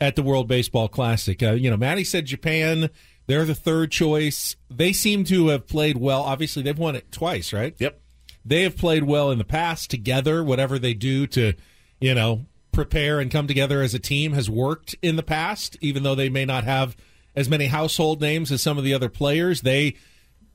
at 0.00 0.16
the 0.16 0.22
World 0.22 0.48
Baseball 0.48 0.88
Classic. 0.88 1.42
Uh, 1.42 1.52
you 1.52 1.70
know, 1.70 1.76
Maddie 1.76 2.04
said 2.04 2.26
Japan. 2.26 2.90
They're 3.26 3.44
the 3.44 3.54
third 3.54 3.92
choice. 3.92 4.56
They 4.68 4.92
seem 4.92 5.24
to 5.24 5.48
have 5.48 5.66
played 5.66 5.96
well. 5.96 6.22
Obviously, 6.22 6.62
they've 6.62 6.78
won 6.78 6.96
it 6.96 7.12
twice, 7.12 7.52
right? 7.52 7.74
Yep. 7.78 8.00
they 8.44 8.62
have 8.62 8.76
played 8.76 9.04
well 9.04 9.30
in 9.30 9.38
the 9.38 9.44
past 9.44 9.90
together. 9.90 10.42
Whatever 10.42 10.78
they 10.78 10.94
do 10.94 11.26
to, 11.28 11.52
you 12.00 12.14
know, 12.14 12.46
prepare 12.72 13.20
and 13.20 13.30
come 13.30 13.46
together 13.46 13.82
as 13.82 13.94
a 13.94 13.98
team 13.98 14.32
has 14.32 14.48
worked 14.48 14.94
in 15.02 15.16
the 15.16 15.22
past, 15.22 15.76
even 15.80 16.02
though 16.02 16.14
they 16.14 16.28
may 16.28 16.44
not 16.44 16.64
have 16.64 16.96
as 17.36 17.48
many 17.48 17.66
household 17.66 18.20
names 18.20 18.50
as 18.50 18.62
some 18.62 18.78
of 18.78 18.84
the 18.84 18.94
other 18.94 19.08
players. 19.08 19.60
They, 19.60 19.94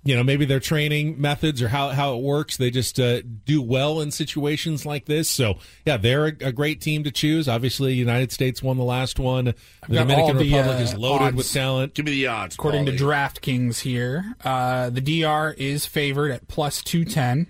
you 0.05 0.15
know, 0.15 0.23
maybe 0.23 0.45
their 0.45 0.59
training 0.59 1.19
methods 1.19 1.63
or 1.63 1.67
how, 1.67 1.89
how 1.89 2.15
it 2.15 2.21
works, 2.21 2.57
they 2.57 2.69
just 2.69 2.99
uh, 2.99 3.21
do 3.43 3.59
well 3.59 3.99
in 4.01 4.11
situations 4.11 4.85
like 4.85 5.05
this. 5.05 5.27
So, 5.27 5.55
yeah, 5.83 5.97
they're 5.97 6.27
a, 6.27 6.33
a 6.41 6.51
great 6.51 6.79
team 6.79 7.03
to 7.05 7.11
choose. 7.11 7.49
Obviously, 7.49 7.93
United 7.95 8.31
States 8.31 8.61
won 8.61 8.77
the 8.77 8.83
last 8.83 9.17
one. 9.17 9.45
The 9.45 9.53
got 9.89 10.07
Dominican 10.07 10.37
the, 10.37 10.43
Republic 10.43 10.77
uh, 10.77 10.83
is 10.83 10.93
loaded 10.93 11.25
odds. 11.25 11.35
with 11.35 11.51
talent. 11.51 11.95
Give 11.95 12.05
me 12.05 12.11
the 12.11 12.27
odds. 12.27 12.53
According 12.53 12.85
to 12.85 12.91
DraftKings 12.91 13.79
here, 13.79 14.35
uh, 14.43 14.91
the 14.91 15.01
DR 15.01 15.55
is 15.57 15.87
favored 15.87 16.29
at 16.29 16.47
plus 16.47 16.83
210. 16.83 17.47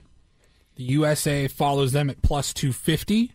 The 0.76 0.84
USA 0.84 1.50
follows 1.50 1.92
them 1.92 2.10
at 2.10 2.22
plus 2.22 2.54
250. 2.54 3.34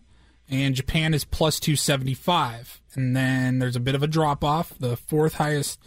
And 0.49 0.73
Japan 0.73 1.13
is 1.13 1.25
plus 1.25 1.59
275. 1.59 2.81
And 2.95 3.15
then 3.15 3.59
there's 3.59 3.75
a 3.75 3.79
bit 3.79 3.93
of 3.93 4.01
a 4.01 4.07
drop 4.07 4.43
off. 4.43 4.73
The 4.79 4.97
fourth 4.97 5.35
highest 5.35 5.79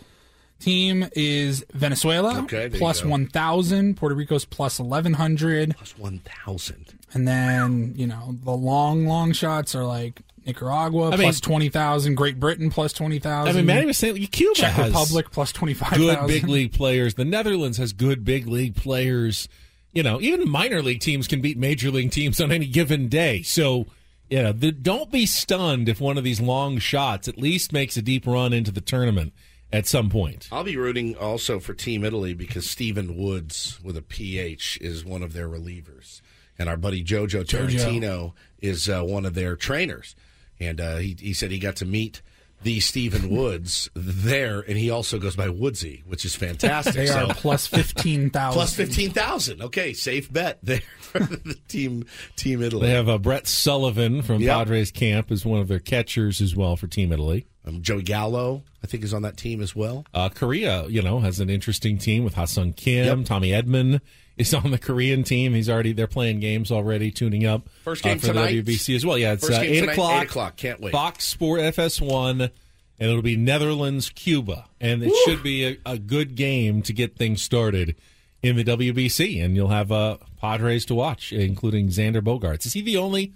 team 0.64 1.06
is 1.12 1.64
Venezuela, 1.72 2.40
Okay, 2.42 2.56
there 2.56 2.68
you 2.68 2.78
plus 2.78 3.00
go. 3.02 3.08
1,000. 3.08 3.96
Puerto 3.96 4.14
Rico's 4.14 4.44
plus 4.44 4.78
1,100. 4.80 5.76
Plus 5.76 5.98
1,000. 5.98 6.94
And 7.12 7.28
then, 7.28 7.92
you 7.96 8.06
know, 8.06 8.36
the 8.42 8.50
long, 8.50 9.06
long 9.06 9.32
shots 9.32 9.74
are 9.74 9.84
like 9.84 10.20
Nicaragua, 10.46 11.10
I 11.10 11.16
mean- 11.16 11.32
20,000. 11.32 12.14
Great 12.14 12.40
Britain, 12.40 12.70
plus 12.70 12.92
20,000. 12.92 13.48
I 13.48 13.56
mean, 13.56 13.66
Manny 13.66 13.86
was 13.86 13.98
saying 13.98 14.16
Cuba 14.26 14.54
Czech 14.54 14.72
has 14.72 14.90
Republic, 14.92 15.30
plus 15.30 15.52
25,000. 15.52 16.04
good 16.04 16.26
big 16.26 16.48
league 16.48 16.72
players. 16.72 17.14
The 17.14 17.24
Netherlands 17.24 17.78
has 17.78 17.92
good 17.92 18.24
big 18.24 18.46
league 18.46 18.74
players. 18.74 19.48
You 19.92 20.02
know, 20.02 20.20
even 20.20 20.48
minor 20.50 20.82
league 20.82 21.00
teams 21.00 21.28
can 21.28 21.40
beat 21.40 21.56
major 21.56 21.90
league 21.90 22.10
teams 22.10 22.40
on 22.40 22.50
any 22.50 22.66
given 22.66 23.08
day. 23.08 23.42
So, 23.42 23.86
yeah, 24.28 24.50
the, 24.50 24.72
don't 24.72 25.10
be 25.12 25.24
stunned 25.24 25.88
if 25.88 26.00
one 26.00 26.18
of 26.18 26.24
these 26.24 26.40
long 26.40 26.78
shots 26.78 27.28
at 27.28 27.38
least 27.38 27.72
makes 27.72 27.96
a 27.96 28.02
deep 28.02 28.26
run 28.26 28.52
into 28.52 28.72
the 28.72 28.80
tournament 28.80 29.32
at 29.74 29.86
some 29.86 30.08
point. 30.08 30.48
I'll 30.52 30.64
be 30.64 30.76
rooting 30.76 31.16
also 31.16 31.58
for 31.58 31.74
Team 31.74 32.04
Italy 32.04 32.32
because 32.34 32.68
Stephen 32.70 33.16
Woods 33.16 33.80
with 33.82 33.96
a 33.96 34.02
PH 34.02 34.78
is 34.80 35.04
one 35.04 35.22
of 35.22 35.32
their 35.32 35.48
relievers, 35.48 36.20
and 36.58 36.68
our 36.68 36.76
buddy 36.76 37.02
Jojo 37.04 37.44
Tarantino 37.44 38.32
is 38.60 38.88
uh, 38.88 39.02
one 39.02 39.26
of 39.26 39.34
their 39.34 39.56
trainers. 39.56 40.14
And 40.60 40.80
uh, 40.80 40.96
he 40.96 41.16
he 41.18 41.32
said 41.34 41.50
he 41.50 41.58
got 41.58 41.76
to 41.76 41.84
meet 41.84 42.22
the 42.62 42.78
Stephen 42.80 43.28
Woods 43.28 43.90
there, 43.94 44.60
and 44.60 44.78
he 44.78 44.88
also 44.88 45.18
goes 45.18 45.34
by 45.36 45.48
Woodsy, 45.48 46.02
which 46.06 46.24
is 46.24 46.34
fantastic. 46.36 46.94
They 46.94 47.06
so 47.06 47.26
are 47.26 47.34
plus 47.34 47.66
15,000. 47.66 48.30
plus 48.54 48.74
fifteen 48.74 49.10
thousand. 49.10 49.60
Okay, 49.62 49.92
safe 49.92 50.32
bet 50.32 50.60
there 50.62 50.80
for 51.00 51.18
the 51.18 51.58
team 51.68 52.06
Team 52.36 52.62
Italy. 52.62 52.86
They 52.86 52.94
have 52.94 53.08
uh, 53.08 53.18
Brett 53.18 53.46
Sullivan 53.48 54.22
from 54.22 54.40
Yep. 54.40 54.56
Padres 54.56 54.90
camp 54.92 55.30
as 55.32 55.44
one 55.44 55.60
of 55.60 55.66
their 55.68 55.80
catchers 55.80 56.40
as 56.40 56.54
well 56.54 56.76
for 56.76 56.86
Team 56.86 57.12
Italy. 57.12 57.46
Um, 57.66 57.80
Joey 57.82 58.02
Gallo, 58.02 58.62
I 58.82 58.86
think, 58.86 59.04
is 59.04 59.14
on 59.14 59.22
that 59.22 59.36
team 59.36 59.62
as 59.62 59.74
well. 59.74 60.04
Uh, 60.12 60.28
Korea, 60.28 60.86
you 60.86 61.00
know, 61.00 61.20
has 61.20 61.40
an 61.40 61.48
interesting 61.48 61.96
team 61.98 62.22
with 62.24 62.34
Ha-Seong 62.34 62.76
Kim, 62.76 63.20
Yep. 63.20 63.26
Tommy 63.26 63.50
Edman 63.50 64.00
is 64.36 64.52
on 64.52 64.70
the 64.70 64.78
Korean 64.78 65.22
team. 65.24 65.54
He's 65.54 65.70
already 65.70 65.92
they're 65.92 66.06
playing 66.06 66.40
games 66.40 66.70
already, 66.70 67.10
tuning 67.10 67.46
up. 67.46 67.68
First 67.84 68.02
game 68.02 68.18
uh, 68.18 68.20
for 68.20 68.26
tonight. 68.28 68.50
the 68.50 68.62
WBC 68.76 68.96
as 68.96 69.06
well. 69.06 69.16
Yeah, 69.16 69.32
it's 69.32 69.48
uh, 69.48 69.60
eight 69.62 69.80
tonight, 69.80 69.92
o'clock. 69.92 70.22
eight 70.22 70.28
o'clock. 70.28 70.56
Can't 70.56 70.80
wait. 70.80 70.92
Fox 70.92 71.24
Sport 71.24 71.60
FS1, 71.60 72.50
and 72.98 73.08
it'll 73.10 73.22
be 73.22 73.36
Netherlands 73.36 74.10
Cuba, 74.10 74.66
and 74.80 75.02
it 75.02 75.12
should 75.24 75.42
be 75.42 75.64
a, 75.66 75.76
a 75.86 75.98
good 75.98 76.34
game 76.34 76.82
to 76.82 76.92
get 76.92 77.16
things 77.16 77.40
started 77.42 77.96
in 78.42 78.56
the 78.56 78.64
WBC, 78.64 79.42
and 79.42 79.56
you'll 79.56 79.68
have 79.68 79.90
uh, 79.90 80.18
Padres 80.38 80.84
to 80.86 80.94
watch, 80.94 81.32
including 81.32 81.88
Xander 81.88 82.20
Bogaerts. 82.20 82.66
Is 82.66 82.74
he 82.74 82.82
the 82.82 82.98
only? 82.98 83.32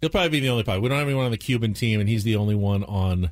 He'll 0.00 0.10
probably 0.10 0.30
be 0.30 0.40
the 0.40 0.48
only 0.48 0.64
Padre. 0.64 0.80
We 0.80 0.88
don't 0.88 0.98
have 0.98 1.06
anyone 1.06 1.26
on 1.26 1.30
the 1.30 1.36
Cuban 1.38 1.74
team, 1.74 2.00
and 2.00 2.08
he's 2.08 2.24
the 2.24 2.34
only 2.34 2.56
one 2.56 2.82
on 2.84 3.30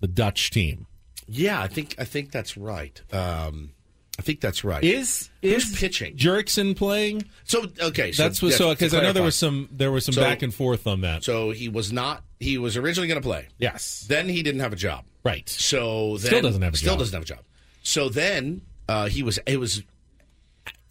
the 0.00 0.08
Dutch 0.08 0.50
team. 0.50 0.86
Yeah, 1.26 1.60
I 1.60 1.68
think 1.68 1.94
I 1.98 2.04
think 2.04 2.30
that's 2.32 2.56
right. 2.56 3.00
Um, 3.12 3.70
I 4.18 4.22
think 4.22 4.40
that's 4.40 4.62
right. 4.62 4.84
Is 4.84 5.30
Who's 5.42 5.72
is 5.72 5.78
pitching? 5.78 6.16
Jurickson 6.16 6.76
playing? 6.76 7.24
So 7.44 7.64
okay, 7.80 8.12
so 8.12 8.22
That's 8.22 8.40
what. 8.42 8.52
yeah, 8.52 8.56
So 8.58 8.70
because 8.70 8.94
I 8.94 9.00
know 9.00 9.12
there 9.12 9.22
was 9.22 9.34
some 9.34 9.68
there 9.72 9.90
was 9.90 10.04
some 10.04 10.12
So- 10.14 10.20
back 10.20 10.42
and 10.42 10.54
forth 10.54 10.86
on 10.86 11.00
that. 11.00 11.24
So 11.24 11.50
he 11.50 11.68
was 11.68 11.92
not. 11.92 12.22
He 12.38 12.58
was 12.58 12.76
originally 12.76 13.08
going 13.08 13.20
to 13.20 13.26
play. 13.26 13.48
yes, 13.58 14.04
Then 14.08 14.28
he 14.28 14.42
didn't 14.42 14.60
have 14.60 14.72
a 14.72 14.76
job. 14.76 15.04
right. 15.24 15.48
So 15.48 16.18
then, 16.18 16.26
Still 16.26 16.42
doesn't 16.42 16.62
have 16.62 16.74
a 16.74 16.76
still 16.76 16.92
job. 16.92 16.98
doesn't 16.98 17.14
have 17.14 17.22
a 17.22 17.26
job. 17.26 17.38
So 17.82 18.08
then 18.08 18.60
uh, 18.88 19.08
he 19.08 19.22
was. 19.22 19.38
It 19.46 19.58
was. 19.58 19.82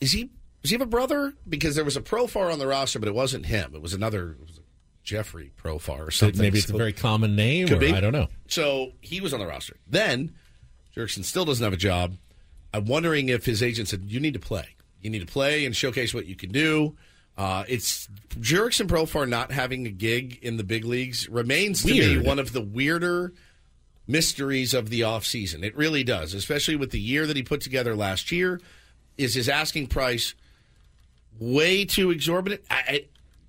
Is 0.01 0.11
he? 0.11 0.29
Does 0.61 0.71
he 0.71 0.73
have 0.75 0.81
a 0.81 0.85
brother? 0.85 1.33
Because 1.47 1.75
there 1.75 1.85
was 1.85 1.95
a 1.97 2.01
profar 2.01 2.51
on 2.51 2.57
the 2.59 2.67
roster, 2.67 2.97
but 2.99 3.07
it 3.07 3.15
wasn't 3.15 3.45
him. 3.45 3.73
It 3.75 3.81
was 3.81 3.93
another. 3.93 4.31
It 4.31 4.39
was 4.41 4.59
Jeffrey 5.03 5.51
Profar 5.61 6.07
or 6.07 6.11
something. 6.11 6.39
Maybe 6.41 6.59
it's 6.59 6.67
So- 6.67 6.75
a 6.75 6.77
very 6.77 6.93
common 6.93 7.35
name, 7.35 7.67
Could 7.67 7.77
or 7.77 7.79
be. 7.81 7.91
I 7.91 7.99
don't 7.99 8.13
know. 8.13 8.29
So 8.47 8.93
he 9.01 9.19
was 9.21 9.33
on 9.33 9.39
the 9.39 9.47
roster. 9.47 9.77
Then 9.87 10.33
Jurickson 10.95 11.23
still 11.23 11.45
doesn't 11.45 11.63
have 11.63 11.73
a 11.73 11.77
job. 11.77 12.17
I'm 12.73 12.85
wondering 12.85 13.29
if 13.29 13.45
his 13.45 13.61
agent 13.61 13.87
said, 13.89 14.03
"You 14.07 14.19
need 14.19 14.33
to 14.33 14.39
play. 14.39 14.69
You 15.01 15.09
need 15.09 15.19
to 15.19 15.25
play 15.31 15.65
and 15.65 15.75
showcase 15.75 16.13
what 16.13 16.25
you 16.25 16.35
can 16.35 16.51
do." 16.51 16.95
Uh, 17.37 17.63
it's 17.67 18.07
Jurickson 18.39 18.87
Profar 18.87 19.27
not 19.27 19.51
having 19.51 19.87
a 19.87 19.89
gig 19.91 20.37
in 20.41 20.57
the 20.57 20.63
big 20.63 20.85
leagues 20.85 21.27
remains 21.27 21.81
to 21.83 21.89
me 21.93 22.17
one 22.19 22.37
of 22.39 22.53
the 22.53 22.61
weirder 22.61 23.33
mysteries 24.07 24.73
of 24.73 24.89
the 24.89 25.01
offseason. 25.01 25.63
It 25.63 25.75
really 25.75 26.03
does, 26.03 26.33
especially 26.33 26.75
with 26.75 26.91
the 26.91 26.99
year 26.99 27.25
that 27.25 27.35
he 27.35 27.41
put 27.43 27.61
together 27.61 27.95
last 27.95 28.31
year. 28.31 28.61
Is 29.17 29.33
his 29.35 29.49
asking 29.49 29.87
price 29.87 30.33
way 31.39 31.85
too 31.85 32.11
exorbitant? 32.11 32.61
I, 32.69 32.75
I, 32.87 33.05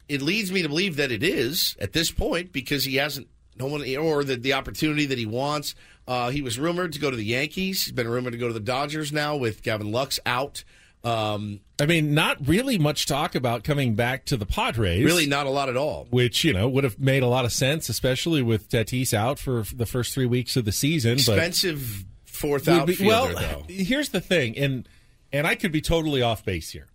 it 0.09 0.23
leads 0.23 0.53
me 0.53 0.63
to 0.63 0.69
believe 0.69 0.97
that 0.97 1.11
it 1.11 1.23
is 1.23 1.77
at 1.81 1.93
this 1.93 2.11
point 2.11 2.53
because 2.53 2.85
he 2.85 2.97
hasn't 2.97 3.29
no 3.57 3.67
one 3.67 3.83
or 3.97 4.25
the, 4.25 4.37
the 4.37 4.53
opportunity 4.53 5.07
that 5.07 5.19
he 5.19 5.27
wants. 5.27 5.75
Uh, 6.07 6.31
he 6.31 6.43
was 6.43 6.59
rumored 6.59 6.93
to 6.93 6.99
go 6.99 7.11
to 7.11 7.17
the 7.17 7.25
Yankees. 7.25 7.85
He's 7.85 7.93
been 7.93 8.09
rumored 8.09 8.33
to 8.33 8.39
go 8.39 8.49
to 8.49 8.53
the 8.53 8.61
Dodgers 8.61 9.13
now 9.13 9.37
with 9.37 9.63
Gavin 9.63 9.93
Lux 9.93 10.19
out. 10.27 10.65
Um, 11.03 11.61
I 11.81 11.87
mean, 11.87 12.15
not 12.15 12.47
really 12.47 12.79
much 12.79 13.07
talk 13.07 13.35
about 13.35 13.63
coming 13.63 13.95
back 13.95 14.25
to 14.27 14.37
the 14.39 14.47
Padres. 14.47 15.05
really, 15.05 15.27
not 15.27 15.47
a 15.47 15.51
lot 15.51 15.69
at 15.69 15.77
all. 15.77 16.07
which 16.11 16.45
you 16.45 16.55
know 16.55 16.67
would 16.69 16.85
have 16.85 16.99
made 16.99 17.23
a 17.23 17.27
lot 17.27 17.45
of 17.45 17.53
sense, 17.53 17.91
especially 17.91 18.43
with 18.43 18.71
Tatis 18.71 19.13
out 19.13 19.39
for 19.39 19.65
the 19.75 19.85
first 19.87 20.15
three 20.15 20.27
weeks 20.27 20.57
of 20.57 20.65
the 20.65 20.73
season. 20.73 21.15
Expensive 21.15 22.05
fourth 22.25 22.67
would 22.67 22.87
be- 22.87 22.97
well, 23.07 23.29
though. 23.29 23.65
here's 23.69 24.11
the 24.11 24.21
thing, 24.21 24.57
and 24.57 24.89
and 25.31 25.47
I 25.47 25.57
could 25.57 25.73
be 25.73 25.83
totally 25.83 26.23
off 26.23 26.43
base 26.43 26.71
here, 26.71 26.89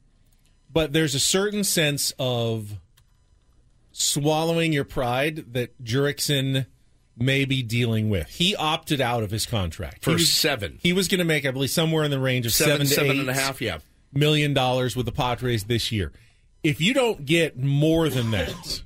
but 0.72 0.92
there's 0.92 1.14
a 1.14 1.20
certain 1.20 1.64
sense 1.64 2.12
of 2.18 2.80
swallowing 4.02 4.72
your 4.72 4.86
pride 4.86 5.54
that 5.54 5.82
Jurickson 5.84 6.66
may 7.18 7.44
be 7.44 7.62
dealing 7.62 8.10
with. 8.10 8.28
He 8.30 8.56
opted 8.56 9.02
out 9.02 9.24
of 9.24 9.32
his 9.32 9.46
contract 9.46 10.04
For 10.06 10.12
He 10.12 10.16
was- 10.16 10.32
seven. 10.32 10.80
He 10.82 10.94
was 10.94 11.08
going 11.10 11.20
to 11.20 11.26
make, 11.26 11.46
I 11.46 11.52
believe, 11.52 11.70
somewhere 11.70 12.06
in 12.06 12.12
the 12.12 12.20
range 12.20 12.46
of 12.46 12.54
Seven, 12.54 12.86
seven, 12.86 12.88
to 12.88 12.94
seven 12.94 13.12
eight 13.12 13.20
and 13.20 13.30
a 13.30 13.34
half, 13.34 13.62
yeah. 13.62 13.80
million 14.14 14.54
dollars 14.54 14.96
with 14.96 15.06
the 15.06 15.12
Padres 15.12 15.66
this 15.66 15.92
year. 15.92 16.14
If 16.64 16.80
you 16.80 16.94
don't 16.94 17.26
get 17.26 17.58
more 17.60 18.08
than 18.10 18.32
that, 18.32 18.84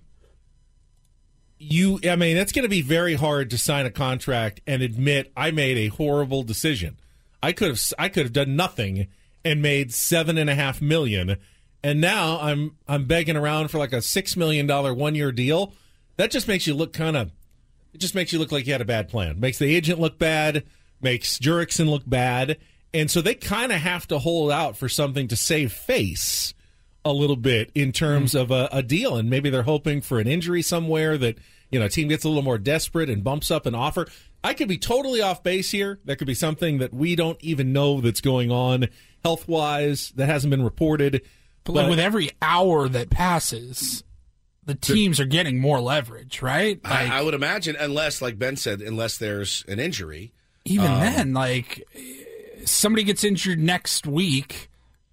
you 1.59 1.99
I 2.09 2.15
mean, 2.15 2.37
it's 2.37 2.51
going 2.51 2.63
to 2.63 2.69
be 2.69 2.81
very 2.81 3.13
hard 3.15 3.49
to 3.51 3.57
sign 3.57 3.85
a 3.85 3.91
contract 3.91 4.61
and 4.67 4.81
admit 4.81 5.31
I 5.37 5.51
made 5.51 5.77
a 5.77 5.87
horrible 5.87 6.43
decision. 6.43 6.97
I 7.41 7.51
could 7.51 7.69
have 7.69 7.81
I 7.99 8.09
could 8.09 8.23
have 8.23 8.33
done 8.33 8.55
nothing 8.55 9.07
and 9.45 9.61
made 9.61 9.93
seven 9.93 10.37
and 10.37 10.49
a 10.49 10.55
half 10.55 10.81
million, 10.81 11.37
and 11.83 11.99
now 11.99 12.39
I'm 12.39 12.75
I'm 12.87 13.05
begging 13.05 13.35
around 13.35 13.69
for 13.69 13.77
like 13.77 13.93
a 13.93 14.01
six 14.01 14.37
million 14.37 14.65
dollar 14.67 14.93
one 14.93 15.15
year 15.15 15.31
deal. 15.31 15.73
That 16.17 16.31
just 16.31 16.47
makes 16.47 16.65
you 16.65 16.73
look 16.73 16.93
kind 16.93 17.17
of. 17.17 17.31
It 17.93 17.99
just 17.99 18.15
makes 18.15 18.33
you 18.33 18.39
look 18.39 18.51
like 18.51 18.65
you 18.65 18.73
had 18.73 18.81
a 18.81 18.85
bad 18.85 19.09
plan. 19.09 19.39
Makes 19.39 19.59
the 19.59 19.73
agent 19.75 19.99
look 19.99 20.17
bad. 20.17 20.63
Makes 21.01 21.37
Jurickson 21.37 21.87
look 21.89 22.03
bad. 22.07 22.57
And 22.93 23.09
so 23.09 23.21
they 23.21 23.35
kind 23.35 23.71
of 23.71 23.79
have 23.79 24.07
to 24.07 24.19
hold 24.19 24.51
out 24.51 24.77
for 24.77 24.87
something 24.87 25.27
to 25.27 25.35
save 25.35 25.71
face 25.73 26.53
a 27.05 27.11
little 27.11 27.35
bit 27.35 27.71
in 27.75 27.91
terms 27.91 28.33
mm-hmm. 28.33 28.41
of 28.41 28.51
a, 28.51 28.69
a 28.71 28.83
deal. 28.83 29.17
And 29.17 29.29
maybe 29.29 29.49
they're 29.49 29.63
hoping 29.63 30.01
for 30.01 30.19
an 30.19 30.27
injury 30.27 30.61
somewhere 30.61 31.17
that, 31.17 31.37
you 31.71 31.79
know, 31.79 31.85
a 31.85 31.89
team 31.89 32.07
gets 32.07 32.23
a 32.23 32.29
little 32.29 32.43
more 32.43 32.57
desperate 32.57 33.09
and 33.09 33.23
bumps 33.23 33.51
up 33.51 33.65
an 33.65 33.75
offer. 33.75 34.07
I 34.43 34.53
could 34.53 34.67
be 34.67 34.77
totally 34.77 35.21
off 35.21 35.43
base 35.43 35.71
here. 35.71 35.99
That 36.05 36.17
could 36.17 36.27
be 36.27 36.33
something 36.33 36.79
that 36.79 36.93
we 36.93 37.15
don't 37.15 37.41
even 37.41 37.73
know 37.73 38.01
that's 38.01 38.21
going 38.21 38.51
on 38.51 38.87
health 39.23 39.47
wise 39.47 40.11
that 40.15 40.27
hasn't 40.27 40.51
been 40.51 40.63
reported. 40.63 41.21
But, 41.63 41.73
like 41.75 41.89
with 41.89 41.99
every 41.99 42.31
hour 42.41 42.89
that 42.89 43.09
passes, 43.09 44.03
the 44.65 44.75
teams 44.75 45.19
are 45.19 45.25
getting 45.25 45.59
more 45.59 45.79
leverage, 45.79 46.41
right? 46.41 46.83
Like, 46.83 47.09
I, 47.09 47.19
I 47.19 47.21
would 47.21 47.33
imagine, 47.33 47.75
unless, 47.79 48.21
like 48.21 48.37
Ben 48.37 48.55
said, 48.55 48.81
unless 48.81 49.17
there's 49.17 49.63
an 49.67 49.79
injury. 49.79 50.33
even 50.65 50.87
Um, 50.87 50.99
then, 50.99 51.33
like 51.33 51.87
somebody 52.65 53.03
gets 53.03 53.23
injured 53.23 53.59
next 53.59 54.07
week, 54.07 54.69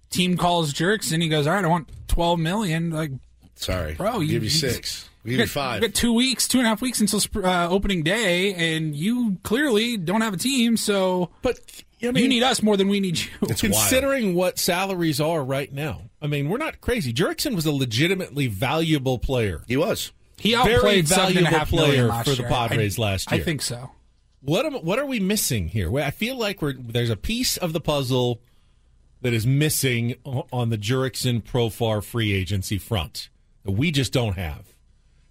team 0.09 0.37
calls 0.37 0.73
Jurickson 0.73 1.21
he 1.21 1.29
goes, 1.29 1.47
"All 1.47 1.53
right, 1.53 1.63
I 1.65 1.67
want 1.67 1.89
twelve 2.07 2.39
million. 2.39 2.91
Like, 2.91 3.11
Sorry, 3.55 3.93
bro, 3.93 4.19
you 4.19 4.29
give 4.29 4.43
you 4.43 4.49
six. 4.49 5.09
I'll 5.23 5.29
give 5.29 5.37
got, 5.37 5.43
you 5.43 5.49
five. 5.49 5.81
You 5.81 5.87
got 5.87 5.95
two 5.95 6.13
weeks, 6.13 6.47
two 6.47 6.57
and 6.57 6.65
a 6.65 6.69
half 6.69 6.81
weeks 6.81 6.99
until 6.99 7.21
uh, 7.43 7.69
opening 7.69 8.03
day, 8.03 8.53
and 8.53 8.95
you 8.95 9.37
clearly 9.43 9.97
don't 9.97 10.21
have 10.21 10.33
a 10.33 10.37
team. 10.37 10.77
So, 10.77 11.29
but 11.41 11.59
you 12.01 12.27
need 12.27 12.43
us 12.43 12.61
more 12.61 12.77
than 12.77 12.87
we 12.87 12.99
need 12.99 13.19
you. 13.19 13.29
Considering 13.55 14.33
what 14.33 14.59
salaries 14.59 15.21
are 15.21 15.43
right 15.43 15.71
now, 15.71 16.03
I 16.21 16.27
mean, 16.27 16.49
we're 16.49 16.57
not 16.57 16.81
crazy. 16.81 17.13
Jurickson 17.13 17.55
was 17.55 17.65
a 17.65 17.71
legitimately 17.71 18.47
valuable 18.47 19.19
player. 19.19 19.63
He 19.67 19.77
was. 19.77 20.11
He 20.37 20.53
Very 20.53 20.73
outplayed 20.73 21.07
seven 21.07 21.37
and 21.37 21.47
a 21.47 21.49
valuable 21.51 21.77
player 21.77 22.11
for 22.23 22.31
the 22.31 22.41
year. 22.43 22.47
I- 22.51 22.67
Padres 22.67 22.97
last 22.97 23.31
year. 23.31 23.41
I 23.41 23.43
think 23.43 23.61
so. 23.61 23.91
What 24.43 24.65
am, 24.65 24.73
what 24.73 24.97
are 24.97 25.05
we 25.05 25.19
missing 25.19 25.67
here? 25.67 25.95
I 25.99 26.09
feel 26.09 26.35
like 26.35 26.61
we're 26.63 26.73
there's 26.73 27.11
a 27.11 27.15
piece 27.15 27.57
of 27.57 27.73
the 27.73 27.79
puzzle 27.79 28.41
that 29.21 29.33
is 29.33 29.45
missing 29.45 30.15
on 30.25 30.71
the 30.71 30.79
Jurickson 30.79 31.43
Profar 31.43 32.03
free 32.03 32.33
agency 32.33 32.79
front 32.79 33.29
that 33.63 33.73
we 33.73 33.91
just 33.91 34.11
don't 34.11 34.33
have. 34.37 34.65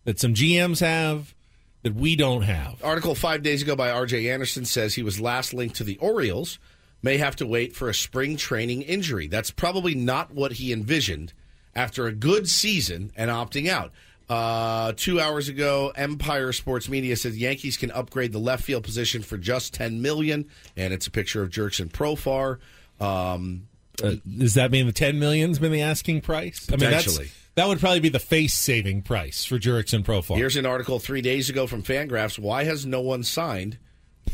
That 0.05 0.21
some 0.21 0.33
GMs 0.33 0.79
have 0.81 1.35
that 1.83 1.95
we 1.95 2.17
don't 2.17 2.43
have. 2.43 2.83
Article 2.85 3.15
five 3.15 3.43
days 3.43 3.63
ago 3.63 3.75
by 3.77 3.91
R.J. 3.91 4.29
Anderson 4.31 4.65
says 4.65 4.95
he 4.95 5.03
was 5.03 5.21
last 5.21 5.55
linked 5.55 5.77
to 5.77 5.85
the 5.85 5.97
Orioles. 5.99 6.59
May 7.03 7.17
have 7.17 7.37
to 7.37 7.47
wait 7.47 7.75
for 7.75 7.89
a 7.89 7.95
spring 7.95 8.37
training 8.37 8.83
injury. 8.83 9.27
That's 9.27 9.51
probably 9.51 9.95
not 9.95 10.35
what 10.35 10.53
he 10.53 10.73
envisioned 10.73 11.33
after 11.75 12.07
a 12.07 12.13
good 12.13 12.49
season 12.49 13.11
and 13.17 13.31
opting 13.31 13.69
out. 13.69 13.93
Uh, 14.29 14.93
two 14.97 15.19
hours 15.19 15.49
ago, 15.49 15.93
Empire 15.97 16.53
Sports 16.53 16.89
Media 16.89 17.17
says 17.17 17.37
Yankees 17.39 17.77
can 17.77 17.91
upgrade 17.91 18.33
the 18.33 18.39
left 18.39 18.63
field 18.65 18.85
position 18.85 19.23
for 19.23 19.39
just 19.39 19.73
ten 19.75 20.03
million, 20.03 20.47
and 20.77 20.93
it's 20.93 21.07
a 21.07 21.11
picture 21.11 21.43
of 21.43 21.51
Jurickson 21.51 21.91
Profar. 21.91 22.59
Um, 23.05 23.67
Uh, 24.03 24.17
does 24.39 24.55
that 24.55 24.71
mean 24.71 24.87
the 24.87 24.93
ten 24.93 25.19
million's 25.19 25.59
been 25.59 25.73
the 25.73 25.83
asking 25.83 26.21
price? 26.21 26.67
I 26.69 26.77
mean, 26.77 26.91
that's, 26.91 27.19
that 27.61 27.69
would 27.69 27.79
probably 27.79 28.01
be 28.01 28.09
the 28.09 28.19
face 28.19 28.55
saving 28.55 29.03
price 29.03 29.45
for 29.45 29.59
Jurickson 29.59 30.03
Profar. 30.03 30.37
Here's 30.37 30.57
an 30.57 30.65
article 30.65 30.99
three 30.99 31.21
days 31.21 31.51
ago 31.51 31.67
from 31.67 31.83
Fangraphs. 31.83 32.39
Why 32.39 32.65
has 32.65 32.87
no 32.87 33.03
one 33.03 33.23
signed 33.23 33.77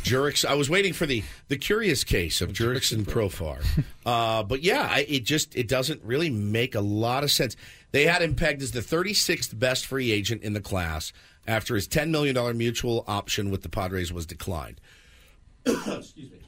Jurix? 0.05 0.45
I 0.45 0.55
was 0.55 0.70
waiting 0.70 0.93
for 0.93 1.07
the 1.07 1.24
the 1.49 1.57
curious 1.57 2.05
case 2.05 2.41
of 2.41 2.53
Jurickson 2.53 3.05
Profar, 3.05 3.64
uh, 4.07 4.45
but 4.45 4.62
yeah, 4.62 4.89
I, 4.89 5.01
it 5.09 5.24
just 5.24 5.57
it 5.57 5.66
doesn't 5.66 6.03
really 6.05 6.31
make 6.31 6.77
a 6.77 6.81
lot 6.81 7.24
of 7.24 7.33
sense. 7.33 7.57
They 7.91 8.05
had 8.07 8.22
him 8.22 8.37
pegged 8.37 8.62
as 8.62 8.70
the 8.70 8.81
36th 8.81 9.59
best 9.59 9.87
free 9.87 10.12
agent 10.12 10.43
in 10.43 10.53
the 10.53 10.61
class 10.61 11.12
after 11.49 11.74
his 11.74 11.87
10 11.89 12.11
million 12.12 12.35
dollar 12.37 12.55
mutual 12.55 13.05
option 13.09 13.51
with 13.51 13.62
the 13.62 13.68
Padres 13.68 14.12
was 14.12 14.24
declined. 14.27 14.81
Excuse 15.66 16.31
me. 16.31 16.39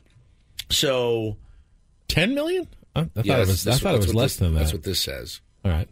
So 0.71 1.37
ten 2.07 2.35
million? 2.35 2.69
I, 2.95 3.01
I 3.01 3.05
thought 3.05 3.25
Yeah, 3.27 3.37
it 3.39 3.47
was. 3.49 3.67
I 3.67 3.71
that's- 3.71 3.81
thought 3.83 3.95
it 3.95 3.99
was 3.99 4.15
less 4.15 4.33
this- 4.35 4.37
than 4.39 4.55
that. 4.55 4.61
That's 4.61 4.73
what 4.73 4.83
this 4.85 5.01
says. 5.01 5.41
All 5.65 5.71
right. 5.73 5.89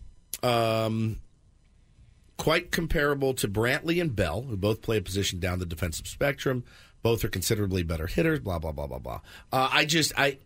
Um, 0.47 1.19
quite 2.37 2.71
comparable 2.71 3.35
to 3.35 3.49
Brantley 3.49 4.01
and 4.01 4.15
Bell, 4.15 4.43
who 4.43 4.57
both 4.57 4.83
play 4.83 4.99
a 4.99 5.03
position 5.03 5.41
down 5.41 5.59
the 5.59 5.67
defensive 5.67 6.07
spectrum. 6.07 6.65
Both 7.03 7.25
are 7.25 7.29
considerably 7.29 7.83
better 7.83 8.07
hitters. 8.07 8.41
Blah 8.41 8.59
blah 8.59 8.73
blah 8.73 8.87
blah 8.87 8.99
blah. 8.99 9.21
Uh, 9.53 9.69
I 9.73 9.85
just 9.85 10.13
I. 10.17 10.39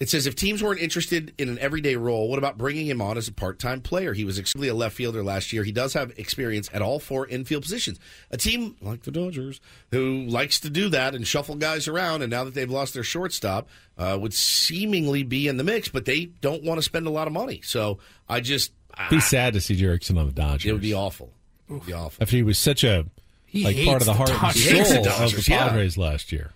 It 0.00 0.08
says 0.08 0.26
if 0.26 0.34
teams 0.34 0.60
weren't 0.60 0.80
interested 0.80 1.32
in 1.38 1.48
an 1.48 1.58
everyday 1.60 1.94
role, 1.94 2.28
what 2.28 2.38
about 2.38 2.58
bringing 2.58 2.86
him 2.86 3.00
on 3.00 3.16
as 3.16 3.28
a 3.28 3.32
part-time 3.32 3.80
player? 3.80 4.12
He 4.12 4.24
was 4.24 4.38
exclusively 4.38 4.68
a 4.68 4.74
left 4.74 4.96
fielder 4.96 5.22
last 5.22 5.52
year. 5.52 5.62
He 5.62 5.70
does 5.70 5.94
have 5.94 6.12
experience 6.18 6.68
at 6.74 6.82
all 6.82 6.98
four 6.98 7.28
infield 7.28 7.62
positions. 7.62 8.00
A 8.32 8.36
team 8.36 8.76
like 8.80 9.04
the 9.04 9.12
Dodgers, 9.12 9.60
who 9.92 10.24
likes 10.26 10.58
to 10.60 10.68
do 10.68 10.88
that 10.88 11.14
and 11.14 11.24
shuffle 11.24 11.54
guys 11.54 11.86
around, 11.86 12.22
and 12.22 12.30
now 12.30 12.42
that 12.42 12.54
they've 12.54 12.68
lost 12.68 12.94
their 12.94 13.04
shortstop, 13.04 13.68
uh, 13.96 14.18
would 14.20 14.34
seemingly 14.34 15.22
be 15.22 15.46
in 15.46 15.58
the 15.58 15.64
mix, 15.64 15.88
but 15.88 16.06
they 16.06 16.24
don't 16.24 16.64
want 16.64 16.78
to 16.78 16.82
spend 16.82 17.06
a 17.06 17.10
lot 17.10 17.28
of 17.28 17.32
money. 17.32 17.60
So 17.62 17.98
I 18.28 18.40
just 18.40 18.72
Be 19.10 19.20
sad 19.20 19.54
to 19.54 19.60
see 19.60 19.76
Jurickson 19.76 20.18
on 20.18 20.26
the 20.26 20.32
Dodgers. 20.32 20.66
it 20.68 20.72
would 20.72 20.80
be 20.82 20.94
awful. 20.94 21.32
It 21.68 21.72
would 21.74 21.86
be 21.86 21.92
awful. 21.92 22.22
After 22.22 22.36
he 22.36 22.42
was 22.42 22.58
such 22.58 22.84
a 22.84 23.06
He 23.46 23.64
like 23.64 23.76
part 23.84 24.02
of 24.02 24.02
hates 24.02 24.04
the 24.06 24.12
the 24.12 24.16
heart 24.16 24.30
and 24.30 24.40
Dodgers. 24.40 24.64
He 24.64 24.70
hates 24.76 24.88
the 24.88 24.94
soul 24.94 24.98
of 25.06 25.18
Dodgers, 25.18 25.46
the 25.46 25.52
yeah. 25.52 25.68
Padres 25.68 25.98
last 25.98 26.32
year. 26.32 26.52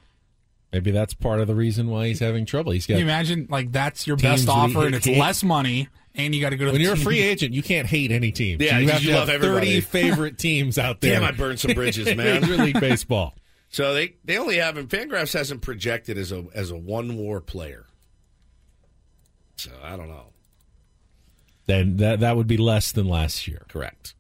Maybe 0.73 0.91
that's 0.91 1.15
part 1.15 1.41
of 1.41 1.47
the 1.47 1.55
reason 1.55 1.89
why 1.89 2.09
he's 2.09 2.21
having 2.21 2.45
trouble. 2.45 2.73
He's 2.73 2.87
got 2.87 2.95
Can 2.95 2.99
you 2.99 3.07
imagine 3.07 3.47
like 3.51 3.73
that's 3.73 4.07
your 4.07 4.17
best 4.17 4.49
offer 4.49 4.85
and 4.87 4.95
it's 4.95 5.07
hate- 5.07 5.19
less 5.19 5.43
money 5.43 5.89
and 6.15 6.35
you 6.35 6.41
got 6.41 6.51
to 6.51 6.57
go 6.57 6.67
to 6.67 6.73
when 6.73 6.81
the 6.81 6.85
you're 6.85 6.95
a 6.95 6.97
free 6.97 7.21
agent, 7.21 7.55
you 7.55 7.63
can't 7.63 7.87
hate 7.87 8.11
any 8.11 8.33
team. 8.33 8.61
Yeah, 8.61 8.79
you 8.79 8.89
have 8.91 9.03
you 9.03 9.13
to 9.13 9.19
love 9.19 9.29
have 9.29 9.43
everybody. 9.43 9.67
thirty 9.67 9.81
favorite 10.09 10.37
teams 10.39 10.77
out 10.79 11.01
there. 11.01 11.15
Damn, 11.21 11.25
I 11.25 11.31
burned 11.33 11.61
some 11.61 11.73
bridges, 11.75 12.07
man. 12.17 12.43
Major 12.43 12.57
League 12.57 12.81
Baseball. 12.81 13.35
So 13.71 13.93
they, 13.93 14.15
they 14.25 14.39
only 14.39 14.57
have 14.57 14.79
him. 14.79 14.89
Fangraphs 14.89 15.35
hasn't 15.35 15.61
projected 15.61 16.17
as 16.17 16.33
a 16.33 16.47
as 16.55 16.71
a 16.71 16.77
one 16.77 17.19
WAR 17.19 17.39
player. 17.43 17.85
So 19.57 19.71
I 19.85 19.95
don't 19.95 20.09
know. 20.09 20.29
Then 21.69 21.99
that 21.99 22.19
that 22.19 22.37
would 22.37 22.49
be 22.49 22.57
less 22.57 22.91
than 22.91 23.07
last 23.07 23.47
year. 23.47 23.63
Correct. 23.69 24.15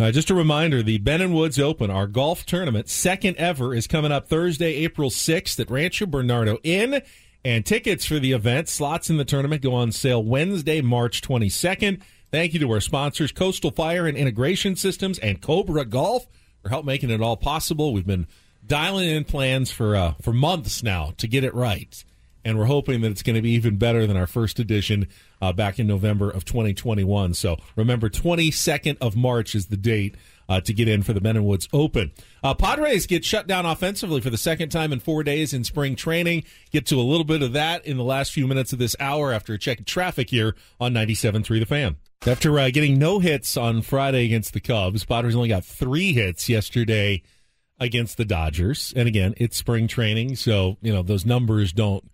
Uh, 0.00 0.10
just 0.10 0.30
a 0.30 0.34
reminder: 0.34 0.82
the 0.82 0.98
Ben 0.98 1.20
and 1.20 1.32
Woods 1.32 1.60
Open, 1.60 1.90
our 1.90 2.08
golf 2.08 2.44
tournament, 2.44 2.88
second 2.88 3.36
ever, 3.36 3.72
is 3.72 3.86
coming 3.86 4.10
up 4.10 4.26
Thursday, 4.26 4.74
April 4.74 5.10
sixth 5.10 5.60
at 5.60 5.70
Rancho 5.70 6.06
Bernardo 6.06 6.58
Inn. 6.64 7.02
And 7.44 7.64
tickets 7.64 8.04
for 8.04 8.18
the 8.18 8.32
event, 8.32 8.68
slots 8.68 9.08
in 9.08 9.18
the 9.18 9.24
tournament, 9.24 9.62
go 9.62 9.72
on 9.72 9.92
sale 9.92 10.20
Wednesday, 10.24 10.80
March 10.80 11.22
twenty 11.22 11.48
second. 11.48 12.02
Thank 12.32 12.54
you 12.54 12.60
to 12.60 12.72
our 12.72 12.80
sponsors, 12.80 13.30
Coastal 13.30 13.70
Fire 13.70 14.04
and 14.08 14.16
Integration 14.16 14.74
Systems 14.74 15.20
and 15.20 15.40
Cobra 15.40 15.84
Golf, 15.84 16.26
for 16.60 16.70
help 16.70 16.84
making 16.84 17.10
it 17.10 17.20
all 17.22 17.36
possible. 17.36 17.92
We've 17.92 18.06
been 18.06 18.26
dialing 18.66 19.08
in 19.08 19.22
plans 19.22 19.70
for 19.70 19.94
uh, 19.94 20.14
for 20.22 20.32
months 20.32 20.82
now 20.82 21.12
to 21.18 21.28
get 21.28 21.44
it 21.44 21.54
right, 21.54 22.04
and 22.46 22.56
we're 22.56 22.66
hoping 22.66 23.00
that 23.00 23.10
it's 23.10 23.24
going 23.24 23.34
to 23.34 23.42
be 23.42 23.50
even 23.50 23.76
better 23.76 24.06
than 24.06 24.16
our 24.16 24.28
first 24.28 24.60
edition 24.60 25.08
uh, 25.42 25.52
back 25.52 25.80
in 25.80 25.86
November 25.88 26.30
of 26.30 26.44
2021. 26.44 27.34
So 27.34 27.56
remember, 27.74 28.08
22nd 28.08 28.98
of 29.00 29.16
March 29.16 29.56
is 29.56 29.66
the 29.66 29.76
date 29.76 30.14
uh, 30.48 30.60
to 30.60 30.72
get 30.72 30.86
in 30.86 31.02
for 31.02 31.12
the 31.12 31.28
and 31.28 31.44
Woods 31.44 31.68
Open. 31.72 32.12
Uh, 32.44 32.54
Padres 32.54 33.06
get 33.06 33.24
shut 33.24 33.48
down 33.48 33.66
offensively 33.66 34.20
for 34.20 34.30
the 34.30 34.38
second 34.38 34.68
time 34.68 34.92
in 34.92 35.00
four 35.00 35.24
days 35.24 35.52
in 35.52 35.64
spring 35.64 35.96
training. 35.96 36.44
Get 36.70 36.86
to 36.86 37.00
a 37.00 37.02
little 37.02 37.24
bit 37.24 37.42
of 37.42 37.52
that 37.54 37.84
in 37.84 37.96
the 37.96 38.04
last 38.04 38.30
few 38.30 38.46
minutes 38.46 38.72
of 38.72 38.78
this 38.78 38.94
hour 39.00 39.32
after 39.32 39.52
a 39.54 39.58
check 39.58 39.80
of 39.80 39.86
traffic 39.86 40.30
here 40.30 40.54
on 40.78 40.94
97.3 40.94 41.58
The 41.58 41.66
Fan. 41.66 41.96
After 42.24 42.56
uh, 42.60 42.70
getting 42.70 42.96
no 42.96 43.18
hits 43.18 43.56
on 43.56 43.82
Friday 43.82 44.24
against 44.24 44.52
the 44.52 44.60
Cubs, 44.60 45.04
Padres 45.04 45.34
only 45.34 45.48
got 45.48 45.64
three 45.64 46.12
hits 46.12 46.48
yesterday 46.48 47.24
against 47.80 48.16
the 48.16 48.24
Dodgers. 48.24 48.92
And 48.94 49.08
again, 49.08 49.34
it's 49.36 49.56
spring 49.56 49.88
training, 49.88 50.36
so 50.36 50.76
you 50.80 50.92
know 50.92 51.02
those 51.02 51.26
numbers 51.26 51.72
don't 51.72 52.08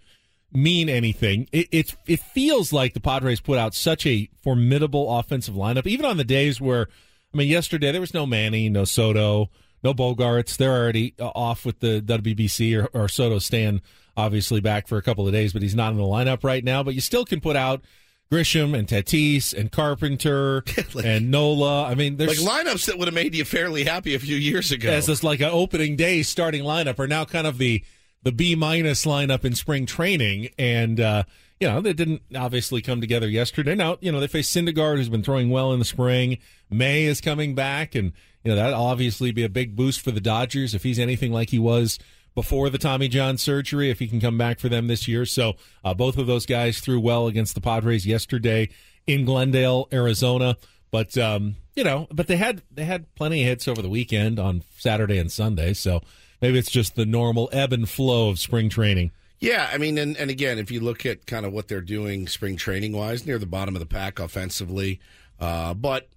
mean 0.52 0.88
anything. 0.88 1.48
It, 1.52 1.68
it, 1.70 1.96
it 2.06 2.20
feels 2.20 2.72
like 2.72 2.94
the 2.94 3.00
Padres 3.00 3.40
put 3.40 3.58
out 3.58 3.74
such 3.74 4.06
a 4.06 4.28
formidable 4.42 5.18
offensive 5.18 5.54
lineup, 5.54 5.86
even 5.86 6.06
on 6.06 6.16
the 6.16 6.24
days 6.24 6.60
where 6.60 6.88
I 7.32 7.36
mean, 7.36 7.48
yesterday 7.48 7.92
there 7.92 8.00
was 8.00 8.14
no 8.14 8.26
Manny, 8.26 8.68
no 8.68 8.84
Soto, 8.84 9.50
no 9.82 9.94
Bogaerts. 9.94 10.56
They're 10.56 10.74
already 10.74 11.14
uh, 11.18 11.28
off 11.28 11.64
with 11.64 11.80
the 11.80 12.02
WBC 12.02 12.82
or, 12.82 12.88
or 12.98 13.08
Soto 13.08 13.38
staying 13.38 13.80
obviously 14.16 14.60
back 14.60 14.86
for 14.86 14.98
a 14.98 15.02
couple 15.02 15.26
of 15.26 15.32
days, 15.32 15.52
but 15.52 15.62
he's 15.62 15.74
not 15.74 15.92
in 15.92 15.98
the 15.98 16.04
lineup 16.04 16.44
right 16.44 16.62
now. 16.62 16.82
But 16.82 16.94
you 16.94 17.00
still 17.00 17.24
can 17.24 17.40
put 17.40 17.56
out 17.56 17.82
Grisham 18.30 18.76
and 18.76 18.86
Tatis 18.86 19.54
and 19.54 19.72
Carpenter 19.72 20.62
like, 20.94 21.06
and 21.06 21.30
Nola. 21.30 21.86
I 21.86 21.94
mean, 21.94 22.16
there's 22.16 22.42
like 22.44 22.66
lineups 22.66 22.86
that 22.86 22.98
would 22.98 23.08
have 23.08 23.14
made 23.14 23.34
you 23.34 23.44
fairly 23.44 23.84
happy 23.84 24.14
a 24.14 24.18
few 24.18 24.36
years 24.36 24.72
ago. 24.72 24.90
As 24.90 25.06
this 25.06 25.24
like 25.24 25.40
an 25.40 25.50
opening 25.50 25.96
day 25.96 26.22
starting 26.22 26.64
lineup 26.64 26.98
are 26.98 27.06
now 27.08 27.24
kind 27.24 27.46
of 27.46 27.56
the 27.56 27.82
the 28.22 28.32
B 28.32 28.54
minus 28.54 29.04
lineup 29.04 29.44
in 29.44 29.54
spring 29.54 29.86
training, 29.86 30.48
and 30.58 31.00
uh, 31.00 31.24
you 31.62 31.68
know, 31.68 31.80
they 31.80 31.92
didn't 31.92 32.22
obviously 32.34 32.82
come 32.82 33.00
together 33.00 33.28
yesterday. 33.28 33.76
Now, 33.76 33.96
you 34.00 34.10
know, 34.10 34.18
they 34.18 34.26
face 34.26 34.50
Syndergaard, 34.50 34.96
who's 34.96 35.08
been 35.08 35.22
throwing 35.22 35.48
well 35.48 35.72
in 35.72 35.78
the 35.78 35.84
spring. 35.84 36.38
May 36.68 37.04
is 37.04 37.20
coming 37.20 37.54
back, 37.54 37.94
and, 37.94 38.12
you 38.42 38.50
know, 38.50 38.56
that'll 38.56 38.82
obviously 38.82 39.30
be 39.30 39.44
a 39.44 39.48
big 39.48 39.76
boost 39.76 40.00
for 40.00 40.10
the 40.10 40.20
Dodgers 40.20 40.74
if 40.74 40.82
he's 40.82 40.98
anything 40.98 41.32
like 41.32 41.50
he 41.50 41.60
was 41.60 42.00
before 42.34 42.68
the 42.68 42.78
Tommy 42.78 43.06
John 43.06 43.38
surgery, 43.38 43.90
if 43.90 44.00
he 44.00 44.08
can 44.08 44.20
come 44.20 44.36
back 44.36 44.58
for 44.58 44.68
them 44.68 44.88
this 44.88 45.06
year. 45.06 45.24
So, 45.24 45.54
uh, 45.84 45.94
both 45.94 46.18
of 46.18 46.26
those 46.26 46.46
guys 46.46 46.80
threw 46.80 46.98
well 46.98 47.28
against 47.28 47.54
the 47.54 47.60
Padres 47.60 48.06
yesterday 48.06 48.68
in 49.06 49.24
Glendale, 49.24 49.86
Arizona. 49.92 50.56
But, 50.90 51.16
um, 51.16 51.54
you 51.76 51.84
know, 51.84 52.08
but 52.10 52.26
they 52.26 52.38
had, 52.38 52.62
they 52.72 52.86
had 52.86 53.14
plenty 53.14 53.40
of 53.42 53.48
hits 53.48 53.68
over 53.68 53.82
the 53.82 53.88
weekend 53.88 54.40
on 54.40 54.64
Saturday 54.78 55.18
and 55.18 55.30
Sunday. 55.30 55.74
So 55.74 56.00
maybe 56.42 56.58
it's 56.58 56.70
just 56.70 56.96
the 56.96 57.06
normal 57.06 57.48
ebb 57.52 57.72
and 57.72 57.88
flow 57.88 58.28
of 58.28 58.38
spring 58.38 58.68
training. 58.68 59.12
Yeah, 59.38 59.68
I 59.72 59.78
mean, 59.78 59.98
and, 59.98 60.16
and 60.16 60.30
again, 60.30 60.58
if 60.58 60.70
you 60.70 60.80
look 60.80 61.06
at 61.06 61.26
kind 61.26 61.46
of 61.46 61.52
what 61.52 61.68
they're 61.68 61.80
doing 61.80 62.28
spring 62.28 62.56
training 62.56 62.92
wise, 62.92 63.26
near 63.26 63.38
the 63.38 63.46
bottom 63.46 63.74
of 63.74 63.80
the 63.80 63.86
pack 63.86 64.20
offensively, 64.20 65.00
uh, 65.40 65.74
but 65.74 66.08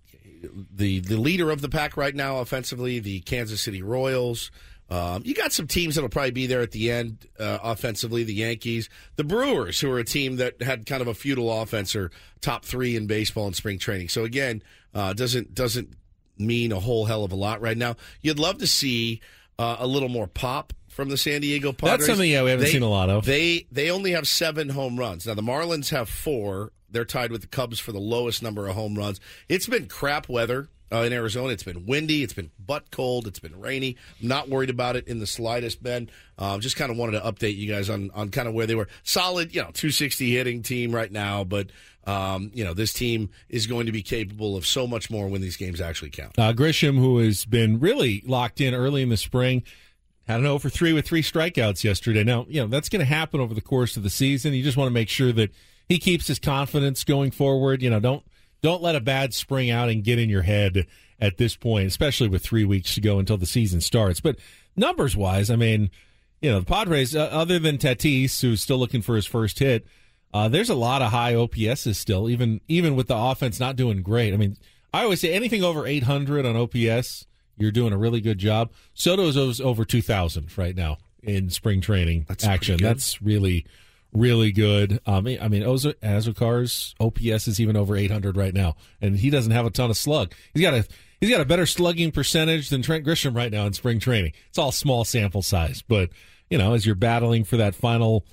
the 0.76 1.00
the 1.00 1.18
leader 1.18 1.50
of 1.50 1.62
the 1.62 1.70
pack 1.70 1.98
right 1.98 2.14
now 2.14 2.38
offensively, 2.38 3.00
the 3.00 3.22
Kansas 3.22 3.62
City 3.62 3.82
Royals. 3.82 4.52
Um, 4.88 5.24
you 5.26 5.34
got 5.34 5.52
some 5.52 5.66
teams 5.66 5.96
that'll 5.96 6.12
probably 6.12 6.30
be 6.30 6.46
there 6.46 6.62
at 6.62 6.70
the 6.70 6.92
end 6.92 7.28
uh, 7.40 7.58
offensively. 7.64 8.24
The 8.24 8.36
Yankees, 8.36 8.88
the 9.16 9.24
Brewers, 9.24 9.80
who 9.80 9.90
are 9.92 9.98
a 9.98 10.04
team 10.04 10.36
that 10.36 10.62
had 10.62 10.86
kind 10.86 11.02
of 11.02 11.08
a 11.08 11.16
feudal 11.16 11.52
offense, 11.52 11.96
are 11.96 12.12
top 12.42 12.64
three 12.64 12.96
in 12.96 13.08
baseball 13.08 13.48
in 13.48 13.54
spring 13.54 13.80
training. 13.80 14.10
So 14.10 14.24
again, 14.24 14.62
uh, 14.94 15.14
doesn't 15.14 15.56
doesn't 15.56 15.96
mean 16.38 16.72
a 16.72 16.80
whole 16.80 17.06
hell 17.06 17.24
of 17.24 17.32
a 17.32 17.36
lot 17.36 17.62
right 17.62 17.78
now. 17.78 17.96
You'd 18.22 18.38
love 18.38 18.60
to 18.60 18.68
see 18.68 19.22
uh, 19.60 19.78
a 19.80 19.88
little 19.88 20.10
more 20.10 20.28
pop 20.28 20.74
from 20.90 21.10
the 21.10 21.18
San 21.18 21.42
Diego 21.42 21.74
Padres. 21.74 22.00
That's 22.00 22.08
something 22.08 22.30
yeah 22.30 22.44
we 22.44 22.52
haven't 22.52 22.66
they, 22.66 22.72
seen 22.72 22.82
a 22.82 22.90
lot 22.90 23.10
of. 23.10 23.26
They 23.26 23.68
they 23.72 23.92
only 23.92 24.12
have 24.12 24.28
seven 24.28 24.70
home 24.70 24.98
runs. 24.98 25.26
Now 25.28 25.34
the 25.34 25.42
Marlins 25.42 25.90
have 25.90 26.10
four. 26.10 26.72
They're 26.90 27.06
tied 27.06 27.32
with 27.32 27.42
the 27.42 27.48
Cubs 27.48 27.80
for 27.80 27.92
the 27.92 28.00
lowest 28.00 28.42
number 28.42 28.68
of 28.68 28.76
home 28.76 28.96
runs. 28.96 29.20
It's 29.50 29.68
been 29.68 29.88
crap 29.88 30.30
weather 30.30 30.70
uh, 30.92 30.98
in 30.98 31.14
Arizona. 31.14 31.54
It's 31.54 31.64
been 31.64 31.86
windy. 31.86 32.24
It's 32.24 32.34
been 32.34 32.52
butt 32.60 32.92
cold. 32.92 33.28
It's 33.28 33.40
been 33.40 33.60
rainy. 33.60 33.98
I'm 34.22 34.28
not 34.28 34.50
worried 34.50 34.70
about 34.70 34.96
it 34.96 35.08
in 35.08 35.20
the 35.20 35.28
slightest, 35.28 35.82
Ben. 35.82 36.10
Um, 36.38 36.60
just 36.60 36.76
kind 36.76 36.92
of 36.92 36.98
wanted 36.98 37.20
to 37.20 37.22
update 37.22 37.56
you 37.56 37.72
guys 37.72 37.90
on, 37.90 38.12
on 38.14 38.30
kind 38.30 38.48
of 38.48 38.54
where 38.54 38.68
they 38.68 38.76
were. 38.76 38.88
Solid, 39.04 39.54
you 39.54 39.62
know, 39.62 39.72
260 39.74 40.32
hitting 40.32 40.62
team 40.62 40.94
right 40.94 41.12
now, 41.12 41.44
but 41.44 41.68
um, 42.06 42.52
you 42.54 42.64
know, 42.64 42.74
this 42.74 42.94
team 42.94 43.30
is 43.50 43.68
going 43.68 43.88
to 43.88 43.92
be 43.92 44.04
capable 44.04 44.56
of 44.56 44.66
so 44.66 44.86
much 44.86 45.10
more 45.10 45.28
when 45.28 45.42
these 45.42 45.58
games 45.58 45.82
actually 45.82 46.12
count. 46.12 46.38
Uh, 46.38 46.54
Grisham, 46.54 46.98
who 46.98 47.18
has 47.18 47.46
been 47.46 47.80
really 47.80 48.24
locked 48.26 48.62
in 48.62 48.74
early 48.76 49.02
in 49.02 49.10
the 49.10 49.18
spring, 49.18 49.64
had 50.28 50.40
an 50.40 50.46
over 50.46 50.70
three 50.70 50.94
with 50.94 51.08
three 51.08 51.24
strikeouts 51.24 51.84
yesterday. 51.84 52.24
Now, 52.24 52.46
you 52.48 52.62
know, 52.62 52.68
that's 52.68 52.90
going 52.90 53.00
to 53.00 53.06
happen 53.06 53.40
over 53.40 53.54
the 53.54 53.62
course 53.62 53.98
of 53.98 54.04
the 54.04 54.10
season. 54.10 54.54
You 54.54 54.64
just 54.64 54.78
want 54.78 54.88
to 54.88 54.94
make 54.94 55.10
sure 55.10 55.32
that 55.32 55.52
he 55.88 56.00
keeps 56.00 56.28
his 56.28 56.40
confidence 56.40 57.04
going 57.04 57.32
forward. 57.32 57.82
You 57.82 57.90
know, 57.90 58.00
don't 58.00 58.24
don't 58.66 58.82
let 58.82 58.96
a 58.96 59.00
bad 59.00 59.32
spring 59.32 59.70
out 59.70 59.90
and 59.90 60.04
get 60.04 60.18
in 60.18 60.28
your 60.28 60.42
head 60.42 60.88
at 61.20 61.38
this 61.38 61.56
point, 61.56 61.86
especially 61.86 62.28
with 62.28 62.44
three 62.44 62.66
weeks 62.66 62.96
to 62.96 63.02
go 63.02 63.20
until 63.20 63.38
the 63.38 63.46
season 63.46 63.80
starts. 63.80 64.20
But 64.20 64.38
numbers 64.76 65.16
wise, 65.16 65.52
I 65.52 65.56
mean, 65.56 65.92
you 66.42 66.50
know, 66.50 66.62
the 66.62 66.66
Padres, 66.66 67.16
uh, 67.16 67.26
other 67.32 67.60
than 67.60 67.78
Tatis, 67.78 68.42
who's 68.42 68.64
still 68.64 68.80
looking 68.80 69.04
for 69.04 69.16
his 69.16 69.28
first 69.28 69.60
hit, 69.60 69.86
uh, 70.34 70.48
there's 70.48 70.72
a 70.72 70.76
lot 70.76 71.04
of 71.04 71.12
high 71.12 71.34
OPSs 71.34 71.96
still, 71.96 72.28
even 72.28 72.60
even 72.68 72.96
with 72.96 73.08
the 73.08 73.16
offense 73.16 73.60
not 73.60 73.76
doing 73.76 74.02
great. 74.02 74.34
I 74.34 74.38
mean, 74.38 74.58
I 74.92 75.04
always 75.04 75.22
say 75.22 75.32
anything 75.32 75.64
over 75.64 75.86
800 75.86 76.44
on 76.44 76.58
OPS 76.58 77.28
you're 77.58 77.72
doing 77.72 77.94
a 77.94 77.98
really 77.98 78.22
good 78.22 78.38
job. 78.38 78.72
Soto's 78.94 79.62
over 79.62 79.86
2,000 79.86 80.58
right 80.58 80.76
now 80.76 80.98
in 81.24 81.50
spring 81.50 81.82
training 81.82 82.26
That's 82.28 82.44
action. 82.44 82.78
That's 82.82 83.22
really, 83.22 83.66
really 84.16 84.52
good. 84.52 85.00
Um, 85.06 85.28
I 85.28 85.48
mean, 85.48 85.64
Ozo, 85.64 85.94
Azocar's 85.96 86.96
OPS 87.00 87.48
is 87.48 87.60
even 87.60 87.76
over 87.76 87.96
800 87.96 88.38
right 88.38 88.54
now, 88.54 88.76
and 89.02 89.18
he 89.18 89.30
doesn't 89.30 89.52
have 89.52 89.66
a 89.66 89.70
ton 89.70 89.90
of 89.90 89.98
slug. 89.98 90.34
He's 90.54 90.64
got 90.64 90.74
a 90.74 90.86
he's 91.20 91.30
got 91.30 91.42
a 91.42 91.46
better 91.46 91.66
slugging 91.66 92.12
percentage 92.12 92.70
than 92.70 92.82
Trent 92.82 93.06
Grisham 93.06 93.36
right 93.36 93.52
now 93.52 93.66
in 93.66 93.74
spring 93.74 94.00
training. 94.00 94.34
It's 94.50 94.58
all 94.58 94.72
small 94.72 95.04
sample 95.06 95.42
size, 95.42 95.84
but 95.88 96.10
you 96.50 96.58
know, 96.58 96.74
as 96.74 96.86
you're 96.86 96.96
battling 96.96 97.44
for 97.44 97.58
that 97.58 97.76
final 97.76 98.26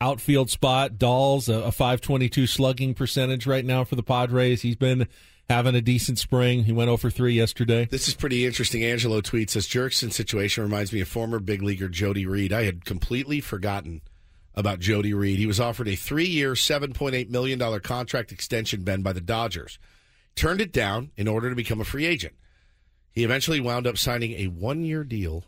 outfield 0.00 0.50
spot, 0.50 0.98
Dahl's 0.98 1.48
a, 1.48 1.54
a 1.54 1.72
522 1.72 2.46
slugging 2.46 2.94
percentage 2.94 3.46
right 3.46 3.64
now 3.64 3.84
for 3.84 3.96
the 3.96 4.02
Padres. 4.02 4.62
He's 4.62 4.76
been 4.76 5.06
having 5.48 5.74
a 5.74 5.80
decent 5.80 6.18
spring. 6.18 6.64
He 6.64 6.72
went 6.72 6.90
over 6.90 7.10
3 7.10 7.32
yesterday. 7.32 7.86
This 7.90 8.06
is 8.06 8.14
pretty 8.14 8.44
interesting. 8.46 8.84
Angelo 8.84 9.20
tweets 9.20 9.50
says 9.50 9.66
Jurickson's 9.66 10.14
situation 10.14 10.62
reminds 10.62 10.92
me 10.92 11.00
of 11.00 11.08
former 11.08 11.38
big 11.38 11.62
leaguer 11.62 11.88
Jody 11.88 12.26
Reed. 12.26 12.52
I 12.52 12.64
had 12.64 12.84
completely 12.84 13.40
forgotten 13.40 14.02
about 14.58 14.80
Jody 14.80 15.14
Reed. 15.14 15.38
He 15.38 15.46
was 15.46 15.60
offered 15.60 15.86
a 15.86 15.94
three-year, 15.94 16.54
$7.8 16.54 17.30
million 17.30 17.80
contract 17.80 18.32
extension, 18.32 18.82
Ben, 18.82 19.02
by 19.02 19.12
the 19.12 19.20
Dodgers. 19.20 19.78
Turned 20.34 20.60
it 20.60 20.72
down 20.72 21.12
in 21.16 21.28
order 21.28 21.48
to 21.48 21.54
become 21.56 21.80
a 21.80 21.84
free 21.84 22.06
agent. 22.06 22.34
He 23.12 23.22
eventually 23.22 23.60
wound 23.60 23.86
up 23.86 23.96
signing 23.96 24.32
a 24.32 24.48
one-year 24.48 25.04
deal 25.04 25.44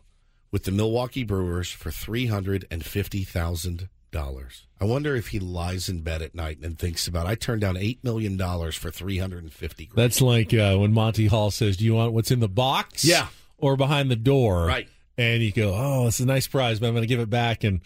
with 0.49 0.63
the 0.63 0.71
Milwaukee 0.71 1.25
Brewers 1.25 1.69
for 1.71 1.89
$350,000. 1.89 3.87
I 4.13 4.85
wonder 4.85 5.15
if 5.15 5.27
he 5.27 5.39
lies 5.39 5.87
in 5.89 6.01
bed 6.01 6.21
at 6.21 6.33
night 6.33 6.59
and 6.61 6.79
thinks 6.79 7.05
about. 7.07 7.27
I 7.27 7.35
turned 7.35 7.61
down 7.61 7.77
eight 7.77 8.03
million 8.03 8.35
dollars 8.35 8.75
for 8.75 8.91
three 8.91 9.17
hundred 9.17 9.43
and 9.43 9.53
fifty. 9.53 9.89
That's 9.95 10.19
like 10.19 10.53
uh, 10.53 10.75
when 10.75 10.91
Monty 10.91 11.27
Hall 11.27 11.49
says, 11.49 11.77
"Do 11.77 11.85
you 11.85 11.93
want 11.93 12.11
what's 12.11 12.29
in 12.29 12.41
the 12.41 12.49
box? 12.49 13.05
Yeah, 13.05 13.27
or 13.57 13.77
behind 13.77 14.11
the 14.11 14.17
door? 14.17 14.65
Right." 14.65 14.89
And 15.17 15.41
you 15.41 15.53
go, 15.53 15.73
"Oh, 15.73 16.07
it's 16.07 16.19
a 16.19 16.25
nice 16.25 16.45
prize, 16.45 16.81
but 16.81 16.87
I'm 16.87 16.93
going 16.93 17.03
to 17.03 17.07
give 17.07 17.21
it 17.21 17.29
back." 17.29 17.63
And 17.63 17.79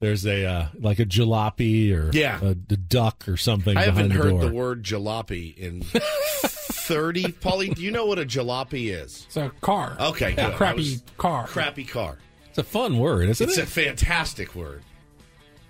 there's 0.00 0.26
a 0.26 0.44
uh, 0.44 0.66
like 0.78 0.98
a 0.98 1.06
jalopy 1.06 1.94
or 1.94 2.10
yeah. 2.12 2.40
a, 2.42 2.50
a 2.50 2.54
duck 2.54 3.28
or 3.28 3.36
something. 3.36 3.76
I 3.76 3.82
haven't 3.82 4.08
the 4.08 4.14
heard 4.14 4.30
door. 4.30 4.40
the 4.40 4.52
word 4.52 4.82
jalopy 4.82 5.56
in 5.56 5.82
thirty. 5.82 7.24
Paulie, 7.40 7.74
do 7.74 7.82
you 7.82 7.90
know 7.90 8.06
what 8.06 8.18
a 8.18 8.24
jalopy 8.24 8.92
is? 8.92 9.24
It's 9.26 9.36
a 9.36 9.52
car. 9.60 9.96
Okay, 10.00 10.34
yeah, 10.36 10.48
good. 10.48 10.56
crappy 10.56 11.00
car. 11.16 11.46
Crappy 11.46 11.84
car. 11.84 12.18
It's 12.48 12.58
a 12.58 12.64
fun 12.64 12.98
word, 12.98 13.28
isn't 13.28 13.48
it's 13.48 13.58
it? 13.58 13.62
It's 13.62 13.70
a 13.70 13.72
fantastic 13.72 14.54
word 14.56 14.82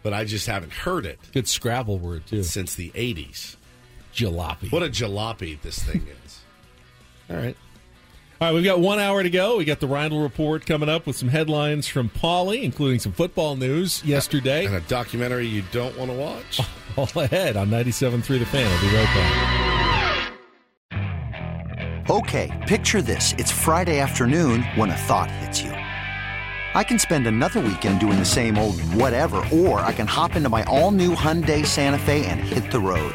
but 0.03 0.13
I 0.13 0.25
just 0.25 0.47
haven't 0.47 0.73
heard 0.73 1.07
it. 1.07 1.19
Good 1.33 1.49
Scrabble 1.49 1.99
word 1.99 2.27
too. 2.27 2.43
Since 2.43 2.75
the 2.75 2.91
'80s. 2.91 3.57
Jalopy. 4.15 4.73
What 4.73 4.83
a 4.83 4.89
jalopy 4.89 5.61
this 5.61 5.81
thing 5.83 6.07
is. 6.25 6.41
All 7.31 7.37
right. 7.37 7.57
All 8.41 8.49
right, 8.49 8.55
we've 8.55 8.65
got 8.65 8.81
one 8.81 8.99
hour 8.99 9.23
to 9.23 9.29
go. 9.29 9.59
We 9.59 9.67
got 9.67 9.81
the 9.81 9.87
Reindl 9.87 10.23
Report 10.23 10.65
coming 10.65 10.89
up 10.89 11.07
with 11.07 11.15
some 11.15 11.29
headlines 11.29 11.87
from 11.87 12.09
Paulie, 12.09 12.63
including 12.63 12.99
some 12.99 13.13
football 13.13 13.55
news 13.55 14.03
yesterday. 14.03 14.65
And 14.65 14.77
a 14.77 14.81
documentary 14.81 15.47
you 15.47 15.63
don't 15.73 15.95
want 15.99 16.11
to 16.11 16.17
watch. 16.17 16.59
All 16.97 17.23
ahead 17.23 17.59
on 17.59 17.69
97.3 17.69 18.39
The 18.39 18.47
Fan. 18.47 18.67
I'll 18.67 18.81
be 18.81 18.97
right 18.97 20.33
back. 22.01 22.09
Okay, 22.09 22.65
picture 22.67 23.03
this. 23.03 23.35
It's 23.37 23.53
Friday 23.53 23.99
afternoon 23.99 24.63
when 24.75 24.89
a 24.89 24.97
thought 24.97 25.31
hits 25.31 25.61
you. 25.61 25.73
I 25.73 26.83
can 26.83 26.99
spend 26.99 27.27
another 27.27 27.61
weekend 27.61 28.01
doing 28.01 28.19
the 28.19 28.25
same 28.25 28.57
old 28.57 28.81
whatever, 28.95 29.47
or 29.53 29.81
I 29.81 29.93
can 29.93 30.07
hop 30.07 30.35
into 30.35 30.49
my 30.49 30.65
all 30.65 30.93
new 30.93 31.15
Hyundai 31.15 31.67
Santa 31.67 31.99
Fe 31.99 32.25
and 32.25 32.41
hit 32.41 32.71
the 32.73 32.81
road. 32.81 33.15